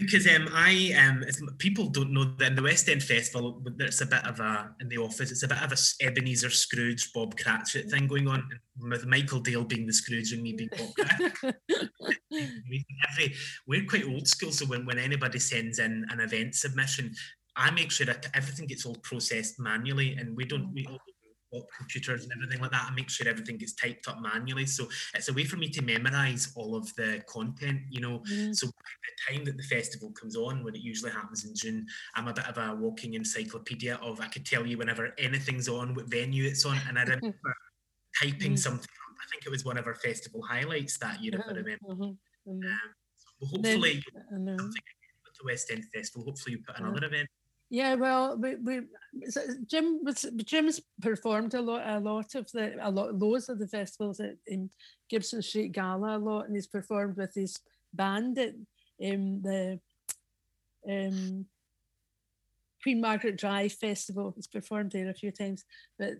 Because 0.00 0.26
um, 0.26 0.48
I 0.52 0.94
um, 0.98 1.24
people 1.58 1.88
don't 1.88 2.12
know 2.12 2.24
that 2.24 2.46
in 2.46 2.56
the 2.56 2.62
West 2.62 2.88
End 2.88 3.02
Festival, 3.02 3.62
there's 3.76 4.00
a 4.00 4.06
bit 4.06 4.26
of 4.26 4.40
a 4.40 4.74
in 4.80 4.88
the 4.88 4.96
office. 4.96 5.30
It's 5.30 5.42
a 5.42 5.48
bit 5.48 5.62
of 5.62 5.72
a 5.72 6.04
Ebenezer 6.04 6.48
Scrooge, 6.48 7.12
Bob 7.12 7.36
Cratchit 7.36 7.90
thing 7.90 8.06
going 8.06 8.26
on, 8.26 8.48
with 8.78 9.06
Michael 9.06 9.40
Dale 9.40 9.64
being 9.64 9.86
the 9.86 9.92
Scrooge 9.92 10.32
and 10.32 10.42
me 10.42 10.54
being 10.54 10.70
Bob 10.76 10.94
Cratchit. 10.96 11.56
Every 12.32 13.34
we're 13.66 13.84
quite 13.84 14.06
old 14.06 14.26
school, 14.26 14.52
so 14.52 14.64
when, 14.66 14.86
when 14.86 14.98
anybody 14.98 15.38
sends 15.38 15.78
in 15.78 16.06
an 16.10 16.20
event 16.20 16.54
submission, 16.54 17.14
I 17.56 17.70
make 17.70 17.90
sure 17.90 18.06
that 18.06 18.26
everything 18.34 18.66
gets 18.66 18.86
all 18.86 18.96
processed 19.02 19.60
manually, 19.60 20.16
and 20.18 20.34
we 20.34 20.46
don't 20.46 20.72
we 20.72 20.86
computers 21.76 22.24
and 22.24 22.32
everything 22.32 22.60
like 22.60 22.70
that 22.70 22.86
and 22.86 22.96
make 22.96 23.10
sure 23.10 23.28
everything 23.28 23.58
gets 23.58 23.72
typed 23.72 24.08
up 24.08 24.20
manually. 24.20 24.66
So 24.66 24.88
it's 25.14 25.28
a 25.28 25.32
way 25.32 25.44
for 25.44 25.56
me 25.56 25.68
to 25.70 25.82
memorize 25.82 26.52
all 26.54 26.76
of 26.76 26.94
the 26.96 27.22
content, 27.26 27.80
you 27.90 28.00
know. 28.00 28.20
Mm. 28.30 28.54
So 28.54 28.66
by 28.68 29.32
the 29.32 29.34
time 29.34 29.44
that 29.46 29.56
the 29.56 29.62
festival 29.64 30.12
comes 30.12 30.36
on, 30.36 30.64
when 30.64 30.74
it 30.74 30.82
usually 30.82 31.10
happens 31.10 31.44
in 31.44 31.54
June, 31.54 31.86
I'm 32.14 32.28
a 32.28 32.32
bit 32.32 32.48
of 32.48 32.58
a 32.58 32.74
walking 32.74 33.14
encyclopedia 33.14 33.96
of 33.96 34.20
I 34.20 34.28
could 34.28 34.46
tell 34.46 34.66
you 34.66 34.78
whenever 34.78 35.12
anything's 35.18 35.68
on, 35.68 35.94
what 35.94 36.08
venue 36.08 36.44
it's 36.44 36.64
on. 36.64 36.78
And 36.88 36.98
I 36.98 37.02
remember 37.02 37.34
typing 38.22 38.52
mm. 38.52 38.58
something 38.58 38.88
I 39.20 39.26
think 39.30 39.46
it 39.46 39.50
was 39.50 39.64
one 39.64 39.76
of 39.76 39.86
our 39.86 39.94
festival 39.94 40.42
highlights 40.42 40.98
that 40.98 41.22
year, 41.22 41.34
if 41.34 41.46
I 41.46 41.50
remember. 41.50 41.78
Mm-hmm. 41.88 42.02
Mm-hmm. 42.02 42.66
Um, 42.66 42.80
so 43.16 43.46
hopefully, 43.46 44.02
then, 44.30 44.56
the 45.40 45.46
West 45.46 45.70
End 45.70 45.84
Festival, 45.92 46.24
hopefully 46.24 46.56
you 46.56 46.62
put 46.66 46.78
another 46.78 47.06
event 47.06 47.28
yeah, 47.70 47.94
well, 47.94 48.36
we, 48.36 48.56
we 48.56 48.80
Jim 49.66 50.00
was 50.02 50.26
Jim's 50.44 50.80
performed 51.00 51.54
a 51.54 51.62
lot, 51.62 51.86
a 51.86 52.00
lot 52.00 52.34
of 52.34 52.50
the, 52.50 52.74
a 52.80 52.90
lot, 52.90 53.14
loads 53.14 53.48
of 53.48 53.60
the 53.60 53.68
festivals 53.68 54.18
at 54.18 54.34
in 54.48 54.70
Gibson 55.08 55.40
Street 55.40 55.70
Gala 55.70 56.16
a 56.16 56.18
lot, 56.18 56.46
and 56.46 56.56
he's 56.56 56.66
performed 56.66 57.16
with 57.16 57.32
his 57.32 57.60
band 57.94 58.38
at 58.38 58.54
um, 59.04 59.40
the 59.42 59.78
um, 60.88 61.46
Queen 62.82 63.00
Margaret 63.00 63.38
Drive 63.38 63.72
Festival. 63.74 64.32
He's 64.34 64.48
performed 64.48 64.90
there 64.90 65.08
a 65.08 65.14
few 65.14 65.30
times, 65.30 65.64
but 65.96 66.14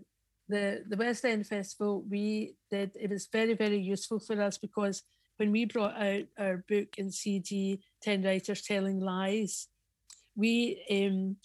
the 0.48 0.84
the 0.88 0.96
West 0.96 1.24
End 1.24 1.48
Festival 1.48 2.05
we 2.09 2.55
did. 2.70 2.92
It 2.94 3.11
was 3.11 3.26
very 3.26 3.55
very 3.55 3.80
useful 3.80 4.20
for 4.20 4.40
us 4.40 4.57
because 4.57 5.03
when 5.38 5.51
we 5.51 5.64
brought 5.64 5.96
out 5.96 6.24
our 6.38 6.64
book 6.68 6.94
and 6.96 7.12
CD, 7.12 7.80
Ten 8.01 8.22
Writers 8.22 8.62
Telling 8.62 9.01
Lies 9.01 9.66
we 10.37 10.83
um, 10.91 11.37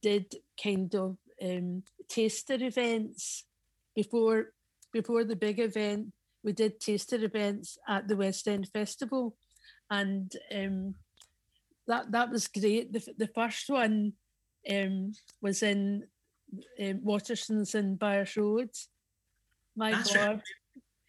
did 0.00 0.34
kind 0.62 0.94
of 0.94 1.16
um, 1.42 1.82
taster 2.08 2.54
events 2.60 3.44
before 3.94 4.52
before 4.92 5.24
the 5.24 5.36
big 5.36 5.58
event. 5.60 6.12
We 6.42 6.52
did 6.52 6.80
taster 6.80 7.22
events 7.22 7.78
at 7.88 8.08
the 8.08 8.16
West 8.16 8.48
End 8.48 8.68
Festival, 8.68 9.36
and 9.90 10.32
um, 10.54 10.94
that 11.86 12.10
that 12.12 12.30
was 12.30 12.48
great. 12.48 12.92
The, 12.92 13.02
the 13.16 13.28
first 13.28 13.68
one 13.68 14.12
um, 14.70 15.12
was 15.40 15.62
in 15.62 16.04
um, 16.80 17.00
Waterstones 17.04 17.74
and 17.74 17.98
Byres 17.98 18.36
Road. 18.36 18.70
My 19.76 19.92
That's 19.92 20.14
God. 20.14 20.42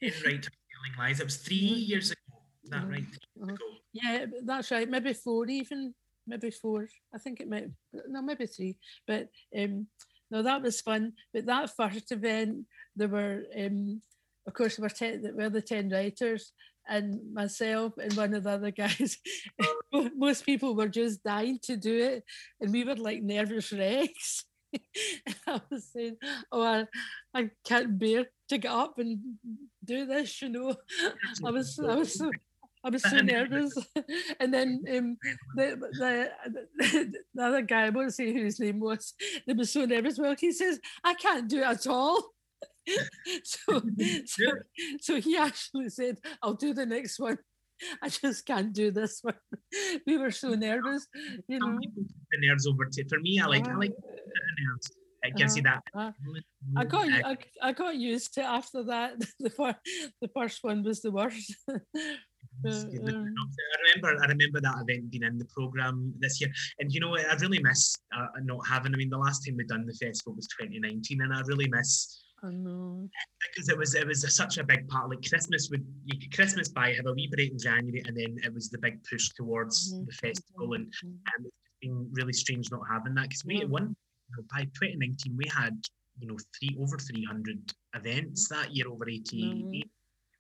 Right. 0.01 0.25
right, 0.25 0.41
telling 0.41 0.97
lies. 0.97 1.19
It 1.19 1.25
was 1.25 1.37
3 1.37 1.57
mm-hmm. 1.57 1.75
years 1.75 2.11
ago. 2.11 2.19
Is 2.63 2.69
that 2.69 2.81
mm-hmm. 2.81 2.91
right? 2.91 3.05
Mm-hmm. 3.39 3.55
Yeah, 3.93 4.25
that's 4.43 4.71
right. 4.71 4.89
Maybe 4.89 5.13
four 5.13 5.47
even 5.47 5.93
maybe 6.29 6.51
four. 6.51 6.87
I 7.13 7.17
think 7.17 7.41
it 7.41 7.49
might 7.49 7.69
no, 8.07 8.21
maybe 8.21 8.45
three. 8.45 8.77
But 9.07 9.29
um, 9.57 9.87
no, 10.31 10.43
that 10.43 10.61
was 10.61 10.81
fun. 10.81 11.13
But 11.33 11.45
that 11.47 11.75
first 11.75 12.11
event, 12.11 12.65
there 12.95 13.07
were 13.07 13.43
um, 13.57 14.01
of 14.47 14.53
course 14.53 14.77
there 14.77 14.83
were 14.83 14.89
ten, 14.89 15.21
there 15.21 15.33
were 15.33 15.49
the 15.49 15.61
ten 15.61 15.89
writers 15.89 16.53
and 16.87 17.33
myself 17.33 17.93
and 17.97 18.13
one 18.13 18.33
of 18.33 18.43
the 18.43 18.51
other 18.51 18.71
guys. 18.71 19.17
Most 20.15 20.45
people 20.45 20.75
were 20.75 20.87
just 20.87 21.23
dying 21.23 21.59
to 21.63 21.77
do 21.77 21.95
it, 21.95 22.23
and 22.59 22.71
we 22.71 22.83
were 22.83 22.95
like 22.95 23.21
nervous 23.21 23.71
wrecks. 23.71 24.45
I 25.47 25.61
was 25.69 25.91
saying, 25.91 26.17
"Oh, 26.51 26.61
I, 26.61 26.85
I 27.33 27.49
can't 27.65 27.97
bear 27.97 28.25
to 28.49 28.57
get 28.57 28.71
up 28.71 28.99
and 28.99 29.19
do 29.83 30.05
this," 30.05 30.41
you 30.41 30.49
know. 30.49 30.75
I 31.45 31.51
was, 31.51 31.79
I 31.79 31.95
was 31.95 32.13
so, 32.15 32.31
I 32.83 32.89
was 32.89 33.03
so 33.03 33.17
nervous. 33.17 33.73
and 34.39 34.53
then 34.53 34.83
um, 34.95 35.17
the, 35.55 35.75
the, 35.99 37.13
the 37.33 37.43
other 37.43 37.61
guy, 37.61 37.87
I 37.87 37.89
won't 37.89 38.13
say 38.13 38.33
who 38.33 38.43
his 38.43 38.59
name 38.59 38.79
was, 38.79 39.13
they 39.45 39.53
was 39.53 39.71
so 39.71 39.85
nervous. 39.85 40.17
Well, 40.17 40.35
he 40.39 40.51
says, 40.51 40.79
I 41.03 41.13
can't 41.13 41.49
do 41.49 41.59
it 41.59 41.67
at 41.67 41.87
all. 41.87 42.23
so, 43.43 43.81
so, 44.25 44.43
so 45.01 45.21
he 45.21 45.37
actually 45.37 45.89
said, 45.89 46.17
I'll 46.41 46.53
do 46.53 46.73
the 46.73 46.85
next 46.85 47.19
one. 47.19 47.37
I 48.01 48.09
just 48.09 48.45
can't 48.45 48.73
do 48.73 48.91
this 48.91 49.19
one. 49.21 49.35
we 50.05 50.17
were 50.17 50.31
so 50.31 50.49
nervous, 50.49 51.07
you 51.47 51.59
know. 51.59 51.79
The 51.79 52.47
nerves 52.47 52.67
over 52.67 52.85
to 52.85 53.07
for 53.07 53.19
me. 53.21 53.39
I 53.39 53.45
like 53.45 53.69
I 53.69 53.75
like 53.75 53.95
the 53.95 54.63
nerves. 54.65 54.91
It 55.23 55.35
gives 55.37 55.53
uh, 55.53 55.55
you 55.55 55.61
that. 55.63 55.83
Uh, 55.95 56.11
I 56.75 56.83
got 56.83 57.07
I, 57.07 57.37
I 57.61 57.71
got 57.71 57.95
used 57.95 58.33
to 58.33 58.43
after 58.43 58.83
that. 58.83 59.13
The 59.39 59.49
first 59.49 59.77
the 60.21 60.27
first 60.35 60.59
one 60.61 60.83
was 60.83 61.01
the 61.01 61.11
worst. 61.11 61.55
I 62.65 62.71
remember, 62.97 64.23
I 64.23 64.27
remember 64.27 64.61
that 64.61 64.81
event 64.81 65.11
being 65.11 65.23
in 65.23 65.37
the 65.37 65.45
program 65.45 66.13
this 66.19 66.41
year, 66.41 66.51
and 66.79 66.91
you 66.91 66.99
know, 66.99 67.15
I 67.17 67.35
really 67.35 67.59
miss 67.61 67.95
uh, 68.15 68.27
not 68.43 68.67
having. 68.67 68.93
I 68.93 68.97
mean, 68.97 69.09
the 69.09 69.17
last 69.17 69.45
time 69.45 69.57
we 69.57 69.65
done 69.65 69.85
the 69.85 69.93
festival 69.93 70.35
was 70.35 70.47
2019, 70.59 71.21
and 71.21 71.33
I 71.33 71.41
really 71.41 71.67
miss. 71.69 72.23
I 72.43 72.51
know 72.51 73.09
because 73.51 73.69
it 73.69 73.77
was 73.77 73.95
it 73.95 74.07
was 74.07 74.23
a, 74.23 74.29
such 74.29 74.57
a 74.57 74.63
big 74.63 74.87
part. 74.87 75.09
Like 75.09 75.27
Christmas 75.27 75.69
would 75.71 75.85
you 76.05 76.19
could 76.19 76.33
Christmas 76.33 76.69
by 76.69 76.93
have 76.93 77.05
a 77.05 77.13
wee 77.13 77.29
break 77.31 77.51
in 77.51 77.59
January, 77.59 78.03
and 78.05 78.15
then 78.15 78.37
it 78.43 78.53
was 78.53 78.69
the 78.69 78.77
big 78.77 79.03
push 79.09 79.29
towards 79.29 79.93
mm-hmm. 79.93 80.05
the 80.05 80.11
festival, 80.13 80.73
and, 80.73 80.85
mm-hmm. 80.87 81.07
and 81.07 81.45
it's 81.45 81.55
been 81.81 82.09
really 82.13 82.33
strange 82.33 82.71
not 82.71 82.81
having 82.89 83.15
that 83.15 83.23
because 83.23 83.43
we 83.45 83.59
yeah. 83.59 83.65
one 83.65 83.95
you 84.29 84.35
know, 84.37 84.43
by 84.51 84.61
2019 84.61 85.35
we 85.37 85.49
had 85.49 85.75
you 86.19 86.27
know 86.27 86.37
three 86.57 86.77
over 86.79 86.97
300 86.97 87.73
events 87.95 88.47
mm-hmm. 88.47 88.61
that 88.61 88.75
year 88.75 88.87
over 88.89 89.09
88 89.09 89.89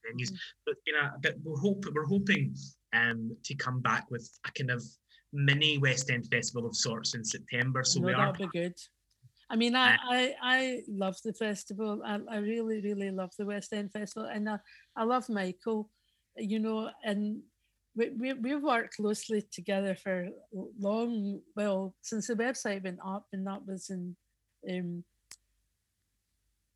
venues. 0.09 0.31
But 0.65 0.75
you 0.85 0.93
know, 0.93 1.09
but 1.21 1.35
we're 1.43 1.57
hope 1.57 1.85
we're 1.93 2.05
hoping 2.05 2.55
um, 2.93 3.35
to 3.43 3.55
come 3.55 3.81
back 3.81 4.09
with 4.09 4.29
a 4.47 4.51
kind 4.51 4.71
of 4.71 4.83
mini 5.31 5.77
West 5.77 6.09
End 6.09 6.27
festival 6.27 6.65
of 6.65 6.75
sorts 6.75 7.13
in 7.15 7.23
September. 7.23 7.83
So 7.83 8.01
we 8.01 8.13
are. 8.13 8.31
That'd 8.33 8.51
be 8.51 8.59
good. 8.59 8.75
I 9.51 9.55
mean, 9.55 9.75
I, 9.75 9.93
uh, 9.93 9.97
I, 10.11 10.35
I 10.43 10.81
love 10.87 11.17
the 11.23 11.33
festival. 11.33 12.03
I, 12.05 12.19
I 12.29 12.37
really, 12.37 12.81
really 12.81 13.09
love 13.09 13.31
the 13.37 13.47
West 13.47 13.73
End 13.73 13.91
Festival, 13.91 14.29
and 14.31 14.47
I, 14.47 14.59
I 14.95 15.03
love 15.03 15.27
Michael. 15.29 15.89
You 16.37 16.59
know, 16.59 16.89
and 17.03 17.41
we, 17.95 18.09
we 18.09 18.33
we've 18.33 18.61
worked 18.61 18.97
closely 18.97 19.43
together 19.51 19.95
for 19.95 20.29
long. 20.79 21.41
Well, 21.55 21.95
since 22.01 22.27
the 22.27 22.35
website 22.35 22.83
went 22.83 22.99
up, 23.05 23.25
and 23.33 23.45
that 23.47 23.65
was 23.65 23.89
in, 23.89 24.15
um, 24.69 25.03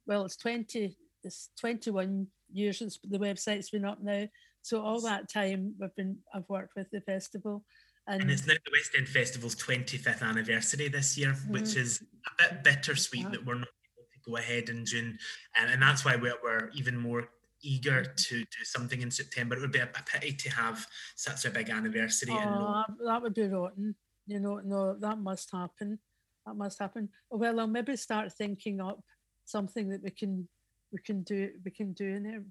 well, 0.07 0.25
it's 0.25 0.35
twenty, 0.35 0.97
it's 1.23 1.49
twenty 1.59 1.91
one 1.91 2.27
years 2.53 2.79
since 2.79 2.99
the 3.03 3.19
website's 3.19 3.69
been 3.69 3.85
up 3.85 4.01
now. 4.01 4.27
So 4.61 4.81
all 4.81 5.01
that 5.01 5.29
time 5.29 5.75
we've 5.79 5.95
been 5.95 6.17
I've 6.33 6.47
worked 6.49 6.75
with 6.75 6.89
the 6.91 7.01
festival. 7.01 7.65
And, 8.07 8.21
and 8.21 8.31
it's 8.31 8.45
now 8.45 8.53
the 8.53 8.71
West 8.71 8.91
End 8.97 9.07
Festival's 9.07 9.55
25th 9.55 10.21
anniversary 10.21 10.89
this 10.89 11.17
year, 11.17 11.29
mm-hmm. 11.29 11.53
which 11.53 11.75
is 11.75 12.03
a 12.27 12.31
bit 12.37 12.63
bittersweet 12.63 13.23
yeah. 13.23 13.29
that 13.29 13.45
we're 13.45 13.55
not 13.55 13.67
able 13.97 14.07
to 14.11 14.29
go 14.29 14.37
ahead 14.37 14.69
in 14.69 14.85
June. 14.85 15.17
And, 15.59 15.71
and 15.71 15.81
that's 15.81 16.03
why 16.03 16.17
we're, 16.17 16.35
we're 16.43 16.69
even 16.75 16.97
more 16.97 17.29
eager 17.61 18.03
to 18.03 18.39
do 18.39 18.63
something 18.63 19.01
in 19.01 19.09
September. 19.09 19.55
It 19.55 19.61
would 19.61 19.71
be 19.71 19.79
a, 19.79 19.85
a 19.85 20.03
pity 20.05 20.33
to 20.33 20.49
have 20.49 20.85
such 21.15 21.45
a 21.45 21.49
big 21.49 21.69
anniversary. 21.69 22.33
Oh, 22.33 22.83
that 23.05 23.21
would 23.21 23.33
be 23.33 23.47
rotten. 23.47 23.95
You 24.27 24.39
know, 24.39 24.61
no, 24.63 24.95
that 24.99 25.19
must 25.19 25.49
happen. 25.51 25.99
That 26.45 26.55
must 26.55 26.79
happen. 26.79 27.09
Well, 27.29 27.59
I'll 27.59 27.67
maybe 27.67 27.95
start 27.95 28.33
thinking 28.33 28.81
up 28.81 29.01
something 29.45 29.89
that 29.89 30.03
we 30.03 30.11
can 30.11 30.47
we 30.93 30.99
can 30.99 31.23
do 31.23 31.49
we 31.65 31.71
can 31.71 31.93
do 31.93 32.05
in 32.05 32.23
there. 32.23 32.43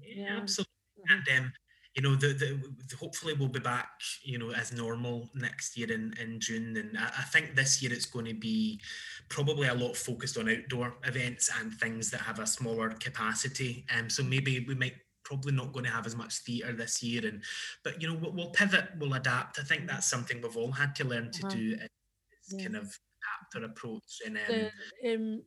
Yeah, 0.00 0.24
yeah. 0.24 0.36
absolutely. 0.40 0.70
Mm-hmm. 1.10 1.30
And 1.30 1.38
um, 1.38 1.52
you 1.94 2.02
know, 2.02 2.16
the, 2.16 2.28
the, 2.28 2.60
the, 2.88 2.96
hopefully 2.96 3.34
we'll 3.34 3.48
be 3.48 3.60
back, 3.60 3.88
you 4.24 4.36
know, 4.36 4.50
as 4.50 4.72
normal 4.72 5.28
next 5.34 5.76
year 5.76 5.92
in, 5.92 6.12
in 6.20 6.40
June. 6.40 6.76
And 6.76 6.98
I, 6.98 7.04
I, 7.04 7.22
think 7.22 7.54
this 7.54 7.80
year 7.80 7.92
it's 7.92 8.06
going 8.06 8.24
to 8.24 8.34
be 8.34 8.80
probably 9.28 9.68
a 9.68 9.74
lot 9.74 9.96
focused 9.96 10.36
on 10.36 10.48
outdoor 10.48 10.96
events 11.04 11.50
and 11.60 11.72
things 11.74 12.10
that 12.10 12.20
have 12.20 12.40
a 12.40 12.48
smaller 12.48 12.90
capacity. 12.90 13.86
And 13.90 14.04
um, 14.04 14.10
so 14.10 14.24
maybe 14.24 14.64
we 14.66 14.74
might 14.74 14.94
probably 15.24 15.52
not 15.52 15.72
going 15.72 15.84
to 15.84 15.90
have 15.90 16.04
as 16.04 16.16
much 16.16 16.38
theatre 16.38 16.72
this 16.72 17.00
year. 17.00 17.26
And 17.26 17.44
but 17.84 18.02
you 18.02 18.08
know, 18.08 18.18
we'll, 18.20 18.32
we'll, 18.32 18.50
pivot, 18.50 18.88
we'll 18.98 19.14
adapt. 19.14 19.60
I 19.60 19.62
think 19.62 19.86
that's 19.86 20.10
something 20.10 20.42
we've 20.42 20.56
all 20.56 20.72
had 20.72 20.96
to 20.96 21.04
learn 21.04 21.30
to 21.30 21.46
uh-huh. 21.46 21.56
do. 21.56 21.72
Is 21.74 22.54
yeah. 22.58 22.64
kind 22.64 22.76
of 22.76 22.82
adapt 22.82 23.56
our 23.56 23.64
approach. 23.64 24.20
And 24.26 24.36
um, 24.36 24.42
the, 24.48 25.14
um, 25.14 25.42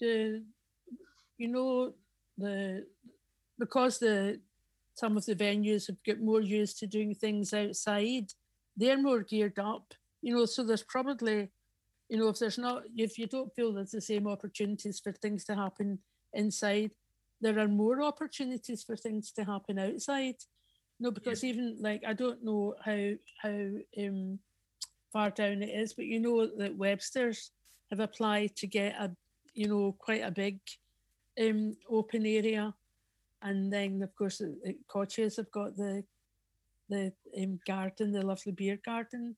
the 0.00 0.44
you 1.38 1.48
know, 1.48 1.94
the 2.38 2.86
because 3.58 3.98
the 3.98 4.40
some 4.94 5.16
of 5.16 5.24
the 5.24 5.34
venues 5.34 5.86
have 5.86 6.02
got 6.06 6.20
more 6.20 6.40
used 6.40 6.78
to 6.78 6.86
doing 6.86 7.14
things 7.14 7.54
outside, 7.54 8.26
they're 8.76 9.00
more 9.00 9.22
geared 9.22 9.58
up. 9.58 9.94
You 10.20 10.34
know, 10.34 10.44
so 10.44 10.62
there's 10.62 10.82
probably, 10.82 11.50
you 12.08 12.18
know, 12.18 12.28
if 12.28 12.38
there's 12.38 12.58
not, 12.58 12.82
if 12.96 13.18
you 13.18 13.26
don't 13.26 13.52
feel 13.54 13.72
there's 13.72 13.90
the 13.90 14.00
same 14.00 14.28
opportunities 14.28 15.00
for 15.00 15.12
things 15.12 15.44
to 15.44 15.54
happen 15.54 15.98
inside, 16.34 16.90
there 17.40 17.58
are 17.58 17.68
more 17.68 18.02
opportunities 18.02 18.82
for 18.82 18.96
things 18.96 19.32
to 19.32 19.44
happen 19.44 19.78
outside. 19.78 20.36
No, 21.00 21.10
because 21.10 21.42
yeah. 21.42 21.50
even 21.50 21.76
like 21.80 22.04
I 22.06 22.12
don't 22.12 22.44
know 22.44 22.74
how 22.84 23.10
how 23.42 23.68
um, 23.98 24.38
far 25.12 25.30
down 25.30 25.62
it 25.62 25.70
is, 25.70 25.94
but 25.94 26.04
you 26.04 26.20
know 26.20 26.46
that 26.58 26.76
Webster's 26.76 27.50
have 27.90 28.00
applied 28.00 28.54
to 28.56 28.66
get 28.66 28.94
a 28.94 29.10
you 29.54 29.68
know 29.68 29.96
quite 29.98 30.22
a 30.22 30.30
big 30.30 30.60
um, 31.40 31.76
open 31.88 32.26
area, 32.26 32.74
and 33.42 33.72
then 33.72 34.02
of 34.02 34.14
course 34.14 34.38
the 34.38 34.76
Coaches 34.88 35.36
have 35.36 35.50
got 35.50 35.76
the 35.76 36.04
the 36.88 37.12
um, 37.40 37.58
garden, 37.66 38.12
the 38.12 38.22
lovely 38.22 38.52
beer 38.52 38.78
garden. 38.84 39.36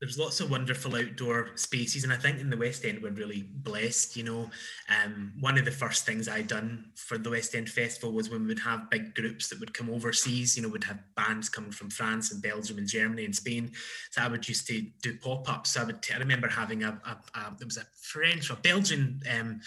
there's 0.00 0.18
lots 0.18 0.40
of 0.40 0.50
wonderful 0.50 0.94
outdoor 0.94 1.50
spaces 1.56 2.04
and 2.04 2.12
i 2.12 2.16
think 2.16 2.38
in 2.38 2.50
the 2.50 2.56
west 2.56 2.84
end 2.84 3.02
we're 3.02 3.10
really 3.10 3.42
blessed 3.42 4.16
you 4.16 4.22
know. 4.22 4.50
Um, 4.94 5.32
one 5.40 5.56
of 5.58 5.64
the 5.64 5.70
first 5.70 6.04
things 6.04 6.28
i 6.28 6.42
done 6.42 6.90
for 6.96 7.16
the 7.18 7.30
west 7.30 7.54
end 7.54 7.68
festival 7.70 8.12
was 8.12 8.28
when 8.28 8.42
we 8.42 8.48
would 8.48 8.58
have 8.60 8.90
big 8.90 9.14
groups 9.14 9.48
that 9.48 9.58
would 9.60 9.72
come 9.72 9.88
overseas 9.90 10.56
you 10.56 10.62
know 10.62 10.68
we'd 10.68 10.84
have 10.84 11.00
bands 11.16 11.48
coming 11.48 11.72
from 11.72 11.88
france 11.90 12.30
and 12.32 12.42
belgium 12.42 12.78
and 12.78 12.88
germany 12.88 13.24
and 13.24 13.34
spain. 13.34 13.72
So 14.10 14.22
i 14.22 14.28
would 14.28 14.46
used 14.46 14.66
to 14.68 14.82
do 15.02 15.16
pop-ups. 15.16 15.70
So 15.70 15.80
i 15.80 15.84
would 15.84 16.04
I 16.14 16.18
remember 16.18 16.48
having 16.48 16.84
a, 16.84 17.00
a, 17.04 17.38
a 17.38 17.56
there 17.58 17.66
was 17.66 17.78
a 17.78 17.86
french 18.00 18.50
or 18.50 18.56
belgian 18.56 19.22
um, 19.34 19.60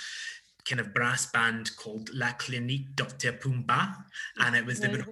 kind 0.70 0.80
of 0.80 0.94
brass 0.94 1.32
band 1.32 1.76
called 1.78 2.14
La 2.14 2.32
Clinique 2.34 2.96
Dr. 2.96 3.34
Pumba, 3.34 3.96
and 4.40 4.56
it 4.56 4.66
was 4.66 4.80
the 4.80 5.06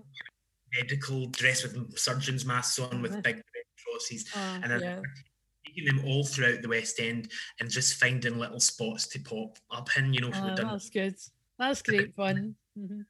medical 0.75 1.25
dress 1.27 1.63
with 1.63 1.97
surgeons' 1.97 2.45
masks 2.45 2.77
on 2.79 3.01
with 3.01 3.23
big 3.23 3.41
crosses, 3.83 4.25
uh, 4.35 4.59
and 4.63 4.81
yeah. 4.81 4.99
taking 5.65 5.85
them 5.85 6.05
all 6.05 6.23
throughout 6.23 6.61
the 6.61 6.69
West 6.69 6.99
End 6.99 7.31
and 7.59 7.69
just 7.69 7.99
finding 7.99 8.37
little 8.37 8.59
spots 8.59 9.07
to 9.07 9.19
pop 9.19 9.57
up 9.71 9.89
in. 9.97 10.13
You 10.13 10.21
know, 10.21 10.31
uh, 10.31 10.55
that's 10.55 10.89
good. 10.89 11.15
That's 11.57 11.81
great 11.81 12.15
fun. 12.15 12.55
Mm-hmm. 12.77 13.01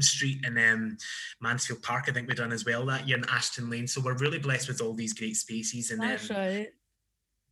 Street 0.00 0.44
and 0.44 0.58
um, 0.58 0.98
Mansfield 1.40 1.82
Park, 1.82 2.04
I 2.08 2.12
think 2.12 2.28
we've 2.28 2.36
done 2.36 2.52
as 2.52 2.66
well 2.66 2.84
that 2.84 3.08
year 3.08 3.16
in 3.16 3.24
Ashton 3.30 3.70
Lane. 3.70 3.86
So 3.86 4.02
we're 4.02 4.18
really 4.18 4.38
blessed 4.38 4.68
with 4.68 4.82
all 4.82 4.92
these 4.92 5.14
great 5.14 5.34
spaces. 5.34 5.90
And 5.90 6.02
that's 6.02 6.30
um, 6.30 6.36
right. 6.36 6.68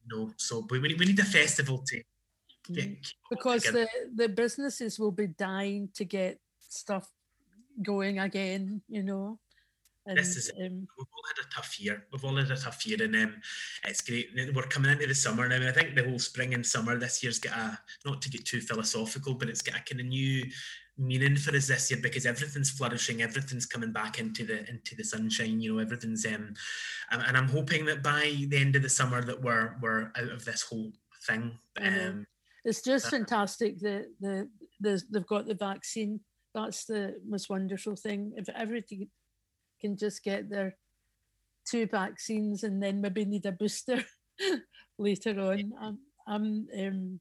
You 0.04 0.16
know, 0.16 0.30
so 0.36 0.66
we, 0.68 0.78
we 0.78 0.92
need 0.92 1.18
a 1.18 1.24
festival 1.24 1.82
to 1.86 2.02
get, 2.72 2.88
mm. 2.88 3.12
because 3.30 3.62
the 3.64 3.88
the 4.14 4.28
businesses 4.28 4.98
will 4.98 5.12
be 5.12 5.26
dying 5.26 5.88
to 5.94 6.04
get 6.04 6.40
stuff 6.60 7.10
going 7.82 8.18
again. 8.18 8.82
You 8.88 9.02
know. 9.02 9.38
And, 10.08 10.16
this 10.16 10.36
is 10.36 10.52
um, 10.64 10.86
we've 10.96 11.06
all 11.12 11.24
had 11.26 11.44
a 11.44 11.48
tough 11.52 11.80
year. 11.80 12.04
We've 12.12 12.24
all 12.24 12.36
had 12.36 12.50
a 12.50 12.56
tough 12.56 12.86
year, 12.86 13.02
and 13.02 13.16
um, 13.16 13.34
it's 13.84 14.02
great. 14.02 14.28
We're 14.54 14.62
coming 14.62 14.92
into 14.92 15.06
the 15.06 15.14
summer 15.16 15.48
now. 15.48 15.68
I 15.68 15.72
think 15.72 15.96
the 15.96 16.04
whole 16.04 16.20
spring 16.20 16.54
and 16.54 16.64
summer 16.64 16.96
this 16.96 17.24
year's 17.24 17.40
got 17.40 17.58
a 17.58 17.78
not 18.04 18.22
to 18.22 18.30
get 18.30 18.44
too 18.44 18.60
philosophical, 18.60 19.34
but 19.34 19.48
it's 19.48 19.62
got 19.62 19.80
a 19.80 19.82
kind 19.82 20.00
of 20.00 20.06
new 20.06 20.44
meaning 20.98 21.36
for 21.36 21.54
us 21.54 21.66
this 21.66 21.90
year 21.90 22.00
because 22.00 22.24
everything's 22.24 22.70
flourishing, 22.70 23.20
everything's 23.20 23.66
coming 23.66 23.92
back 23.92 24.20
into 24.20 24.44
the 24.44 24.68
into 24.70 24.94
the 24.94 25.04
sunshine. 25.04 25.60
You 25.60 25.74
know, 25.74 25.80
everything's 25.80 26.24
um, 26.24 26.54
and 27.10 27.36
I'm 27.36 27.48
hoping 27.48 27.84
that 27.86 28.02
by 28.02 28.34
the 28.48 28.58
end 28.58 28.76
of 28.76 28.82
the 28.82 28.88
summer 28.88 29.22
that 29.22 29.42
we're 29.42 29.74
we're 29.80 30.12
out 30.16 30.30
of 30.30 30.44
this 30.44 30.62
whole 30.62 30.92
thing. 31.26 31.58
Um, 31.80 32.26
it's 32.66 32.82
just 32.82 33.06
uh, 33.06 33.10
fantastic 33.10 33.78
that 33.78 34.06
the, 34.20 34.48
the 34.80 35.00
they've 35.10 35.26
got 35.26 35.46
the 35.46 35.54
vaccine. 35.54 36.20
That's 36.52 36.84
the 36.84 37.14
most 37.26 37.48
wonderful 37.48 37.94
thing. 37.96 38.32
If 38.36 38.48
everybody 38.48 39.08
can 39.80 39.96
just 39.96 40.24
get 40.24 40.50
their 40.50 40.76
two 41.66 41.86
vaccines 41.86 42.64
and 42.64 42.82
then 42.82 43.00
maybe 43.00 43.24
need 43.24 43.46
a 43.46 43.52
booster 43.52 44.04
later 44.98 45.40
on. 45.40 45.72
I'm 45.80 45.98
I'm 46.26 46.66
um, 46.78 47.20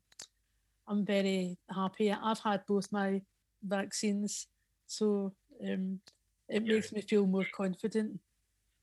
I'm 0.88 1.06
very 1.06 1.58
happy. 1.74 2.12
I've 2.12 2.40
had 2.40 2.66
both 2.68 2.92
my 2.92 3.22
vaccines, 3.64 4.48
so 4.88 5.34
um, 5.64 6.00
it 6.50 6.64
makes 6.64 6.92
me 6.92 7.02
feel 7.02 7.28
more 7.28 7.46
confident. 7.56 8.20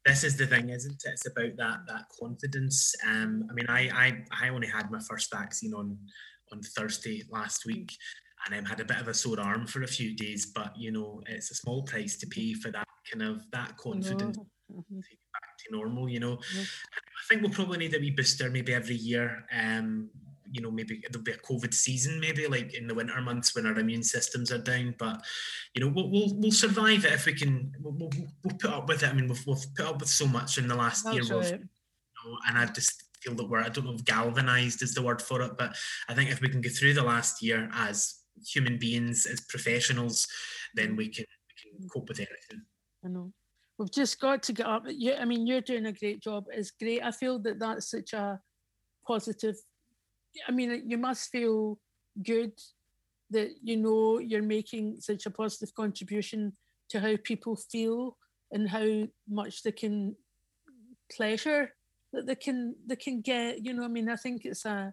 This 0.04 0.24
is 0.24 0.36
the 0.36 0.46
thing, 0.46 0.70
isn't 0.70 1.02
it? 1.04 1.10
It's 1.10 1.26
about 1.26 1.56
that 1.56 1.78
that 1.88 2.04
confidence. 2.20 2.94
Um, 3.06 3.46
I 3.50 3.52
mean, 3.54 3.66
I 3.68 3.80
I 3.94 4.46
I 4.46 4.48
only 4.50 4.68
had 4.68 4.90
my 4.90 5.00
first 5.00 5.32
vaccine 5.32 5.74
on 5.74 5.98
on 6.52 6.60
Thursday 6.62 7.22
last 7.30 7.64
week, 7.66 7.96
and 8.44 8.54
I 8.54 8.68
had 8.68 8.80
a 8.80 8.84
bit 8.84 9.00
of 9.00 9.08
a 9.08 9.14
sore 9.14 9.40
arm 9.40 9.66
for 9.66 9.82
a 9.82 9.86
few 9.86 10.14
days. 10.14 10.46
But 10.46 10.76
you 10.76 10.92
know, 10.92 11.22
it's 11.26 11.50
a 11.50 11.54
small 11.54 11.82
price 11.82 12.16
to 12.18 12.26
pay 12.26 12.54
for 12.54 12.70
that 12.70 12.86
kind 13.10 13.22
of 13.22 13.50
that 13.52 13.76
confidence 13.76 14.38
mm-hmm. 14.70 14.98
back 14.98 15.58
to 15.58 15.72
normal. 15.72 16.08
You 16.08 16.20
know, 16.20 16.36
mm-hmm. 16.36 16.62
I 16.62 17.22
think 17.28 17.42
we'll 17.42 17.50
probably 17.50 17.78
need 17.78 17.94
a 17.94 17.98
wee 17.98 18.10
booster 18.10 18.50
maybe 18.50 18.74
every 18.74 18.96
year. 18.96 19.44
Um, 19.52 20.10
you 20.50 20.60
know, 20.60 20.70
maybe 20.70 21.02
there'll 21.10 21.24
be 21.24 21.32
a 21.32 21.36
COVID 21.38 21.72
season, 21.72 22.20
maybe 22.20 22.46
like 22.46 22.74
in 22.74 22.86
the 22.86 22.94
winter 22.94 23.20
months 23.22 23.54
when 23.54 23.66
our 23.66 23.78
immune 23.78 24.02
systems 24.02 24.52
are 24.52 24.58
down. 24.58 24.94
But 24.98 25.22
you 25.74 25.82
know, 25.82 25.90
we'll 25.94 26.10
we'll, 26.10 26.34
we'll 26.34 26.52
survive 26.52 27.06
it 27.06 27.12
if 27.12 27.24
we 27.24 27.32
can. 27.32 27.72
We'll, 27.80 27.94
we'll, 27.94 28.10
we'll 28.44 28.58
put 28.58 28.70
up 28.70 28.86
with 28.86 29.02
it. 29.02 29.08
I 29.08 29.14
mean, 29.14 29.28
we've, 29.28 29.46
we've 29.46 29.74
put 29.74 29.86
up 29.86 30.00
with 30.00 30.10
so 30.10 30.26
much 30.26 30.58
in 30.58 30.68
the 30.68 30.74
last 30.74 31.04
That's 31.04 31.16
year. 31.16 31.38
Right. 31.38 31.52
You 31.52 32.30
know, 32.30 32.38
and 32.48 32.58
I 32.58 32.66
just 32.66 33.01
feel 33.22 33.34
that 33.34 33.48
we're 33.48 33.60
I 33.60 33.68
don't 33.68 33.84
know 33.84 33.94
if 33.94 34.04
galvanized 34.04 34.82
is 34.82 34.94
the 34.94 35.02
word 35.02 35.22
for 35.22 35.42
it, 35.42 35.52
but 35.58 35.76
I 36.08 36.14
think 36.14 36.30
if 36.30 36.40
we 36.40 36.48
can 36.48 36.60
get 36.60 36.72
through 36.72 36.94
the 36.94 37.02
last 37.02 37.42
year 37.42 37.68
as 37.74 38.14
human 38.46 38.78
beings, 38.78 39.26
as 39.26 39.40
professionals, 39.42 40.26
then 40.74 40.96
we 40.96 41.08
can 41.08 41.24
we 41.48 41.78
can 41.78 41.88
cope 41.88 42.08
with 42.08 42.18
anything. 42.18 42.62
I 43.04 43.08
know. 43.08 43.32
We've 43.78 43.90
just 43.90 44.20
got 44.20 44.42
to 44.44 44.52
get 44.52 44.66
up. 44.66 44.84
You, 44.86 45.14
I 45.14 45.24
mean, 45.24 45.46
you're 45.46 45.60
doing 45.60 45.86
a 45.86 45.92
great 45.92 46.20
job. 46.20 46.44
It's 46.52 46.70
great. 46.70 47.02
I 47.02 47.10
feel 47.10 47.38
that 47.40 47.58
that's 47.58 47.90
such 47.90 48.12
a 48.12 48.40
positive. 49.06 49.56
I 50.46 50.52
mean, 50.52 50.84
you 50.86 50.98
must 50.98 51.30
feel 51.30 51.78
good 52.22 52.52
that 53.30 53.50
you 53.62 53.76
know 53.76 54.18
you're 54.18 54.42
making 54.42 54.96
such 55.00 55.26
a 55.26 55.30
positive 55.30 55.74
contribution 55.74 56.52
to 56.90 57.00
how 57.00 57.16
people 57.24 57.56
feel 57.56 58.16
and 58.52 58.68
how 58.68 59.08
much 59.28 59.62
they 59.62 59.72
can 59.72 60.14
pleasure 61.10 61.72
that 62.12 62.26
they 62.26 62.34
can 62.34 62.74
they 62.86 62.96
can 62.96 63.20
get 63.20 63.64
you 63.64 63.72
know 63.72 63.84
i 63.84 63.88
mean 63.88 64.08
i 64.08 64.16
think 64.16 64.44
it's 64.44 64.64
a 64.64 64.92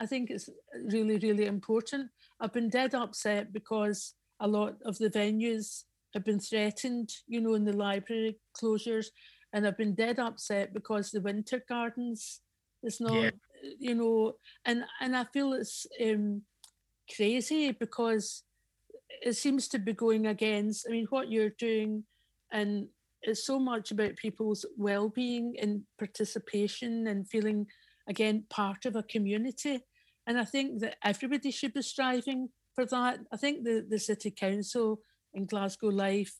i 0.00 0.06
think 0.06 0.30
it's 0.30 0.48
really 0.92 1.18
really 1.18 1.46
important 1.46 2.10
i've 2.40 2.52
been 2.52 2.68
dead 2.68 2.94
upset 2.94 3.52
because 3.52 4.14
a 4.40 4.48
lot 4.48 4.74
of 4.84 4.98
the 4.98 5.10
venues 5.10 5.84
have 6.14 6.24
been 6.24 6.40
threatened 6.40 7.10
you 7.26 7.40
know 7.40 7.54
in 7.54 7.64
the 7.64 7.72
library 7.72 8.38
closures 8.60 9.06
and 9.52 9.66
i've 9.66 9.78
been 9.78 9.94
dead 9.94 10.18
upset 10.18 10.74
because 10.74 11.10
the 11.10 11.20
winter 11.20 11.62
gardens 11.68 12.40
is 12.82 13.00
not 13.00 13.14
yeah. 13.14 13.30
you 13.78 13.94
know 13.94 14.34
and 14.64 14.84
and 15.00 15.16
i 15.16 15.24
feel 15.32 15.52
it's 15.52 15.86
um 16.04 16.42
crazy 17.14 17.72
because 17.72 18.42
it 19.22 19.34
seems 19.34 19.68
to 19.68 19.78
be 19.78 19.92
going 19.92 20.26
against 20.26 20.86
i 20.88 20.90
mean 20.90 21.06
what 21.10 21.30
you're 21.30 21.56
doing 21.58 22.04
and 22.50 22.88
it's 23.22 23.46
so 23.46 23.58
much 23.58 23.90
about 23.90 24.16
people's 24.16 24.64
well-being 24.76 25.56
and 25.60 25.82
participation 25.98 27.06
and 27.06 27.28
feeling 27.28 27.66
again 28.08 28.44
part 28.50 28.84
of 28.84 28.96
a 28.96 29.02
community. 29.02 29.80
And 30.26 30.38
i 30.38 30.44
think 30.44 30.80
that 30.80 30.96
everybody 31.04 31.50
should 31.50 31.74
be 31.74 31.82
striving 31.82 32.48
for 32.74 32.86
that. 32.86 33.20
I 33.32 33.36
think 33.36 33.64
the, 33.64 33.84
the 33.88 33.98
city 33.98 34.30
council 34.30 35.00
and 35.34 35.48
glasgow 35.48 35.88
life 35.88 36.34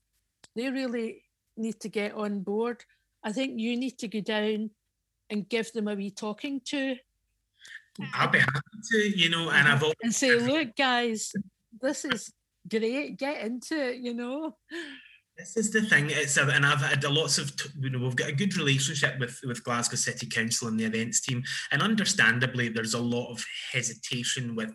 they 0.54 0.70
really 0.70 1.22
need 1.56 1.80
to 1.80 1.88
get 1.88 2.14
on 2.14 2.40
board. 2.40 2.84
I 3.24 3.32
think 3.32 3.58
you 3.58 3.76
need 3.76 3.98
to 3.98 4.08
go 4.08 4.20
down 4.20 4.70
and 5.30 5.48
give 5.48 5.72
them 5.72 5.88
a 5.88 5.94
wee 5.94 6.10
talking 6.10 6.60
to. 6.66 6.96
I'll 8.14 8.28
be 8.28 8.38
happy 8.38 8.58
to 8.90 9.18
you 9.18 9.28
know 9.28 9.50
and 9.50 9.68
i've 9.68 9.82
always 9.82 9.94
and 10.02 10.14
say 10.14 10.34
look 10.38 10.74
guys 10.76 11.30
this 11.80 12.04
is 12.06 12.32
great. 12.68 13.18
Get 13.18 13.44
into 13.44 13.76
it 13.76 13.96
you 13.96 14.14
know 14.14 14.56
this 15.43 15.57
is 15.57 15.70
the 15.72 15.82
thing. 15.82 16.09
It's 16.11 16.36
a, 16.36 16.45
and 16.45 16.64
I've 16.64 16.80
had 16.80 17.03
a 17.05 17.11
lots 17.11 17.38
of 17.38 17.53
you 17.78 17.90
know 17.90 17.99
we've 17.99 18.16
got 18.16 18.28
a 18.28 18.32
good 18.32 18.57
relationship 18.57 19.18
with 19.18 19.40
with 19.45 19.64
Glasgow 19.64 19.97
City 19.97 20.26
Council 20.26 20.68
and 20.68 20.78
the 20.78 20.84
events 20.84 21.20
team, 21.20 21.43
and 21.72 21.82
understandably 21.82 22.68
there's 22.68 22.95
a 22.95 23.01
lot 23.01 23.30
of 23.30 23.45
hesitation 23.72 24.55
with 24.55 24.72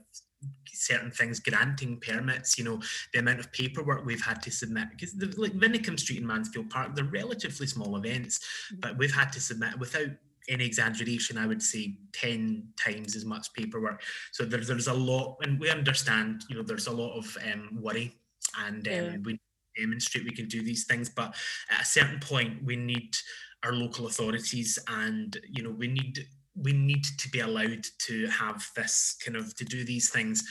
certain 0.74 1.10
things 1.10 1.40
granting 1.40 2.00
permits 2.00 2.56
you 2.56 2.64
know 2.64 2.80
the 3.12 3.20
amount 3.20 3.40
of 3.40 3.52
paperwork 3.52 4.06
we've 4.06 4.24
had 4.24 4.40
to 4.44 4.52
submit 4.52 4.88
because 4.92 5.12
the, 5.14 5.26
like 5.36 5.54
Vinicombe 5.54 6.00
Street 6.00 6.20
and 6.20 6.28
Mansfield 6.28 6.70
Park 6.70 6.94
they're 6.94 7.04
relatively 7.04 7.66
small 7.66 7.98
events 7.98 8.38
mm-hmm. 8.38 8.82
but 8.82 8.96
we've 9.00 9.14
had 9.14 9.34
to 9.34 9.42
submit 9.42 9.80
without 9.80 10.10
any 10.50 10.64
exaggeration 10.64 11.36
I 11.36 11.48
would 11.48 11.64
say 11.64 11.98
10 12.14 12.74
times 12.80 13.16
as 13.16 13.26
much 13.26 13.52
paperwork 13.54 14.04
so 14.32 14.46
there, 14.46 14.62
there's 14.62 14.88
a 14.88 14.94
lot 14.94 15.38
and 15.42 15.60
we 15.60 15.72
understand 15.72 16.44
you 16.48 16.56
know 16.56 16.62
there's 16.62 16.88
a 16.88 16.92
lot 16.92 17.18
of 17.18 17.36
um, 17.52 17.80
worry 17.82 18.16
and 18.60 18.88
um, 18.88 18.94
yeah. 18.94 19.18
we 19.24 19.40
demonstrate 19.80 20.26
we 20.26 20.32
can 20.32 20.48
do 20.48 20.62
these 20.62 20.86
things 20.86 21.10
but 21.10 21.36
at 21.70 21.82
a 21.82 21.86
certain 21.86 22.20
point 22.20 22.64
we 22.64 22.76
need 22.76 23.16
our 23.64 23.74
local 23.74 24.08
authorities 24.08 24.78
and 24.88 25.38
you 25.50 25.64
know 25.64 25.72
we 25.72 25.88
need 25.88 26.26
we 26.60 26.74
need 26.74 27.04
to 27.20 27.30
be 27.30 27.40
allowed 27.40 27.86
to 28.00 28.28
have 28.28 28.68
this 28.76 29.16
kind 29.24 29.38
of 29.38 29.56
to 29.56 29.64
do 29.64 29.84
these 29.84 30.10
things 30.10 30.44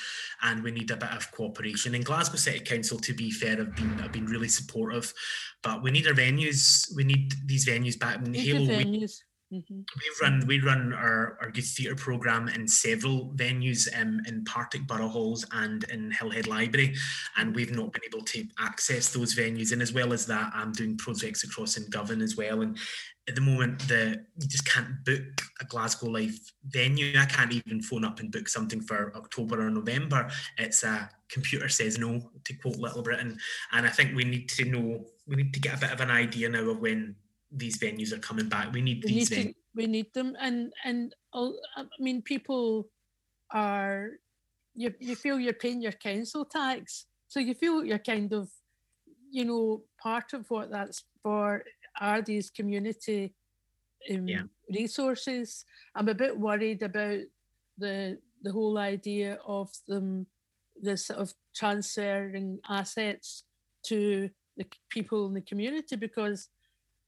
and 0.43 0.63
we 0.63 0.71
need 0.71 0.91
a 0.91 0.97
bit 0.97 1.11
of 1.13 1.31
cooperation 1.33 1.95
in 1.95 2.03
glasgow 2.03 2.37
city 2.37 2.61
council 2.61 2.99
to 2.99 3.13
be 3.13 3.31
fair 3.31 3.57
have 3.57 3.75
been 3.75 3.99
have 3.99 4.13
been 4.13 4.27
really 4.27 4.49
supportive 4.49 5.13
but 5.63 5.83
we 5.83 5.91
need 5.91 6.07
our 6.07 6.15
venues 6.15 6.95
we 6.95 7.05
need 7.05 7.33
these 7.45 7.67
venues 7.67 7.99
back 7.99 8.25
in 8.25 8.33
halo 8.35 8.67
venues. 8.67 9.21
Mm-hmm. 9.53 9.79
We 9.79 10.27
run 10.27 10.47
we 10.49 10.61
run 10.61 10.93
our, 10.93 11.39
our 11.41 11.51
youth 11.55 11.73
theatre 11.77 11.95
programme 11.95 12.49
in 12.49 12.67
several 12.67 13.33
venues 13.37 13.89
um, 14.01 14.21
in 14.27 14.45
Partick 14.45 14.89
Burgh 14.89 15.09
Halls 15.09 15.47
and 15.53 15.85
in 15.85 16.11
Hillhead 16.11 16.49
Library, 16.49 16.97
and 17.37 17.55
we've 17.55 17.75
not 17.75 17.93
been 17.93 18.03
able 18.05 18.25
to 18.25 18.45
access 18.59 19.13
those 19.13 19.37
venues. 19.37 19.73
And 19.73 19.81
as 19.81 19.93
well 19.93 20.13
as 20.13 20.27
that, 20.27 20.51
I'm 20.53 20.73
doing 20.73 20.97
projects 20.97 21.45
across 21.45 21.77
in 21.77 21.89
Govan 21.91 22.23
as 22.23 22.37
well. 22.37 22.63
And 22.63 22.77
at 23.29 23.37
the 23.37 23.41
moment, 23.41 23.79
the 23.87 24.25
you 24.37 24.49
just 24.49 24.67
can't 24.67 25.05
book 25.05 25.43
a 25.61 25.65
Glasgow 25.65 26.09
Life 26.09 26.39
venue. 26.65 27.17
I 27.17 27.27
can't 27.27 27.53
even 27.53 27.81
phone 27.83 28.05
up 28.05 28.19
and 28.19 28.33
book 28.33 28.49
something 28.49 28.81
for 28.81 29.13
October 29.15 29.65
or 29.65 29.71
November. 29.71 30.29
It's 30.59 30.83
a 30.83 31.09
computer 31.29 31.69
says 31.69 31.99
no, 31.99 32.31
to 32.45 32.55
quote 32.55 32.79
Little 32.79 33.03
Britain. 33.03 33.39
And 33.71 33.87
I 33.87 33.91
think 33.91 34.17
we 34.17 34.25
need 34.25 34.49
to 34.51 34.65
know 34.65 35.07
we 35.29 35.37
need 35.37 35.55
to 35.55 35.61
get 35.61 35.77
a 35.77 35.81
bit 35.81 35.93
of 35.93 36.01
an 36.01 36.11
idea 36.11 36.49
now 36.49 36.69
of 36.69 36.81
when 36.81 37.15
these 37.51 37.79
venues 37.79 38.13
are 38.13 38.19
coming 38.19 38.49
back. 38.49 38.73
We 38.73 38.83
need 38.83 39.05
we 39.05 39.13
these 39.13 39.31
need. 39.31 39.49
To, 39.49 39.55
we 39.75 39.87
need 39.87 40.13
them, 40.15 40.37
and 40.41 40.73
and 40.85 41.15
I 41.35 41.53
mean, 41.99 42.23
people 42.23 42.89
are 43.53 44.11
you 44.75 44.93
you 45.01 45.17
feel 45.17 45.39
you're 45.39 45.53
paying 45.53 45.81
your 45.81 45.93
council 45.93 46.45
tax, 46.45 47.07
so 47.29 47.41
you 47.41 47.55
feel 47.55 47.85
you're 47.85 47.99
kind 47.99 48.33
of, 48.33 48.51
you 49.31 49.45
know, 49.45 49.83
part 50.03 50.33
of 50.33 50.51
what 50.51 50.71
that's 50.71 51.05
for 51.23 51.65
are 52.01 52.23
these 52.23 52.51
community 52.51 53.35
um, 54.11 54.29
yeah. 54.29 54.43
resources. 54.71 55.65
I'm 55.95 56.09
a 56.09 56.15
bit 56.15 56.39
worried 56.39 56.83
about 56.83 57.21
the 57.79 58.19
the 58.43 58.53
whole 58.53 58.79
idea 58.79 59.39
of 59.47 59.71
them 59.89 60.27
the 60.83 60.97
sort 60.97 61.19
of 61.19 61.33
transferring 61.55 62.59
assets 62.69 63.45
to 63.87 64.29
the 64.57 64.67
people 64.91 65.27
in 65.27 65.35
the 65.35 65.41
community 65.41 65.97
because 65.97 66.49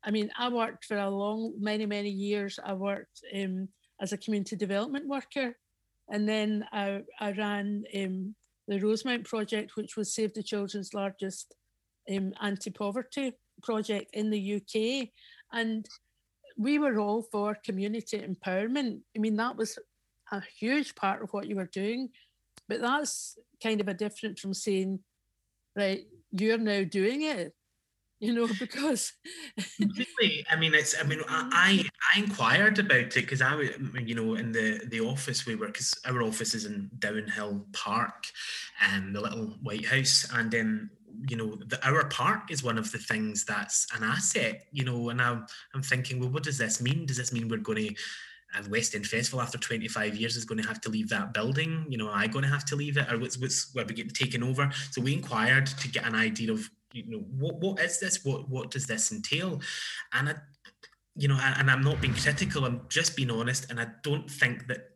I 0.04 0.10
mean 0.10 0.30
I 0.38 0.48
worked 0.48 0.84
for 0.84 0.98
a 0.98 1.10
long 1.10 1.54
many 1.58 1.86
many 1.86 2.10
years. 2.10 2.58
I 2.62 2.74
worked 2.74 3.20
um, 3.34 3.68
as 4.00 4.12
a 4.12 4.18
community 4.18 4.56
development 4.56 5.06
worker. 5.08 5.56
And 6.10 6.26
then 6.26 6.64
I, 6.72 7.02
I 7.20 7.32
ran 7.32 7.84
um, 7.94 8.34
the 8.66 8.80
Rosemount 8.80 9.24
project 9.24 9.72
which 9.76 9.96
was 9.96 10.14
Save 10.14 10.34
the 10.34 10.42
Children's 10.42 10.94
largest 10.94 11.54
um, 12.10 12.32
anti-poverty 12.40 13.32
project 13.62 14.10
in 14.14 14.30
the 14.30 14.56
UK 14.56 15.08
and 15.52 15.86
we 16.56 16.78
were 16.78 16.98
all 16.98 17.22
for 17.22 17.56
community 17.64 18.18
empowerment. 18.18 19.00
I 19.16 19.18
mean 19.18 19.36
that 19.36 19.56
was 19.56 19.78
a 20.32 20.42
huge 20.58 20.94
part 20.94 21.22
of 21.22 21.32
what 21.32 21.46
you 21.46 21.56
were 21.56 21.70
doing. 21.72 22.10
But 22.68 22.80
that's 22.80 23.38
kind 23.62 23.80
of 23.80 23.88
a 23.88 23.94
different 23.94 24.38
from 24.38 24.52
saying, 24.52 25.00
right, 25.74 26.04
you're 26.32 26.58
now 26.58 26.84
doing 26.84 27.22
it 27.22 27.54
you 28.20 28.32
know 28.32 28.48
because 28.58 29.12
really 29.80 30.44
i 30.50 30.56
mean 30.56 30.74
it's 30.74 30.98
i 31.00 31.04
mean 31.04 31.20
i 31.28 31.42
mm-hmm. 31.72 31.86
i 32.14 32.18
inquired 32.18 32.78
about 32.78 32.98
it 32.98 33.14
because 33.14 33.40
i 33.40 33.54
was 33.54 33.68
you 34.04 34.14
know 34.14 34.34
in 34.34 34.50
the 34.52 34.80
the 34.88 35.00
office 35.00 35.46
we 35.46 35.54
were 35.54 35.66
because 35.66 35.94
our 36.06 36.22
office 36.22 36.54
is 36.54 36.64
in 36.64 36.90
Dowanhill 36.98 37.64
Park 37.72 38.26
and 38.80 39.14
the 39.14 39.20
little 39.20 39.56
white 39.62 39.86
house 39.86 40.28
and 40.34 40.50
then 40.50 40.90
you 41.28 41.36
know 41.36 41.56
the 41.66 41.84
our 41.86 42.08
park 42.08 42.50
is 42.50 42.62
one 42.62 42.78
of 42.78 42.90
the 42.92 42.98
things 42.98 43.44
that's 43.44 43.86
an 43.96 44.04
asset 44.04 44.66
you 44.72 44.84
know 44.84 45.08
and 45.08 45.20
i'm 45.20 45.46
i'm 45.74 45.82
thinking 45.82 46.20
well 46.20 46.28
what 46.28 46.42
does 46.42 46.58
this 46.58 46.80
mean 46.80 47.06
does 47.06 47.16
this 47.16 47.32
mean 47.32 47.48
we're 47.48 47.58
going 47.58 47.88
to 47.88 47.88
uh, 47.88 47.94
and 48.54 48.66
West 48.68 48.94
End 48.94 49.06
Festival 49.06 49.40
after 49.40 49.58
25 49.58 50.16
years 50.16 50.36
is 50.36 50.44
going 50.44 50.60
to 50.60 50.66
have 50.66 50.80
to 50.80 50.88
leave 50.88 51.08
that 51.10 51.34
building. 51.34 51.84
You 51.88 51.98
know, 51.98 52.08
am 52.08 52.16
I 52.16 52.26
going 52.26 52.44
to 52.44 52.50
have 52.50 52.64
to 52.66 52.76
leave 52.76 52.96
it, 52.96 53.10
or 53.12 53.18
what's 53.18 53.38
what's 53.38 53.74
where 53.74 53.84
we 53.84 53.94
get 53.94 54.14
taken 54.14 54.42
over? 54.42 54.70
So 54.90 55.02
we 55.02 55.12
inquired 55.12 55.66
to 55.66 55.88
get 55.88 56.06
an 56.06 56.14
idea 56.14 56.52
of 56.52 56.68
you 56.92 57.04
know 57.06 57.24
what 57.38 57.60
what 57.60 57.80
is 57.80 58.00
this? 58.00 58.24
What 58.24 58.48
what 58.48 58.70
does 58.70 58.86
this 58.86 59.12
entail? 59.12 59.60
And 60.12 60.30
I, 60.30 60.34
you 61.14 61.28
know, 61.28 61.38
and 61.40 61.70
I'm 61.70 61.82
not 61.82 62.00
being 62.00 62.14
critical. 62.14 62.64
I'm 62.64 62.82
just 62.88 63.16
being 63.16 63.30
honest, 63.30 63.70
and 63.70 63.80
I 63.80 63.88
don't 64.02 64.30
think 64.30 64.66
that 64.68 64.90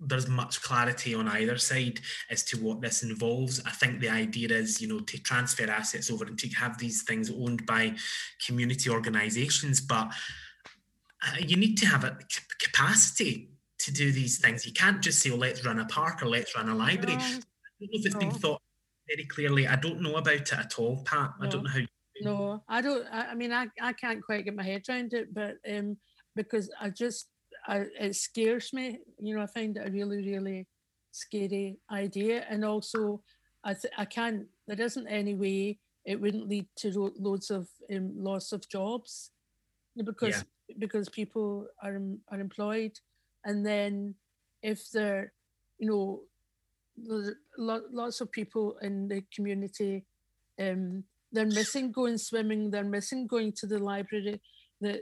there's 0.00 0.28
much 0.28 0.60
clarity 0.62 1.14
on 1.14 1.28
either 1.28 1.56
side 1.56 2.00
as 2.30 2.42
to 2.44 2.56
what 2.58 2.80
this 2.80 3.02
involves. 3.02 3.60
I 3.64 3.70
think 3.70 4.00
the 4.00 4.08
idea 4.08 4.48
is, 4.48 4.80
you 4.80 4.88
know, 4.88 5.00
to 5.00 5.22
transfer 5.22 5.70
assets 5.70 6.10
over 6.10 6.24
and 6.24 6.38
to 6.38 6.48
have 6.50 6.78
these 6.78 7.02
things 7.02 7.30
owned 7.30 7.64
by 7.66 7.94
community 8.44 8.90
organisations, 8.90 9.80
but 9.80 10.12
uh, 11.26 11.36
you 11.40 11.56
need 11.56 11.76
to 11.78 11.86
have 11.86 12.04
a 12.04 12.18
capacity 12.60 13.50
to 13.78 13.92
do 13.92 14.12
these 14.12 14.38
things. 14.38 14.66
You 14.66 14.72
can't 14.72 15.02
just 15.02 15.20
say, 15.20 15.30
"Oh, 15.30 15.36
let's 15.36 15.64
run 15.64 15.78
a 15.78 15.86
park 15.86 16.22
or 16.22 16.26
let's 16.26 16.56
run 16.56 16.68
a 16.68 16.74
library." 16.74 17.16
No. 17.16 17.24
I 17.24 17.30
don't 17.30 17.92
know 17.92 17.98
if 17.98 18.06
it's 18.06 18.14
no. 18.14 18.20
been 18.20 18.30
thought 18.30 18.62
very 19.08 19.24
clearly. 19.26 19.66
I 19.66 19.76
don't 19.76 20.00
know 20.00 20.16
about 20.16 20.34
it 20.34 20.52
at 20.52 20.78
all, 20.78 21.02
Pat. 21.04 21.34
No. 21.40 21.46
I 21.46 21.50
don't 21.50 21.64
know 21.64 21.70
how. 21.70 21.80
No, 22.20 22.62
I 22.68 22.80
don't. 22.80 23.06
I, 23.12 23.26
I, 23.26 23.34
mean, 23.34 23.52
I, 23.52 23.66
I 23.80 23.92
can't 23.92 24.22
quite 24.22 24.44
get 24.44 24.54
my 24.54 24.62
head 24.62 24.82
around 24.88 25.14
it, 25.14 25.34
but 25.34 25.56
um, 25.68 25.96
because 26.36 26.70
I 26.80 26.90
just 26.90 27.28
I, 27.66 27.86
it 27.98 28.16
scares 28.16 28.72
me. 28.72 28.98
You 29.18 29.36
know, 29.36 29.42
I 29.42 29.46
find 29.46 29.76
it 29.76 29.86
a 29.86 29.90
really, 29.90 30.18
really 30.30 30.66
scary 31.10 31.78
idea, 31.90 32.46
and 32.48 32.64
also 32.64 33.22
I 33.64 33.74
th- 33.74 33.94
I 33.98 34.04
can't. 34.04 34.46
There 34.66 34.80
isn't 34.80 35.08
any 35.08 35.34
way 35.34 35.78
it 36.04 36.20
wouldn't 36.20 36.48
lead 36.48 36.66
to 36.76 37.12
loads 37.18 37.50
of 37.50 37.68
um, 37.94 38.12
loss 38.16 38.52
of 38.52 38.68
jobs 38.68 39.30
because 39.96 40.44
yeah. 40.68 40.76
because 40.78 41.08
people 41.08 41.66
are 41.82 41.98
are 42.30 42.40
employed, 42.40 42.92
and 43.44 43.66
then 43.66 44.14
if 44.62 44.90
they're 44.90 45.32
you 45.78 45.88
know 45.88 46.20
lots 47.58 48.20
of 48.20 48.30
people 48.30 48.76
in 48.82 49.08
the 49.08 49.22
community 49.34 50.04
um, 50.60 51.02
they're 51.32 51.46
missing 51.46 51.90
going 51.90 52.16
swimming 52.16 52.70
they're 52.70 52.84
missing 52.84 53.26
going 53.26 53.52
to 53.52 53.66
the 53.66 53.78
library 53.78 54.40
that 54.80 55.00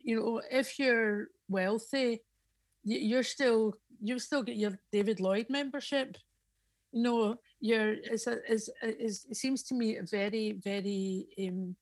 you 0.00 0.16
know 0.16 0.40
if 0.50 0.78
you're 0.78 1.28
wealthy 1.48 2.20
you're 2.84 3.22
still 3.22 3.74
you 4.02 4.18
still 4.18 4.42
get 4.42 4.56
your 4.56 4.78
david 4.92 5.20
lloyd 5.20 5.46
membership. 5.48 6.16
You 6.92 7.02
know 7.02 7.36
you're 7.60 7.94
it's 7.94 8.26
a, 8.26 8.38
it's, 8.48 8.68
it's, 8.82 9.26
it 9.30 9.36
seems 9.36 9.62
to 9.64 9.74
me 9.74 9.96
a 9.96 10.02
very 10.02 10.52
very 10.62 11.26
um, 11.40 11.74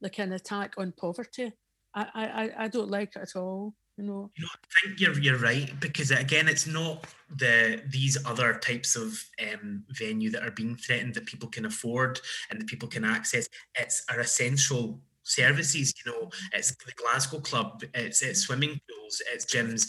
like 0.00 0.18
an 0.18 0.32
attack 0.32 0.74
on 0.78 0.92
poverty. 0.92 1.52
I, 1.94 2.06
I 2.14 2.64
i 2.64 2.68
don't 2.68 2.90
like 2.90 3.16
it 3.16 3.22
at 3.22 3.36
all 3.36 3.74
you 3.96 4.04
know. 4.04 4.30
You 4.36 4.44
know, 4.44 4.48
I 4.52 4.88
think 4.88 5.00
you're 5.00 5.18
you're 5.18 5.38
right 5.38 5.72
because 5.80 6.10
again, 6.10 6.48
it's 6.48 6.66
not 6.66 7.06
the 7.34 7.82
these 7.88 8.16
other 8.24 8.54
types 8.54 8.96
of 8.96 9.22
um, 9.42 9.84
venue 9.90 10.30
that 10.30 10.42
are 10.42 10.50
being 10.50 10.76
threatened 10.76 11.14
that 11.14 11.26
people 11.26 11.48
can 11.48 11.66
afford 11.66 12.20
and 12.50 12.60
that 12.60 12.68
people 12.68 12.88
can 12.88 13.04
access. 13.04 13.48
It's 13.74 14.04
our 14.10 14.20
essential 14.20 15.00
services. 15.22 15.92
You 16.04 16.12
know, 16.12 16.30
it's 16.52 16.70
the 16.70 16.92
Glasgow 16.96 17.40
Club, 17.40 17.82
it's 17.94 18.22
it's 18.22 18.40
swimming 18.40 18.80
pools, 18.88 19.22
it's 19.32 19.46
gyms, 19.46 19.88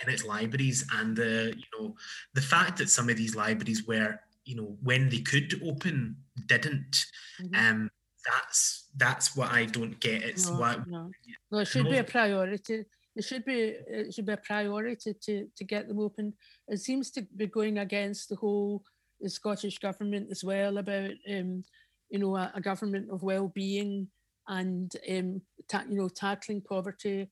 and 0.00 0.12
it's 0.12 0.24
libraries. 0.24 0.86
And 0.92 1.16
the 1.16 1.54
you 1.56 1.78
know 1.78 1.94
the 2.34 2.42
fact 2.42 2.78
that 2.78 2.90
some 2.90 3.08
of 3.08 3.16
these 3.16 3.34
libraries 3.34 3.86
were 3.86 4.20
you 4.44 4.56
know 4.56 4.76
when 4.82 5.08
they 5.08 5.20
could 5.20 5.60
open 5.64 6.16
didn't. 6.46 7.06
Mm-hmm. 7.40 7.54
Um, 7.54 7.90
that's 8.30 8.88
that's 8.98 9.34
what 9.34 9.50
I 9.50 9.64
don't 9.64 9.98
get. 9.98 10.22
It's 10.22 10.50
no, 10.50 10.58
what 10.58 10.86
no. 10.86 11.10
no, 11.50 11.58
it 11.58 11.68
should 11.68 11.88
be 11.88 11.96
a 11.96 12.04
priority 12.04 12.84
it 13.16 13.24
should 13.24 13.44
be 13.44 13.74
it 13.86 14.14
should 14.14 14.26
be 14.26 14.32
a 14.32 14.36
priority 14.36 15.14
to 15.22 15.46
to 15.56 15.64
get 15.64 15.88
them 15.88 15.98
open. 15.98 16.34
It 16.68 16.78
seems 16.78 17.10
to 17.12 17.26
be 17.36 17.46
going 17.46 17.78
against 17.78 18.28
the 18.28 18.36
whole 18.36 18.82
the 19.20 19.28
Scottish 19.28 19.78
government 19.78 20.28
as 20.30 20.42
well 20.44 20.78
about 20.78 21.10
um, 21.30 21.64
you 22.10 22.18
know 22.18 22.36
a, 22.36 22.52
a 22.54 22.60
government 22.60 23.08
of 23.10 23.22
well-being 23.22 24.08
and 24.48 24.92
um, 25.10 25.42
ta- 25.68 25.84
you 25.88 25.96
know 25.96 26.08
tackling 26.08 26.62
poverty. 26.62 27.28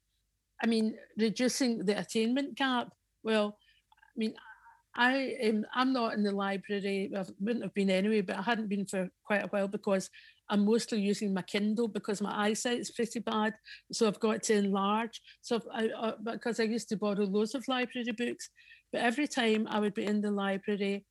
I 0.63 0.67
mean, 0.67 0.97
reducing 1.17 1.85
the 1.85 1.99
attainment 1.99 2.57
gap. 2.57 2.93
Well, 3.23 3.57
I 3.93 4.15
mean, 4.17 4.35
I 4.99 5.37
am 5.41 5.65
I'm 5.73 5.93
not 5.93 6.15
in 6.15 6.25
the 6.25 6.33
library. 6.33 7.13
I 7.17 7.25
wouldn't 7.39 7.63
have 7.63 7.73
been 7.73 7.89
anyway, 7.89 8.21
but 8.21 8.37
I 8.37 8.43
hadn't 8.43 8.69
been 8.69 8.85
for 8.85 9.09
quite 9.25 9.45
a 9.45 9.47
while 9.47 9.69
because 9.69 10.11
I'm 10.51 10.65
mostly 10.65 11.01
using 11.01 11.33
my 11.33 11.43
Kindle 11.43 11.87
because 11.87 12.21
my 12.21 12.49
eyesight 12.49 12.81
is 12.81 12.91
pretty 12.91 13.21
bad. 13.21 13.55
So 13.93 14.09
I've 14.09 14.19
got 14.19 14.43
to 14.45 14.55
enlarge. 14.55 15.21
So 15.41 15.61
I, 15.73 15.89
uh, 15.89 16.13
because 16.25 16.59
I 16.59 16.65
used 16.65 16.89
to 16.89 16.97
borrow 16.97 17.25
loads 17.25 17.55
of 17.55 17.69
library 17.69 18.11
books, 18.11 18.51
but 18.93 19.03
every 19.03 19.29
time 19.29 19.69
I 19.71 19.79
would 19.79 19.95
be 19.95 20.05
in 20.05 20.21
the 20.21 20.33
library, 20.33 21.05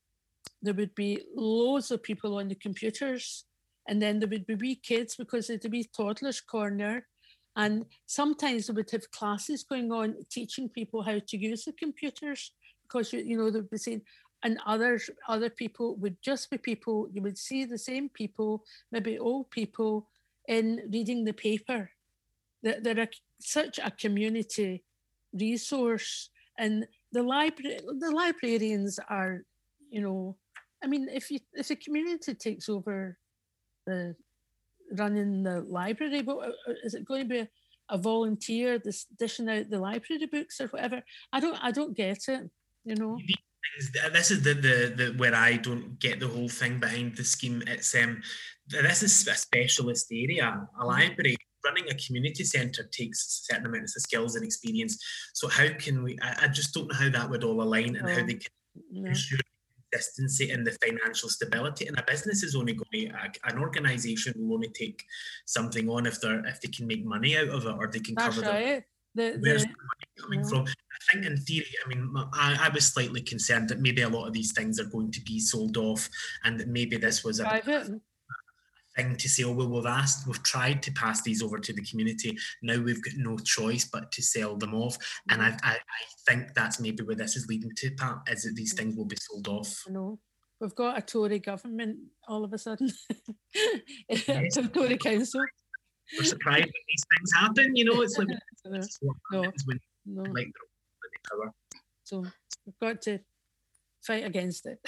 there 0.61 0.73
would 0.73 0.93
be 0.93 1.21
loads 1.33 1.89
of 1.89 2.03
people 2.03 2.39
on 2.39 2.49
the 2.49 2.55
computers. 2.55 3.45
And 3.87 4.01
then 4.01 4.19
there 4.19 4.27
would 4.27 4.45
be 4.47 4.55
wee 4.55 4.75
kids 4.75 5.15
because 5.15 5.47
there'd 5.47 5.71
be 5.71 5.89
toddlers 5.95 6.41
corner. 6.41 7.07
And 7.55 7.85
sometimes 8.05 8.69
would 8.69 8.91
have 8.91 9.09
classes 9.11 9.63
going 9.63 9.93
on 9.93 10.15
teaching 10.29 10.67
people 10.67 11.03
how 11.03 11.19
to 11.25 11.37
use 11.37 11.63
the 11.63 11.71
computers 11.71 12.51
because 12.87 13.13
you, 13.13 13.19
you 13.19 13.37
know 13.37 13.49
they'd 13.49 13.69
be 13.69 13.77
saying, 13.77 14.01
and 14.43 14.59
others 14.65 15.09
other 15.27 15.49
people 15.49 15.95
would 15.97 16.17
just 16.21 16.49
be 16.49 16.57
people 16.57 17.07
you 17.11 17.21
would 17.21 17.37
see 17.37 17.65
the 17.65 17.77
same 17.77 18.09
people 18.09 18.63
maybe 18.91 19.17
old 19.17 19.49
people 19.49 20.07
in 20.47 20.81
reading 20.91 21.25
the 21.25 21.33
paper. 21.33 21.91
That 22.63 22.83
they're 22.83 22.99
a, 22.99 23.07
such 23.39 23.79
a 23.83 23.91
community 23.91 24.83
resource 25.33 26.29
and 26.57 26.87
the 27.11 27.23
library 27.23 27.79
the 27.99 28.11
librarians 28.11 28.99
are 29.09 29.43
you 29.89 30.01
know 30.01 30.35
i 30.83 30.87
mean 30.87 31.07
if 31.11 31.29
you 31.29 31.39
if 31.53 31.67
the 31.67 31.75
community 31.75 32.33
takes 32.33 32.69
over 32.69 33.17
the 33.85 34.15
running 34.93 35.43
the 35.43 35.61
library 35.61 36.21
but 36.21 36.37
uh, 36.37 36.51
uh, 36.69 36.73
is 36.83 36.93
it 36.93 37.05
going 37.05 37.23
to 37.23 37.29
be 37.29 37.39
a, 37.39 37.47
a 37.89 37.97
volunteer 37.97 38.81
dishing 39.19 39.49
out 39.49 39.69
the 39.69 39.79
library 39.79 40.25
books 40.25 40.59
or 40.59 40.67
whatever? 40.67 41.01
I 41.31 41.39
don't 41.39 41.59
i 41.61 41.71
don't 41.71 41.95
get 41.95 42.27
it 42.27 42.49
you 42.87 42.95
know 42.95 43.17
this 44.13 44.31
is 44.31 44.41
the, 44.43 44.53
the 44.53 44.93
the 44.95 45.13
where 45.17 45.35
I 45.35 45.57
don't 45.57 45.99
get 45.99 46.19
the 46.19 46.27
whole 46.27 46.49
thing 46.49 46.79
behind 46.79 47.15
the 47.15 47.23
scheme. 47.23 47.61
It's 47.67 47.93
um 47.95 48.21
this 48.67 49.03
is 49.03 49.27
a 49.27 49.35
specialist 49.35 50.07
area. 50.11 50.67
A 50.79 50.85
library 50.85 51.37
running 51.65 51.85
a 51.89 51.95
community 51.95 52.43
centre 52.43 52.83
takes 52.91 53.45
certain 53.47 53.65
amounts 53.65 53.95
of 53.95 54.01
skills 54.01 54.35
and 54.35 54.45
experience. 54.45 54.97
So 55.33 55.47
how 55.47 55.67
can 55.77 56.03
we? 56.03 56.17
I, 56.21 56.45
I, 56.45 56.47
just 56.47 56.73
don't 56.73 56.87
know 56.87 56.95
how 56.95 57.09
that 57.09 57.29
would 57.29 57.43
all 57.43 57.61
align 57.61 57.95
and 57.95 58.09
how 58.09 58.25
they 58.25 58.35
can 58.35 59.05
ensure 59.05 59.39
consistency 59.91 60.51
and 60.51 60.65
the 60.65 60.77
financial 60.83 61.29
stability. 61.29 61.87
And 61.87 61.97
a 61.97 62.03
business 62.03 62.43
is 62.43 62.55
only 62.55 62.73
going 62.73 63.09
to, 63.09 63.29
an 63.45 63.59
organisation 63.59 64.33
will 64.37 64.55
only 64.55 64.69
take 64.69 65.03
something 65.45 65.89
on 65.89 66.05
if 66.05 66.19
they're 66.21 66.45
if 66.45 66.61
they 66.61 66.69
can 66.69 66.87
make 66.87 67.05
money 67.05 67.37
out 67.37 67.49
of 67.49 67.65
it 67.65 67.75
or 67.77 67.87
they 67.87 67.99
can 67.99 68.15
That's 68.15 68.35
cover 68.35 68.47
right. 68.47 68.83
The, 69.17 69.39
where's 69.41 69.63
the, 69.63 69.69
the 69.69 70.29
money 70.29 70.43
coming 70.43 70.47
from? 70.47 70.65
I 70.65 71.11
think 71.11 71.25
in 71.25 71.37
theory, 71.37 71.65
I 71.83 71.89
mean, 71.89 72.13
I, 72.33 72.67
I 72.67 72.69
was 72.69 72.85
slightly 72.85 73.21
concerned 73.21 73.67
that 73.69 73.79
maybe 73.79 74.03
a 74.03 74.09
lot 74.09 74.27
of 74.27 74.33
these 74.33 74.51
things 74.51 74.79
are 74.79 74.85
going 74.85 75.11
to 75.11 75.21
be 75.21 75.39
sold 75.39 75.75
off, 75.75 76.07
and 76.43 76.59
that 76.59 76.67
maybe 76.67 76.97
this 76.97 77.23
was 77.23 77.39
a 77.39 77.43
private. 77.43 77.99
thing 78.95 79.15
to 79.15 79.27
say, 79.27 79.43
oh 79.43 79.53
well, 79.53 79.69
we've 79.69 79.87
asked, 79.87 80.27
we've 80.27 80.43
tried 80.43 80.83
to 80.83 80.91
pass 80.91 81.23
these 81.23 81.41
over 81.41 81.57
to 81.57 81.73
the 81.73 81.81
community. 81.81 82.37
Now 82.61 82.79
we've 82.79 83.01
got 83.01 83.15
no 83.17 83.39
choice 83.39 83.85
but 83.85 84.11
to 84.11 84.21
sell 84.21 84.55
them 84.55 84.75
off, 84.75 84.97
and 85.31 85.41
I, 85.41 85.57
I, 85.63 85.71
I 85.71 85.77
think 86.27 86.53
that's 86.53 86.79
maybe 86.79 87.03
where 87.03 87.15
this 87.15 87.35
is 87.35 87.47
leading 87.47 87.71
to, 87.75 87.91
Pat, 87.91 88.19
is 88.27 88.43
that 88.43 88.53
these 88.55 88.73
things 88.73 88.95
will 88.95 89.05
be 89.05 89.17
sold 89.19 89.47
off. 89.47 89.83
I 89.87 89.93
know. 89.93 90.19
We've 90.59 90.75
got 90.75 90.97
a 90.97 91.01
Tory 91.01 91.39
government 91.39 91.97
all 92.27 92.43
of 92.43 92.53
a 92.53 92.57
sudden. 92.57 92.91
a 94.09 94.47
Tory 94.73 94.97
council. 94.97 95.43
We're 96.17 96.23
surprised 96.23 96.65
when 96.65 96.71
these 96.87 97.05
things 97.17 97.31
happen, 97.35 97.75
you 97.75 97.85
know. 97.85 98.01
It's 98.01 98.17
like 98.17 98.27
I 98.31 98.69
this 98.69 98.85
is 98.85 98.99
what 99.01 99.15
No. 99.31 99.51
when 99.65 99.79
No. 100.05 100.23
like 100.31 100.51
power. 101.29 101.51
So 102.03 102.23
we've 102.65 102.79
got 102.79 103.01
to 103.03 103.19
fight 104.01 104.25
against 104.25 104.65
it. 104.65 104.79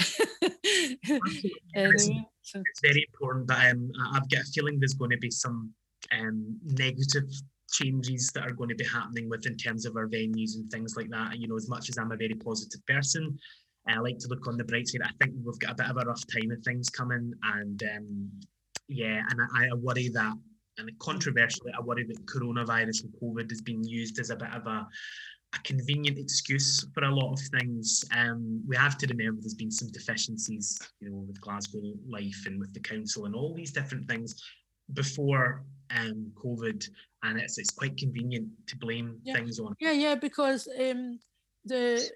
It's, 1.74 2.06
so, 2.42 2.60
it's 2.60 2.82
very 2.82 3.06
important, 3.14 3.48
but 3.48 3.58
um, 3.66 3.92
I've 4.14 4.30
got 4.30 4.42
a 4.42 4.46
feeling 4.46 4.80
there's 4.80 4.94
going 4.94 5.12
to 5.12 5.18
be 5.18 5.30
some 5.32 5.74
um, 6.18 6.58
negative 6.64 7.30
changes 7.72 8.32
that 8.34 8.48
are 8.48 8.54
going 8.54 8.70
to 8.70 8.76
be 8.76 8.86
happening 8.86 9.30
with 9.30 9.46
in 9.46 9.58
terms 9.58 9.86
of 9.86 9.96
our 9.96 10.08
venues 10.08 10.56
and 10.56 10.70
things 10.72 10.96
like 10.96 11.10
that. 11.10 11.38
You 11.38 11.48
know, 11.48 11.58
as 11.58 11.70
much 11.70 11.90
as 11.90 11.98
I'm 11.98 12.12
a 12.12 12.18
very 12.18 12.36
positive 12.36 12.86
person, 12.88 13.38
I 13.88 14.00
like 14.00 14.18
to 14.20 14.28
look 14.28 14.48
on 14.48 14.58
the 14.58 14.64
bright 14.64 14.88
side. 14.88 15.02
I 15.04 15.12
think 15.20 15.36
we've 15.44 15.60
got 15.60 15.72
a 15.72 15.76
bit 15.76 15.90
of 15.90 15.98
a 15.98 16.06
rough 16.06 16.24
time 16.28 16.52
of 16.52 16.64
things 16.64 16.90
coming, 16.90 17.34
and 17.44 17.84
um, 17.84 18.32
yeah, 18.88 19.22
and 19.30 19.40
I, 19.56 19.66
I 19.66 19.74
worry 19.76 20.10
that, 20.10 20.34
and 20.80 20.98
controversially, 21.00 21.72
I 21.78 21.82
worry 21.82 22.06
that 22.06 22.26
coronavirus 22.26 23.04
and 23.04 23.14
COVID 23.22 23.52
is 23.52 23.62
being 23.62 23.84
used 23.84 24.20
as 24.20 24.30
a 24.30 24.36
bit 24.36 24.54
of 24.54 24.66
a 24.68 24.88
a 25.56 25.60
convenient 25.64 26.20
excuse 26.20 26.86
for 26.94 27.04
a 27.04 27.16
lot 27.16 27.34
of 27.34 27.40
things. 27.60 28.06
Um, 28.16 28.64
we 28.68 28.76
have 28.76 28.98
to 29.00 29.08
remember 29.08 29.42
there's 29.42 29.56
been 29.56 29.72
some 29.72 29.90
deficiencies, 29.90 30.80
you 31.02 31.10
know, 31.10 31.26
with 31.28 31.42
Glasgow 31.42 31.82
Life 32.08 32.44
and 32.46 32.60
with 32.60 32.72
the 32.74 32.80
council 32.80 33.26
and 33.26 33.34
all 33.34 33.56
these 33.56 33.72
different 33.72 34.08
things 34.08 34.36
before 34.94 35.66
um, 35.96 36.32
COVID, 36.36 36.88
and 37.24 37.40
it's 37.40 37.58
it's 37.58 37.72
quite 37.72 37.98
convenient 37.98 38.48
to 38.68 38.78
blame 38.78 39.20
Yeah. 39.24 39.34
things 39.34 39.60
on. 39.60 39.76
yeah, 39.80 39.92
yeah, 39.92 40.16
because 40.16 40.68
um, 40.80 41.20
the 41.66 42.08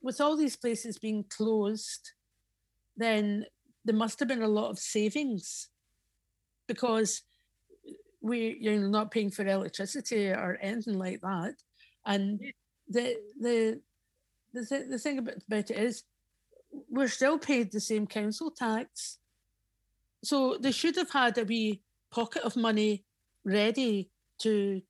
with 0.00 0.20
all 0.20 0.36
these 0.36 0.56
places 0.56 0.98
being 0.98 1.24
closed, 1.28 2.12
then 2.96 3.44
there 3.84 3.96
must 3.96 4.18
have 4.20 4.28
been 4.28 4.42
a 4.42 4.48
lot 4.48 4.70
of 4.70 4.78
savings 4.78 5.68
because 6.66 7.22
we 8.20 8.56
you're 8.60 8.88
not 8.88 9.10
paying 9.10 9.30
for 9.30 9.46
electricity 9.46 10.28
or 10.28 10.58
anything 10.60 10.98
like 10.98 11.20
that. 11.20 11.54
And 12.06 12.40
the 12.88 13.16
the 13.40 13.80
the, 14.54 14.66
th- 14.66 14.88
the 14.88 14.98
thing 14.98 15.18
about, 15.18 15.36
about 15.46 15.70
it 15.70 15.78
is 15.78 16.04
we're 16.90 17.08
still 17.08 17.38
paid 17.38 17.70
the 17.70 17.80
same 17.80 18.06
council 18.06 18.50
tax. 18.50 19.18
So 20.24 20.56
they 20.58 20.72
should 20.72 20.96
have 20.96 21.10
had 21.10 21.38
a 21.38 21.44
wee 21.44 21.82
pocket 22.10 22.42
of 22.42 22.56
money 22.56 23.04
ready 23.44 24.10
to 24.40 24.82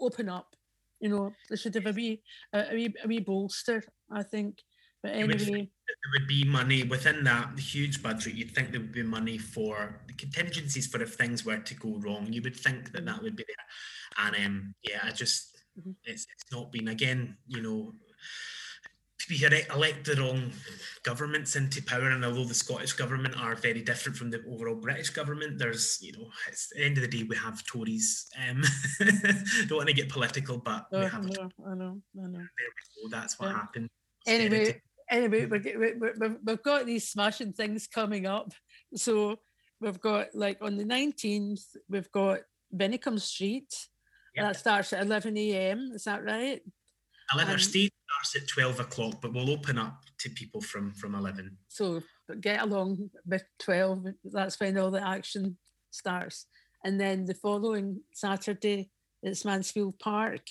open 0.00 0.28
up. 0.28 0.54
You 1.00 1.10
know, 1.10 1.32
they 1.50 1.56
should 1.56 1.74
have 1.74 1.86
a 1.86 1.92
wee 1.92 2.22
a, 2.52 2.68
wee 2.72 2.94
a 3.04 3.08
wee 3.08 3.20
bolster, 3.20 3.82
I 4.10 4.22
think. 4.22 4.58
But 5.02 5.14
You 5.16 5.26
would 5.26 5.40
think 5.40 5.50
anyway, 5.50 5.70
There 5.88 6.20
would 6.20 6.26
be 6.28 6.44
money 6.44 6.82
within 6.82 7.22
that 7.24 7.58
huge 7.58 8.02
budget. 8.02 8.34
You'd 8.34 8.54
think 8.54 8.70
there 8.72 8.80
would 8.80 8.92
be 8.92 9.02
money 9.02 9.38
for 9.38 10.00
the 10.06 10.12
contingencies 10.14 10.86
for 10.86 11.00
if 11.02 11.14
things 11.14 11.44
were 11.44 11.58
to 11.58 11.74
go 11.74 11.96
wrong. 11.98 12.32
You 12.32 12.42
would 12.42 12.56
think 12.56 12.92
that 12.92 13.04
that 13.04 13.22
would 13.22 13.36
be 13.36 13.44
there. 13.46 14.26
And 14.26 14.46
um, 14.46 14.74
yeah, 14.82 15.00
I 15.04 15.10
just 15.10 15.52
Mhm. 15.78 15.94
it's, 16.04 16.26
it's 16.32 16.50
not 16.50 16.72
been 16.72 16.88
again. 16.88 17.36
You 17.46 17.60
know, 17.62 17.94
we 19.28 19.36
had 19.38 19.52
e- 19.52 19.64
elect 19.74 20.06
the 20.06 20.14
wrong 20.16 20.52
governments 21.02 21.54
into 21.56 21.82
power, 21.82 22.08
and 22.10 22.24
although 22.24 22.44
the 22.44 22.54
Scottish 22.54 22.92
government 22.94 23.38
are 23.38 23.54
very 23.56 23.82
different 23.82 24.16
from 24.16 24.30
the 24.30 24.42
overall 24.48 24.76
British 24.76 25.10
government, 25.10 25.58
there's 25.58 25.98
you 26.00 26.12
know, 26.12 26.30
it's 26.48 26.72
at 26.72 26.78
the 26.78 26.84
end 26.84 26.96
of 26.96 27.02
the 27.02 27.08
day 27.08 27.24
we 27.24 27.36
have 27.36 27.62
Tories. 27.66 28.26
Um, 28.48 28.62
don't 29.68 29.76
want 29.78 29.88
to 29.88 29.94
get 29.94 30.08
political, 30.08 30.58
but 30.58 30.86
we 30.90 30.98
oh, 30.98 31.06
have 31.08 31.24
I 31.26 31.28
know, 31.28 31.50
I 31.66 31.74
know, 31.74 32.02
I 32.22 32.26
know. 32.26 32.38
there 32.38 32.70
we 32.76 33.02
go. 33.02 33.08
That's 33.10 33.38
what 33.38 33.48
Yeah. 33.50 33.56
happened. 33.56 33.90
Anyway. 34.26 34.80
Anyway, 35.10 35.46
we're, 35.46 35.58
get- 35.58 35.78
we- 35.78 35.94
we've 36.44 36.62
got 36.62 36.86
these 36.86 37.08
smashing 37.08 37.52
things 37.52 37.86
coming 37.86 38.26
up. 38.26 38.52
So 38.94 39.36
we've 39.80 40.00
got 40.00 40.34
like 40.34 40.58
on 40.62 40.76
the 40.76 40.84
19th, 40.84 41.62
we've 41.88 42.10
got 42.12 42.40
Vinicombe 42.74 43.20
Street. 43.20 43.72
Yep. 44.34 44.44
That 44.44 44.56
starts 44.56 44.92
at 44.92 45.04
11 45.06 45.36
a.m. 45.38 45.92
Is 45.94 46.04
that 46.04 46.24
right? 46.24 46.60
11 47.32 47.48
Um, 47.48 47.50
our 47.50 47.58
stage 47.58 47.90
starts 48.08 48.36
at 48.36 48.48
12 48.48 48.80
o'clock, 48.80 49.20
but 49.22 49.32
we'll 49.32 49.50
open 49.50 49.78
up 49.78 50.02
to 50.18 50.30
people 50.30 50.60
from 50.60 50.92
from 50.94 51.14
11. 51.14 51.56
So 51.68 52.02
get 52.40 52.62
along 52.62 53.10
with 53.24 53.44
12. 53.60 54.06
That's 54.24 54.58
when 54.60 54.76
all 54.78 54.90
the 54.90 55.06
action 55.06 55.56
starts. 55.90 56.46
And 56.84 57.00
then 57.00 57.24
the 57.24 57.34
following 57.34 58.00
Saturday, 58.12 58.90
it's 59.22 59.44
Mansfield 59.44 59.98
Park. 59.98 60.42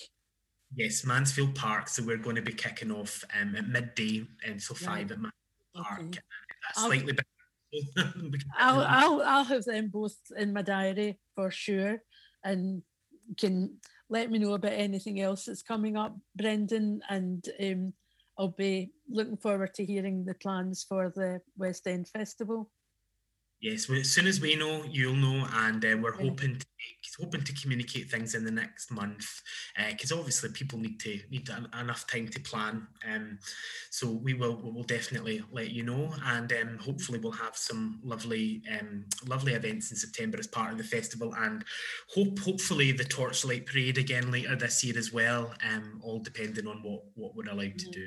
Yes, 0.76 1.04
Mansfield 1.06 1.54
Park. 1.54 1.88
So 1.88 2.02
we're 2.04 2.18
going 2.18 2.36
to 2.36 2.42
be 2.42 2.52
kicking 2.52 2.92
off 2.92 3.24
um, 3.40 3.56
at 3.56 3.66
midday, 3.66 4.26
and 4.46 4.60
so 4.62 4.74
Right. 4.74 4.80
five 4.82 5.12
at 5.12 5.18
Mansfield 5.18 5.32
Park. 5.74 6.00
Okay. 6.02 6.20
That's 6.68 6.78
I'll- 6.78 6.86
slightly 6.86 7.12
better. 7.12 7.26
I'll, 8.56 8.80
I'll, 8.80 9.22
I'll 9.22 9.44
have 9.44 9.64
them 9.64 9.88
both 9.88 10.16
in 10.36 10.52
my 10.52 10.62
diary 10.62 11.18
for 11.34 11.50
sure. 11.50 11.98
And 12.44 12.82
can 13.38 13.78
let 14.08 14.30
me 14.30 14.38
know 14.38 14.54
about 14.54 14.72
anything 14.72 15.20
else 15.20 15.46
that's 15.46 15.62
coming 15.62 15.96
up, 15.96 16.16
Brendon. 16.36 17.00
And 17.10 17.44
um, 17.60 17.92
I'll 18.38 18.48
be 18.48 18.92
looking 19.10 19.36
forward 19.36 19.74
to 19.74 19.84
hearing 19.84 20.24
the 20.24 20.34
plans 20.34 20.86
for 20.88 21.12
the 21.14 21.40
West 21.56 21.86
End 21.86 22.08
Festival. 22.08 22.70
Yes, 23.60 23.88
well, 23.88 23.98
as 23.98 24.10
soon 24.10 24.26
as 24.26 24.40
we 24.40 24.56
know, 24.56 24.84
you'll 24.90 25.14
know, 25.14 25.46
and 25.52 25.84
uh, 25.84 25.96
we're 26.00 26.12
hoping 26.12 26.58
to 26.58 26.66
hoping 27.20 27.42
to 27.42 27.52
communicate 27.54 28.10
things 28.10 28.34
in 28.34 28.44
the 28.44 28.50
next 28.50 28.90
month 28.90 29.40
because 29.90 30.12
obviously 30.12 30.50
people 30.50 30.78
need 30.78 31.00
to 31.00 31.18
need 31.30 31.48
en- 31.50 31.68
enough 31.80 32.06
time 32.06 32.28
to 32.28 32.40
plan. 32.40 32.86
Um, 33.10 33.38
so 33.90 34.10
we 34.10 34.34
will 34.34 34.56
we 34.56 34.70
will 34.70 34.82
definitely 34.82 35.42
let 35.50 35.70
you 35.70 35.82
know, 35.82 36.12
and 36.24 36.52
um, 36.52 36.78
hopefully 36.78 37.18
we'll 37.18 37.32
have 37.32 37.56
some 37.56 38.00
lovely 38.02 38.62
um, 38.78 39.04
lovely 39.26 39.54
events 39.54 39.90
in 39.90 39.96
September 39.96 40.38
as 40.38 40.46
part 40.46 40.72
of 40.72 40.78
the 40.78 40.84
festival, 40.84 41.34
and 41.38 41.64
hope 42.14 42.38
hopefully 42.38 42.92
the 42.92 43.04
torchlight 43.04 43.66
parade 43.66 43.98
again 43.98 44.30
later 44.30 44.56
this 44.56 44.82
year 44.84 44.98
as 44.98 45.12
well. 45.12 45.54
Um, 45.68 46.00
all 46.02 46.18
depending 46.18 46.66
on 46.66 46.82
what 46.82 47.04
what 47.14 47.34
we're 47.34 47.50
allowed 47.50 47.78
to 47.78 47.90
do. 47.90 48.06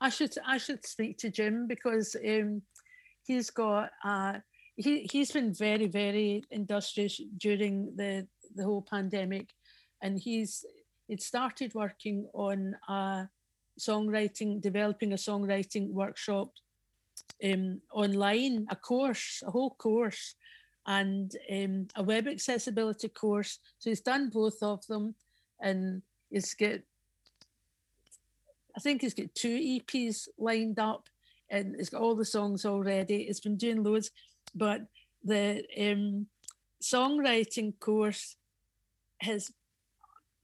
I 0.00 0.08
should 0.08 0.34
I 0.46 0.58
should 0.58 0.84
speak 0.86 1.18
to 1.18 1.30
Jim 1.30 1.66
because 1.68 2.16
um, 2.26 2.62
he's 3.24 3.50
got 3.50 3.90
uh, 4.04 4.38
he 4.78 5.08
he's 5.10 5.32
been 5.32 5.52
very 5.52 5.88
very 5.88 6.44
industrious 6.50 7.20
during 7.36 7.94
the 7.96 8.26
the 8.54 8.64
whole 8.64 8.82
pandemic, 8.82 9.48
and 10.00 10.18
he's 10.18 10.64
it 11.08 11.20
started 11.22 11.74
working 11.74 12.28
on 12.32 12.76
a 12.88 13.28
songwriting 13.78 14.60
developing 14.60 15.12
a 15.12 15.16
songwriting 15.16 15.90
workshop 15.90 16.50
um, 17.44 17.80
online, 17.92 18.66
a 18.70 18.76
course, 18.76 19.42
a 19.46 19.50
whole 19.50 19.74
course, 19.74 20.36
and 20.86 21.32
um, 21.52 21.88
a 21.96 22.02
web 22.02 22.28
accessibility 22.28 23.08
course. 23.08 23.58
So 23.78 23.90
he's 23.90 24.00
done 24.00 24.30
both 24.30 24.62
of 24.62 24.86
them, 24.86 25.14
and 25.60 26.02
he's 26.30 26.54
got 26.54 26.80
I 28.76 28.80
think 28.80 29.00
he's 29.00 29.14
got 29.14 29.34
two 29.34 29.58
EPs 29.58 30.28
lined 30.38 30.78
up 30.78 31.08
and 31.50 31.74
it's 31.78 31.88
got 31.88 32.00
all 32.00 32.14
the 32.14 32.24
songs 32.24 32.64
already. 32.64 33.22
It's 33.22 33.40
been 33.40 33.56
doing 33.56 33.82
loads, 33.82 34.10
but 34.54 34.82
the 35.24 35.64
um, 35.78 36.26
songwriting 36.82 37.78
course 37.80 38.36
has, 39.20 39.50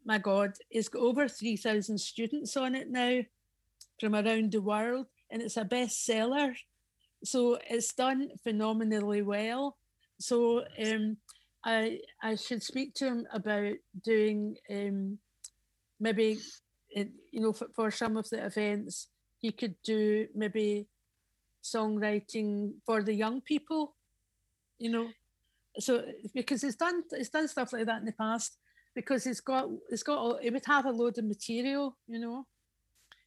my 0.04 0.18
God, 0.18 0.52
it's 0.70 0.88
got 0.88 1.02
over 1.02 1.28
3,000 1.28 1.98
students 1.98 2.56
on 2.56 2.74
it 2.74 2.90
now 2.90 3.20
from 4.00 4.14
around 4.14 4.52
the 4.52 4.60
world, 4.60 5.06
and 5.30 5.40
it's 5.42 5.56
a 5.56 5.64
bestseller. 5.64 6.54
So 7.24 7.58
it's 7.68 7.94
done 7.94 8.30
phenomenally 8.42 9.22
well. 9.22 9.76
So 10.18 10.64
um, 10.84 11.16
I 11.64 12.00
I 12.22 12.36
should 12.36 12.62
speak 12.62 12.94
to 12.94 13.06
him 13.06 13.26
about 13.32 13.74
doing 14.02 14.56
um, 14.70 15.18
maybe 15.98 16.38
you 16.94 17.40
know, 17.40 17.52
for, 17.52 17.66
for 17.74 17.90
some 17.90 18.16
of 18.16 18.28
the 18.30 18.44
events, 18.44 19.08
he 19.38 19.52
could 19.52 19.74
do 19.84 20.26
maybe 20.34 20.86
songwriting 21.64 22.74
for 22.84 23.02
the 23.02 23.14
young 23.14 23.40
people, 23.40 23.96
you 24.78 24.90
know. 24.90 25.08
So 25.78 26.04
because 26.34 26.62
he's 26.62 26.76
done 26.76 27.02
he's 27.16 27.30
done 27.30 27.48
stuff 27.48 27.72
like 27.72 27.86
that 27.86 28.00
in 28.00 28.04
the 28.04 28.12
past, 28.12 28.58
because 28.94 29.24
he's 29.24 29.40
got 29.40 29.68
he's 29.90 30.02
got 30.02 30.18
all, 30.18 30.38
he 30.38 30.50
would 30.50 30.66
have 30.66 30.86
a 30.86 30.90
load 30.90 31.18
of 31.18 31.24
material, 31.24 31.96
you 32.06 32.20
know. 32.20 32.46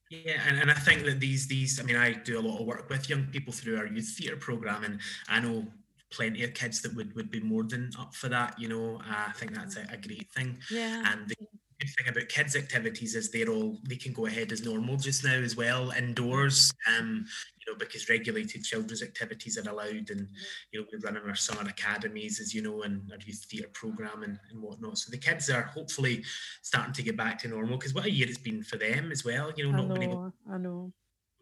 Yeah, 0.10 0.42
and, 0.48 0.58
and 0.60 0.72
I 0.72 0.76
think 0.76 1.04
that 1.04 1.20
these 1.20 1.48
these 1.48 1.80
I 1.80 1.84
mean 1.84 1.98
I 1.98 2.14
do 2.14 2.40
a 2.40 2.46
lot 2.48 2.62
of 2.62 2.66
work 2.66 2.90
with 2.90 3.10
young 3.10 3.26
people 3.26 3.52
through 3.52 3.78
our 3.78 3.88
youth 3.88 4.16
theatre 4.18 4.38
program, 4.38 4.84
and 4.84 5.00
I 5.28 5.42
know 5.42 5.68
plenty 6.10 6.44
of 6.44 6.54
kids 6.54 6.82
that 6.82 6.96
would 6.96 7.14
would 7.16 7.30
be 7.30 7.42
more 7.42 7.64
than 7.64 7.92
up 8.00 8.16
for 8.16 8.30
that. 8.30 8.58
You 8.60 8.70
know, 8.70 9.02
uh, 9.02 9.26
I 9.28 9.32
think 9.34 9.54
that's 9.54 9.76
a, 9.76 9.86
a 9.92 9.98
great 9.98 10.30
thing. 10.32 10.60
Yeah. 10.72 11.04
And 11.12 11.28
the 11.28 11.36
good 11.80 11.90
thing 11.90 12.08
about 12.08 12.30
kids' 12.30 12.56
activities 12.56 13.16
is 13.16 13.30
they're 13.30 13.50
all 13.50 13.78
they 13.84 13.96
can 13.96 14.14
go 14.14 14.26
ahead 14.26 14.52
as 14.52 14.64
normal 14.64 14.98
just 14.98 15.24
now 15.24 15.36
as 15.36 15.56
well 15.56 15.92
indoors. 15.92 16.72
Um, 16.88 17.26
you 17.68 17.74
know, 17.74 17.78
because 17.78 18.10
regulated 18.10 18.64
children's 18.64 19.04
activities 19.04 19.58
are 19.58 19.70
allowed, 19.70 20.10
and 20.10 20.28
you 20.72 20.80
know 20.80 20.88
we're 20.92 21.00
running 21.00 21.28
our 21.28 21.36
summer 21.36 21.70
academies, 21.70 22.40
as 22.40 22.54
you 22.54 22.62
know, 22.62 22.84
and 22.84 23.02
our 23.12 23.18
youth 23.26 23.46
theatre 23.50 23.70
program 23.74 24.24
and, 24.24 24.40
and 24.52 24.62
whatnot. 24.62 24.98
So 24.98 25.12
the 25.12 25.18
kids 25.18 25.50
are 25.50 25.64
hopefully 25.64 26.24
starting 26.62 26.94
to 26.94 27.04
get 27.04 27.18
back 27.18 27.40
to 27.40 27.48
normal. 27.48 27.78
Because 27.78 27.94
what 27.94 28.06
a 28.06 28.12
year 28.12 28.28
it's 28.28 28.38
been 28.38 28.64
for 28.64 28.78
them 28.78 29.12
as 29.12 29.26
well. 29.26 29.52
You 29.56 29.66
know, 29.70 29.78
I 29.78 29.82
not 29.82 30.00
being 30.00 30.12
able 30.12 30.24
know, 30.24 30.34
I 30.52 30.58
know. 30.58 30.94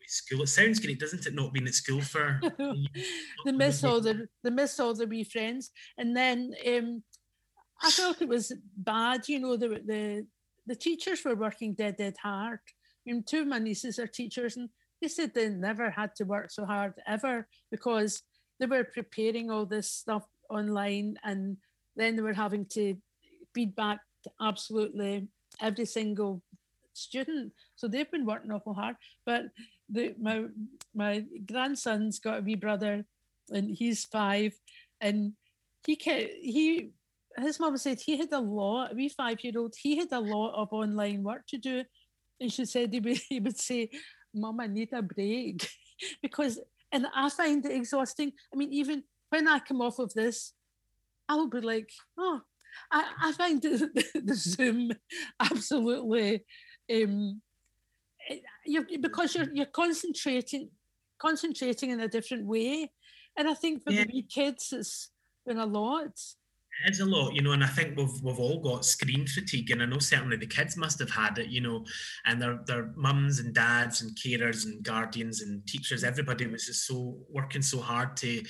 school. 0.07 0.41
It 0.41 0.47
sounds 0.47 0.79
great, 0.79 0.99
doesn't 0.99 1.27
it? 1.27 1.35
Not 1.35 1.53
being 1.53 1.67
at 1.67 1.75
school 1.75 2.01
for 2.01 2.41
they 3.45 3.51
miss 3.51 3.83
all 3.83 4.01
the 4.01 4.27
they 4.43 4.49
miss 4.49 4.79
all 4.79 4.93
the 4.93 5.07
wee 5.07 5.23
friends, 5.23 5.71
and 5.97 6.17
then 6.17 6.53
um, 6.67 7.03
I 7.83 7.91
felt 7.91 8.21
it 8.21 8.29
was 8.29 8.51
bad. 8.75 9.29
You 9.29 9.39
know, 9.39 9.57
the 9.57 9.81
the 9.85 10.25
the 10.65 10.75
teachers 10.75 11.23
were 11.23 11.35
working 11.35 11.75
dead 11.75 11.97
dead 11.97 12.15
hard. 12.21 12.59
I 13.07 13.11
mean, 13.11 13.23
two 13.23 13.41
of 13.41 13.47
my 13.47 13.59
nieces 13.59 13.99
are 13.99 14.07
teachers, 14.07 14.57
and 14.57 14.69
they 15.01 15.07
said 15.07 15.33
they 15.33 15.49
never 15.49 15.89
had 15.89 16.15
to 16.15 16.23
work 16.23 16.51
so 16.51 16.65
hard 16.65 16.93
ever 17.07 17.47
because 17.71 18.23
they 18.59 18.65
were 18.65 18.83
preparing 18.83 19.51
all 19.51 19.65
this 19.65 19.91
stuff 19.91 20.23
online, 20.49 21.17
and 21.23 21.57
then 21.95 22.15
they 22.15 22.21
were 22.21 22.33
having 22.33 22.65
to 22.67 22.95
feed 23.53 23.75
back 23.75 23.99
to 24.23 24.31
absolutely 24.41 25.27
every 25.61 25.85
single 25.85 26.41
student. 26.93 27.53
So 27.75 27.87
they've 27.87 28.09
been 28.09 28.25
working 28.25 28.51
awful 28.51 28.73
hard. 28.73 28.95
But 29.25 29.45
the 29.89 30.15
my 30.19 30.45
my 30.93 31.25
grandson's 31.45 32.19
got 32.19 32.39
a 32.39 32.41
wee 32.41 32.55
brother, 32.55 33.05
and 33.51 33.69
he's 33.69 34.05
five, 34.05 34.53
and 35.01 35.33
he 35.85 35.95
can 35.95 36.27
he 36.41 36.91
his 37.37 37.59
mum 37.59 37.77
said 37.77 37.99
he 37.99 38.17
had 38.17 38.31
a 38.31 38.39
lot, 38.39 38.91
a 38.91 38.95
wee 38.95 39.09
five 39.09 39.43
year 39.43 39.53
old, 39.57 39.75
he 39.77 39.97
had 39.97 40.11
a 40.11 40.19
lot 40.19 40.53
of 40.55 40.71
online 40.71 41.23
work 41.23 41.45
to 41.47 41.57
do. 41.57 41.83
And 42.39 42.51
she 42.51 42.65
said 42.65 42.93
he 42.93 42.99
would, 42.99 43.17
he 43.29 43.39
would 43.39 43.57
say, 43.57 43.89
Mum, 44.35 44.59
I 44.59 44.67
need 44.67 44.89
a 44.93 45.01
break. 45.01 45.67
because, 46.21 46.59
and 46.91 47.07
I 47.15 47.29
find 47.29 47.65
it 47.65 47.71
exhausting. 47.71 48.33
I 48.53 48.57
mean, 48.57 48.71
even 48.73 49.03
when 49.29 49.47
I 49.47 49.59
come 49.59 49.81
off 49.81 49.99
of 49.99 50.13
this, 50.13 50.53
I'll 51.27 51.47
be 51.47 51.61
like, 51.61 51.89
oh, 52.17 52.41
I, 52.91 53.05
I 53.23 53.31
find 53.31 53.61
the, 53.61 53.89
the, 53.93 54.21
the 54.25 54.35
Zoom 54.35 54.91
absolutely, 55.39 56.43
um, 56.93 57.41
you're, 58.65 58.85
because 59.01 59.35
you're, 59.35 59.51
you're 59.53 59.65
concentrating, 59.67 60.69
concentrating 61.17 61.91
in 61.91 61.99
a 62.01 62.07
different 62.07 62.45
way. 62.45 62.91
And 63.37 63.47
I 63.47 63.53
think 63.53 63.83
for 63.83 63.91
Yeah. 63.91 64.03
the 64.03 64.11
wee 64.13 64.23
kids, 64.23 64.73
it's 64.73 65.09
been 65.45 65.57
a 65.59 65.65
lot. 65.65 66.19
It's 66.83 66.99
a 66.99 67.05
lot, 67.05 67.33
you 67.33 67.41
know, 67.41 67.53
and 67.53 67.63
I 67.63 67.67
think 67.67 67.97
we've 67.97 68.21
we've 68.21 68.39
all 68.39 68.59
got 68.59 68.85
screen 68.85 69.25
fatigue, 69.25 69.71
and 69.71 69.81
I 69.81 69.85
know 69.85 69.99
certainly 69.99 70.37
the 70.37 70.45
kids 70.45 70.75
must 70.75 70.99
have 70.99 71.09
had 71.09 71.37
it, 71.37 71.47
you 71.47 71.61
know, 71.61 71.85
and 72.25 72.41
their 72.41 72.59
their 72.65 72.91
mums 72.95 73.39
and 73.39 73.53
dads 73.53 74.01
and 74.01 74.15
carers 74.15 74.65
and 74.65 74.83
guardians 74.83 75.41
and 75.41 75.65
teachers, 75.65 76.03
everybody 76.03 76.47
was 76.47 76.65
just 76.65 76.85
so 76.85 77.17
working 77.29 77.61
so 77.61 77.79
hard 77.79 78.17
to 78.17 78.43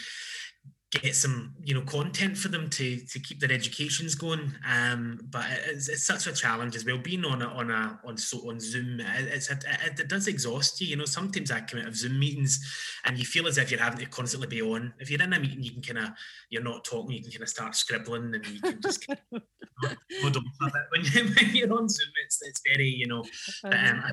get 1.00 1.16
some, 1.16 1.54
you 1.64 1.74
know, 1.74 1.82
content 1.82 2.38
for 2.38 2.48
them 2.48 2.70
to 2.72 2.98
to 2.98 3.20
keep 3.20 3.40
their 3.40 3.52
educations 3.52 4.16
going. 4.16 4.54
Um, 4.70 5.20
but 5.30 5.46
it's, 5.68 5.90
it's 5.90 6.06
such 6.06 6.28
a 6.28 6.34
challenge 6.34 6.76
as 6.76 6.86
well. 6.86 6.98
Being 6.98 7.26
on 7.26 7.42
a 7.42 7.48
on 7.48 7.72
a 7.72 8.00
on 8.06 8.18
so 8.18 8.50
on 8.50 8.60
Zoom, 8.60 9.00
it, 9.00 9.26
it's 9.26 9.50
a, 9.50 9.54
it, 9.86 10.00
it 10.00 10.08
does 10.08 10.28
exhaust 10.28 10.82
you. 10.82 10.88
You 10.88 10.98
know, 10.98 11.06
sometimes 11.06 11.52
I 11.52 11.62
come 11.62 11.80
out 11.80 11.88
of 11.88 11.96
Zoom 11.96 12.20
meetings 12.20 12.60
and 13.06 13.18
you 13.18 13.26
feel 13.26 13.48
as 13.48 13.58
if 13.58 13.72
you're 13.72 13.80
having 13.80 14.00
to 14.00 14.06
constantly 14.08 14.48
be 14.48 14.62
on. 14.62 14.94
If 15.00 15.10
you're 15.10 15.22
in 15.22 15.34
a 15.34 15.40
meeting, 15.40 15.64
you 15.64 15.72
can 15.72 15.82
kind 15.82 16.08
of 16.08 16.14
you're 16.50 16.64
not 16.64 16.84
talking, 16.84 17.16
you 17.16 17.22
can 17.22 17.32
kind 17.32 17.44
of 17.44 17.50
start 17.50 17.76
scribbling 17.76 18.36
and 18.36 18.46
you 18.48 18.62
can 18.62 18.82
just 18.82 19.06
kind 19.06 19.20
of 19.34 19.42
hold 20.22 20.38
on 20.38 20.44
a 20.62 20.66
bit. 20.66 20.74
When, 20.92 21.04
you, 21.04 21.34
when 21.36 21.56
you're 21.56 21.74
on 21.74 21.90
Zoom, 21.90 22.10
it's, 22.24 22.42
it's 22.42 22.62
very, 22.66 22.88
you 22.88 23.08
know, 23.08 23.24
um, 23.64 24.04
I, 24.06 24.12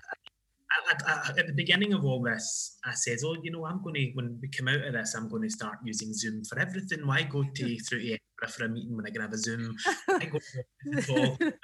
I, 0.89 0.95
I, 1.07 1.39
at 1.39 1.47
the 1.47 1.53
beginning 1.53 1.93
of 1.93 2.05
all 2.05 2.23
this, 2.23 2.79
I 2.85 2.93
said, 2.95 3.19
oh, 3.25 3.37
you 3.43 3.51
know, 3.51 3.67
I'm 3.67 3.83
going 3.83 3.95
to, 3.95 4.11
when 4.15 4.39
we 4.41 4.49
come 4.49 4.69
out 4.69 4.85
of 4.85 4.93
this, 4.93 5.15
I'm 5.15 5.29
going 5.29 5.43
to 5.43 5.51
start 5.51 5.79
using 5.85 6.13
Zoom 6.13 6.45
for 6.45 6.59
everything. 6.59 7.07
Why 7.07 7.23
go 7.23 7.43
to 7.43 7.79
through 7.89 8.01
to 8.01 8.05
Edinburgh 8.05 8.49
for 8.49 8.65
a 8.65 8.69
meeting 8.69 8.97
when 8.97 9.07
I 9.07 9.11
can 9.11 9.21
have 9.23 9.33
a 9.33 9.39
Zoom? 9.39 9.75
I 10.09 10.25
go 10.27 10.39
to 10.39 10.65
the 10.85 11.03
call. 11.03 11.37
And 11.41 11.55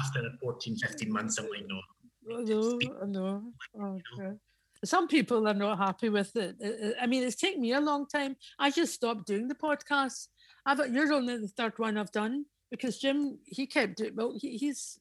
after 0.00 0.22
14, 0.42 0.76
15 0.76 1.12
months, 1.12 1.38
I'm 1.38 1.46
like, 1.46 1.66
no. 1.66 1.80
I 2.38 2.42
know, 2.42 2.78
I 3.02 3.06
know. 3.06 3.42
Oh, 3.80 4.00
God. 4.18 4.38
Some 4.84 5.08
people 5.08 5.48
are 5.48 5.54
not 5.54 5.78
happy 5.78 6.08
with 6.10 6.36
it. 6.36 6.56
I 7.00 7.06
mean, 7.06 7.22
it's 7.22 7.36
taken 7.36 7.60
me 7.60 7.72
a 7.72 7.80
long 7.80 8.06
time. 8.06 8.36
I 8.58 8.70
just 8.70 8.94
stopped 8.94 9.26
doing 9.26 9.48
the 9.48 9.54
podcast. 9.54 10.28
I've 10.66 10.92
you're 10.92 11.12
only 11.12 11.38
the 11.38 11.48
third 11.48 11.78
one 11.78 11.96
I've 11.96 12.12
done 12.12 12.44
because 12.70 12.98
Jim 12.98 13.38
he 13.46 13.66
kept 13.66 14.00
it. 14.00 14.14
Well, 14.14 14.34
he, 14.36 14.58
he's 14.58 14.98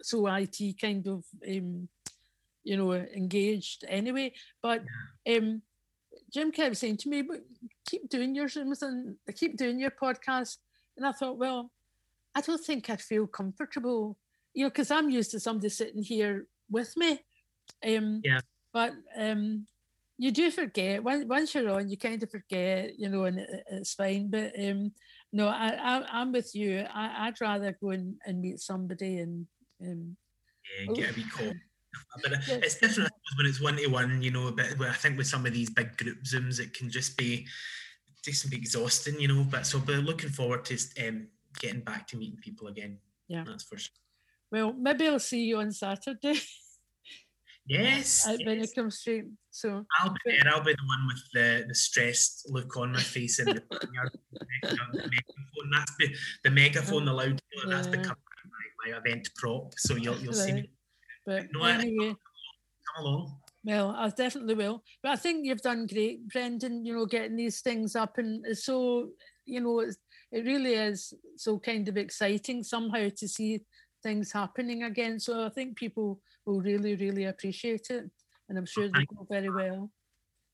so 0.00 0.26
IT 0.28 0.58
kind 0.80 1.06
of 1.06 1.24
um, 1.46 1.88
you 2.64 2.76
know 2.76 2.92
engaged 2.92 3.84
anyway. 3.88 4.32
But 4.62 4.82
um, 5.28 5.62
Jim 6.32 6.52
kept 6.52 6.76
saying 6.76 6.98
to 6.98 7.08
me, 7.08 7.22
"But 7.22 7.40
keep 7.88 8.08
doing 8.08 8.34
your 8.34 8.48
Zooms 8.48 8.82
and 8.82 9.16
keep 9.34 9.56
doing 9.56 9.78
your 9.78 9.90
podcast." 9.90 10.58
And 10.96 11.06
I 11.06 11.12
thought, 11.12 11.38
well, 11.38 11.70
I 12.34 12.40
don't 12.40 12.62
think 12.62 12.88
I'd 12.90 13.00
feel 13.00 13.26
comfortable, 13.26 14.18
you 14.54 14.64
know, 14.64 14.70
because 14.70 14.90
I'm 14.90 15.10
used 15.10 15.30
to 15.32 15.40
somebody 15.40 15.68
sitting 15.68 16.02
here 16.02 16.46
with 16.70 16.96
me. 16.96 17.20
Um, 17.86 18.20
Yeah. 18.24 18.40
But 18.72 18.92
um, 19.16 19.66
you 20.18 20.30
do 20.30 20.50
forget 20.50 21.02
once 21.02 21.24
once 21.26 21.54
you're 21.54 21.70
on, 21.70 21.88
you 21.88 21.96
kind 21.96 22.22
of 22.22 22.30
forget, 22.30 22.98
you 22.98 23.08
know, 23.08 23.24
and 23.24 23.38
it, 23.38 23.64
it's 23.70 23.94
fine. 23.94 24.30
But 24.30 24.52
um, 24.58 24.92
no, 25.32 25.48
I, 25.48 25.68
I 25.70 26.20
I'm 26.20 26.32
with 26.32 26.54
you. 26.54 26.86
I, 26.92 27.26
I'd 27.26 27.40
rather 27.40 27.76
go 27.80 27.90
and, 27.90 28.16
and 28.26 28.40
meet 28.40 28.60
somebody 28.60 29.18
and 29.18 29.46
um, 29.82 30.16
Yeah, 30.88 30.94
get 30.94 31.10
a 31.10 31.14
wee 31.14 31.24
call. 31.24 31.52
But 32.22 32.32
Yeah. 32.48 32.56
it's 32.62 32.76
different 32.78 33.10
when 33.36 33.46
it's 33.46 33.60
one 33.60 33.76
to 33.76 33.86
one, 33.88 34.22
you 34.22 34.30
know. 34.30 34.50
But 34.52 34.80
I 34.80 34.92
think 34.94 35.16
with 35.18 35.26
some 35.26 35.46
of 35.46 35.52
these 35.52 35.70
big 35.70 35.96
group 35.96 36.22
zooms, 36.24 36.60
it 36.60 36.72
can 36.74 36.90
just 36.90 37.16
be 37.16 37.46
just 38.24 38.48
be 38.50 38.56
exhausting, 38.56 39.18
you 39.20 39.28
know. 39.28 39.44
But 39.44 39.66
so, 39.66 39.78
but 39.78 39.96
looking 39.96 40.30
forward 40.30 40.64
to 40.66 40.78
um, 41.06 41.28
getting 41.58 41.80
back 41.80 42.06
to 42.08 42.16
meeting 42.16 42.38
people 42.40 42.68
again. 42.68 42.98
Yeah. 43.28 43.44
that's 43.46 43.64
for 43.64 43.78
sure. 43.78 43.90
well, 44.50 44.72
maybe 44.74 45.06
I'll 45.08 45.18
see 45.18 45.42
you 45.44 45.58
on 45.58 45.72
Saturday 45.72 46.38
Yes, 47.66 48.26
at 48.28 48.40
yes. 48.40 48.46
Vinicombe 48.48 48.92
Street. 48.92 49.24
So 49.50 49.86
I'll 50.00 50.10
be 50.10 50.18
there. 50.26 50.52
I'll 50.52 50.62
be 50.62 50.72
the 50.72 50.86
one 50.86 51.06
with 51.06 51.22
the, 51.32 51.64
the 51.68 51.74
stressed 51.74 52.46
look 52.50 52.76
on 52.76 52.92
my 52.92 53.00
face 53.00 53.38
and 53.38 53.48
the, 53.54 53.62
megaphone. 54.62 55.70
That's 55.72 55.92
the, 55.98 56.14
the 56.44 56.50
megaphone, 56.50 57.04
the 57.04 57.12
loud. 57.12 57.40
That's 57.68 57.86
Yeah. 57.86 57.92
become 57.96 58.16
my, 58.84 58.92
my 58.92 58.98
event 58.98 59.30
prop. 59.36 59.74
So 59.78 59.94
you'll 59.96 60.18
you'll 60.18 60.32
see 60.32 60.52
me 60.52 60.70
but 61.26 61.46
No, 61.52 61.64
anyway. 61.64 62.14
come 62.94 63.04
along. 63.04 63.38
Well, 63.64 63.94
I 63.96 64.08
definitely 64.08 64.54
will. 64.54 64.82
But 65.02 65.12
I 65.12 65.16
think 65.16 65.46
you've 65.46 65.62
done 65.62 65.86
great, 65.86 66.28
Brendon, 66.28 66.84
you 66.84 66.94
know, 66.94 67.06
getting 67.06 67.36
these 67.36 67.60
things 67.60 67.94
up. 67.94 68.18
And 68.18 68.44
it's 68.44 68.64
so, 68.64 69.10
you 69.46 69.60
know, 69.60 69.80
it's, 69.80 69.98
it 70.32 70.44
really 70.44 70.74
is 70.74 71.14
so 71.36 71.58
kind 71.58 71.88
of 71.88 71.96
exciting 71.96 72.64
somehow 72.64 73.08
to 73.16 73.28
see 73.28 73.60
things 74.02 74.32
happening 74.32 74.82
again. 74.82 75.20
So 75.20 75.46
I 75.46 75.48
think 75.50 75.76
people 75.76 76.20
will 76.44 76.60
really, 76.60 76.96
really 76.96 77.26
appreciate 77.26 77.86
it. 77.90 78.10
And 78.48 78.58
I'm 78.58 78.66
sure 78.66 78.88
they'll 78.88 79.04
go 79.14 79.26
very 79.30 79.48
well. 79.50 79.90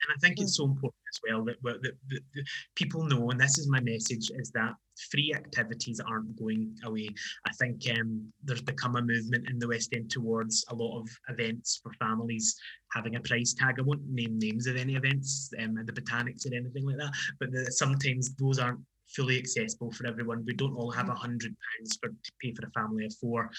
And 0.03 0.15
I 0.15 0.19
think 0.21 0.41
it's 0.41 0.57
so 0.57 0.65
important 0.65 1.03
as 1.13 1.21
well 1.29 1.45
that, 1.45 1.57
that, 1.63 1.83
that, 1.83 2.21
that 2.35 2.45
people 2.77 3.05
know, 3.05 3.31
and 3.31 3.41
this 3.41 3.59
is 3.59 3.69
my 3.69 3.81
message, 3.81 4.31
is 4.35 4.51
that 4.53 4.75
free 5.11 5.33
activities 5.35 6.01
aren't 6.01 6.37
going 6.37 6.77
away. 6.85 7.09
I 7.47 7.53
think 7.53 7.83
um, 7.99 8.33
there's 8.45 8.63
become 8.63 8.97
a 8.97 9.03
movement 9.03 9.49
in 9.49 9.59
the 9.59 9.69
West 9.69 9.95
End 9.95 10.11
towards 10.11 10.65
a 10.71 10.75
lot 10.75 11.01
of 11.01 11.09
events 11.29 11.81
for 11.83 11.93
families 11.95 12.57
having 12.93 13.17
a 13.17 13.21
price 13.21 13.55
tag. 13.55 13.77
I 13.79 13.83
won't 13.83 14.09
name 14.09 14.39
names 14.39 14.67
of 14.67 14.77
any 14.77 14.95
events 14.95 15.53
um, 15.63 15.75
the 15.75 15.93
Botanics 15.93 16.51
or 16.51 16.55
anything 16.55 16.87
like 16.87 16.99
that, 16.99 17.13
but 17.41 17.53
the, 17.53 17.71
sometimes 17.71 18.35
those 18.37 18.59
aren't 18.59 18.81
fully 19.09 19.39
accessible 19.39 19.91
for 19.93 20.07
everyone. 20.07 20.45
We 20.47 20.55
don't 20.55 20.77
all 20.77 20.91
have 20.91 21.09
a 21.09 21.15
hundred 21.15 21.57
pounds 21.79 21.97
to 21.99 22.33
pay 22.43 22.53
for 22.53 22.67
a 22.67 22.71
family 22.71 23.07
of 23.07 23.15
four, 23.15 23.51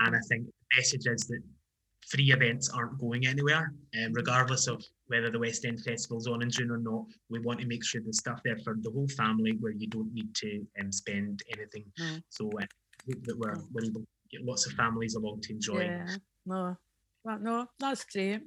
and 0.00 0.16
I 0.16 0.20
think 0.28 0.46
the 0.46 0.76
message 0.76 1.06
is 1.06 1.26
that 1.26 1.42
free 2.14 2.30
events 2.32 2.70
aren't 2.70 2.98
going 2.98 3.26
anywhere, 3.26 3.74
um, 3.98 4.12
regardless 4.12 4.68
of 4.68 4.84
whether 5.08 5.30
the 5.30 5.38
West 5.38 5.64
End 5.64 5.80
Festival's 5.80 6.28
on 6.28 6.42
in 6.42 6.50
June 6.50 6.70
or 6.70 6.78
not. 6.78 7.06
We 7.28 7.40
want 7.40 7.60
to 7.60 7.66
make 7.66 7.84
sure 7.84 8.00
there's 8.00 8.18
stuff 8.18 8.40
there 8.44 8.58
for 8.58 8.76
the 8.80 8.90
whole 8.90 9.08
family 9.08 9.56
where 9.60 9.72
you 9.72 9.88
don't 9.88 10.12
need 10.14 10.34
to 10.36 10.64
um, 10.80 10.92
spend 10.92 11.42
anything. 11.52 11.84
No. 11.98 12.16
So 12.28 12.50
uh, 12.60 12.66
hope 13.08 13.24
that 13.24 13.38
we're, 13.38 13.56
we're 13.72 13.84
able 13.84 14.02
to 14.02 14.06
get 14.30 14.44
lots 14.44 14.66
of 14.66 14.72
families 14.72 15.16
along 15.16 15.40
to 15.42 15.52
enjoy. 15.52 15.84
Yeah, 15.84 16.16
no, 16.46 16.76
well, 17.24 17.38
no, 17.40 17.66
that's 17.80 18.04
great. 18.04 18.42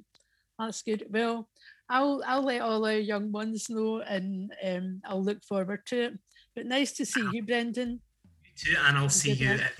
That's 0.58 0.82
good. 0.82 1.06
Well, 1.10 1.48
I'll 1.88 2.22
I'll 2.26 2.42
let 2.42 2.62
all 2.62 2.84
our 2.84 2.94
young 2.94 3.30
ones 3.30 3.68
know, 3.68 4.00
and 4.00 4.52
um, 4.64 5.00
I'll 5.04 5.22
look 5.22 5.44
forward 5.44 5.86
to 5.86 6.04
it. 6.04 6.18
But 6.56 6.66
nice 6.66 6.92
to 6.92 7.06
see 7.06 7.24
you, 7.32 7.44
Brendon. 7.44 8.00
You 8.44 8.50
too, 8.56 8.80
and 8.86 8.98
I'll 8.98 9.08
see 9.08 9.32
you 9.32 9.50
at, 9.50 9.72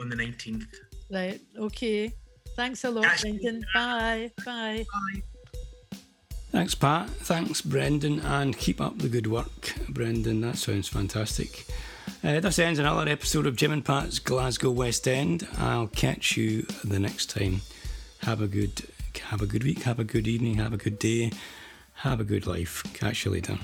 on 0.00 0.08
the 0.08 0.16
19th. 0.16 0.66
Right. 1.10 1.40
Okay. 1.56 2.12
Thanks 2.58 2.82
a 2.82 2.90
lot, 2.90 3.06
Brendon. 3.20 3.64
Bye. 3.72 4.32
Bye. 4.44 4.84
Bye. 4.92 5.22
Thanks, 6.50 6.74
Pat. 6.74 7.08
Thanks, 7.08 7.60
Brendon, 7.60 8.18
and 8.18 8.58
keep 8.58 8.80
up 8.80 8.98
the 8.98 9.08
good 9.08 9.28
work, 9.28 9.74
Brendon. 9.88 10.40
That 10.40 10.56
sounds 10.56 10.88
fantastic. 10.88 11.68
Uh, 12.24 12.40
this 12.40 12.58
ends 12.58 12.80
another 12.80 13.08
episode 13.08 13.46
of 13.46 13.54
Jim 13.54 13.70
and 13.70 13.84
Pat's 13.84 14.18
Glasgow 14.18 14.72
West 14.72 15.06
End. 15.06 15.46
I'll 15.56 15.86
catch 15.86 16.36
you 16.36 16.62
the 16.82 16.98
next 16.98 17.30
time. 17.30 17.60
Have 18.22 18.40
a 18.42 18.48
good, 18.48 18.88
have 19.26 19.40
a 19.40 19.46
good 19.46 19.62
week. 19.62 19.84
Have 19.84 20.00
a 20.00 20.04
good 20.04 20.26
evening. 20.26 20.56
Have 20.56 20.72
a 20.72 20.78
good 20.78 20.98
day. 20.98 21.30
Have 21.94 22.18
a 22.18 22.24
good 22.24 22.44
life. 22.44 22.82
Catch 22.92 23.24
you 23.24 23.30
later. 23.30 23.56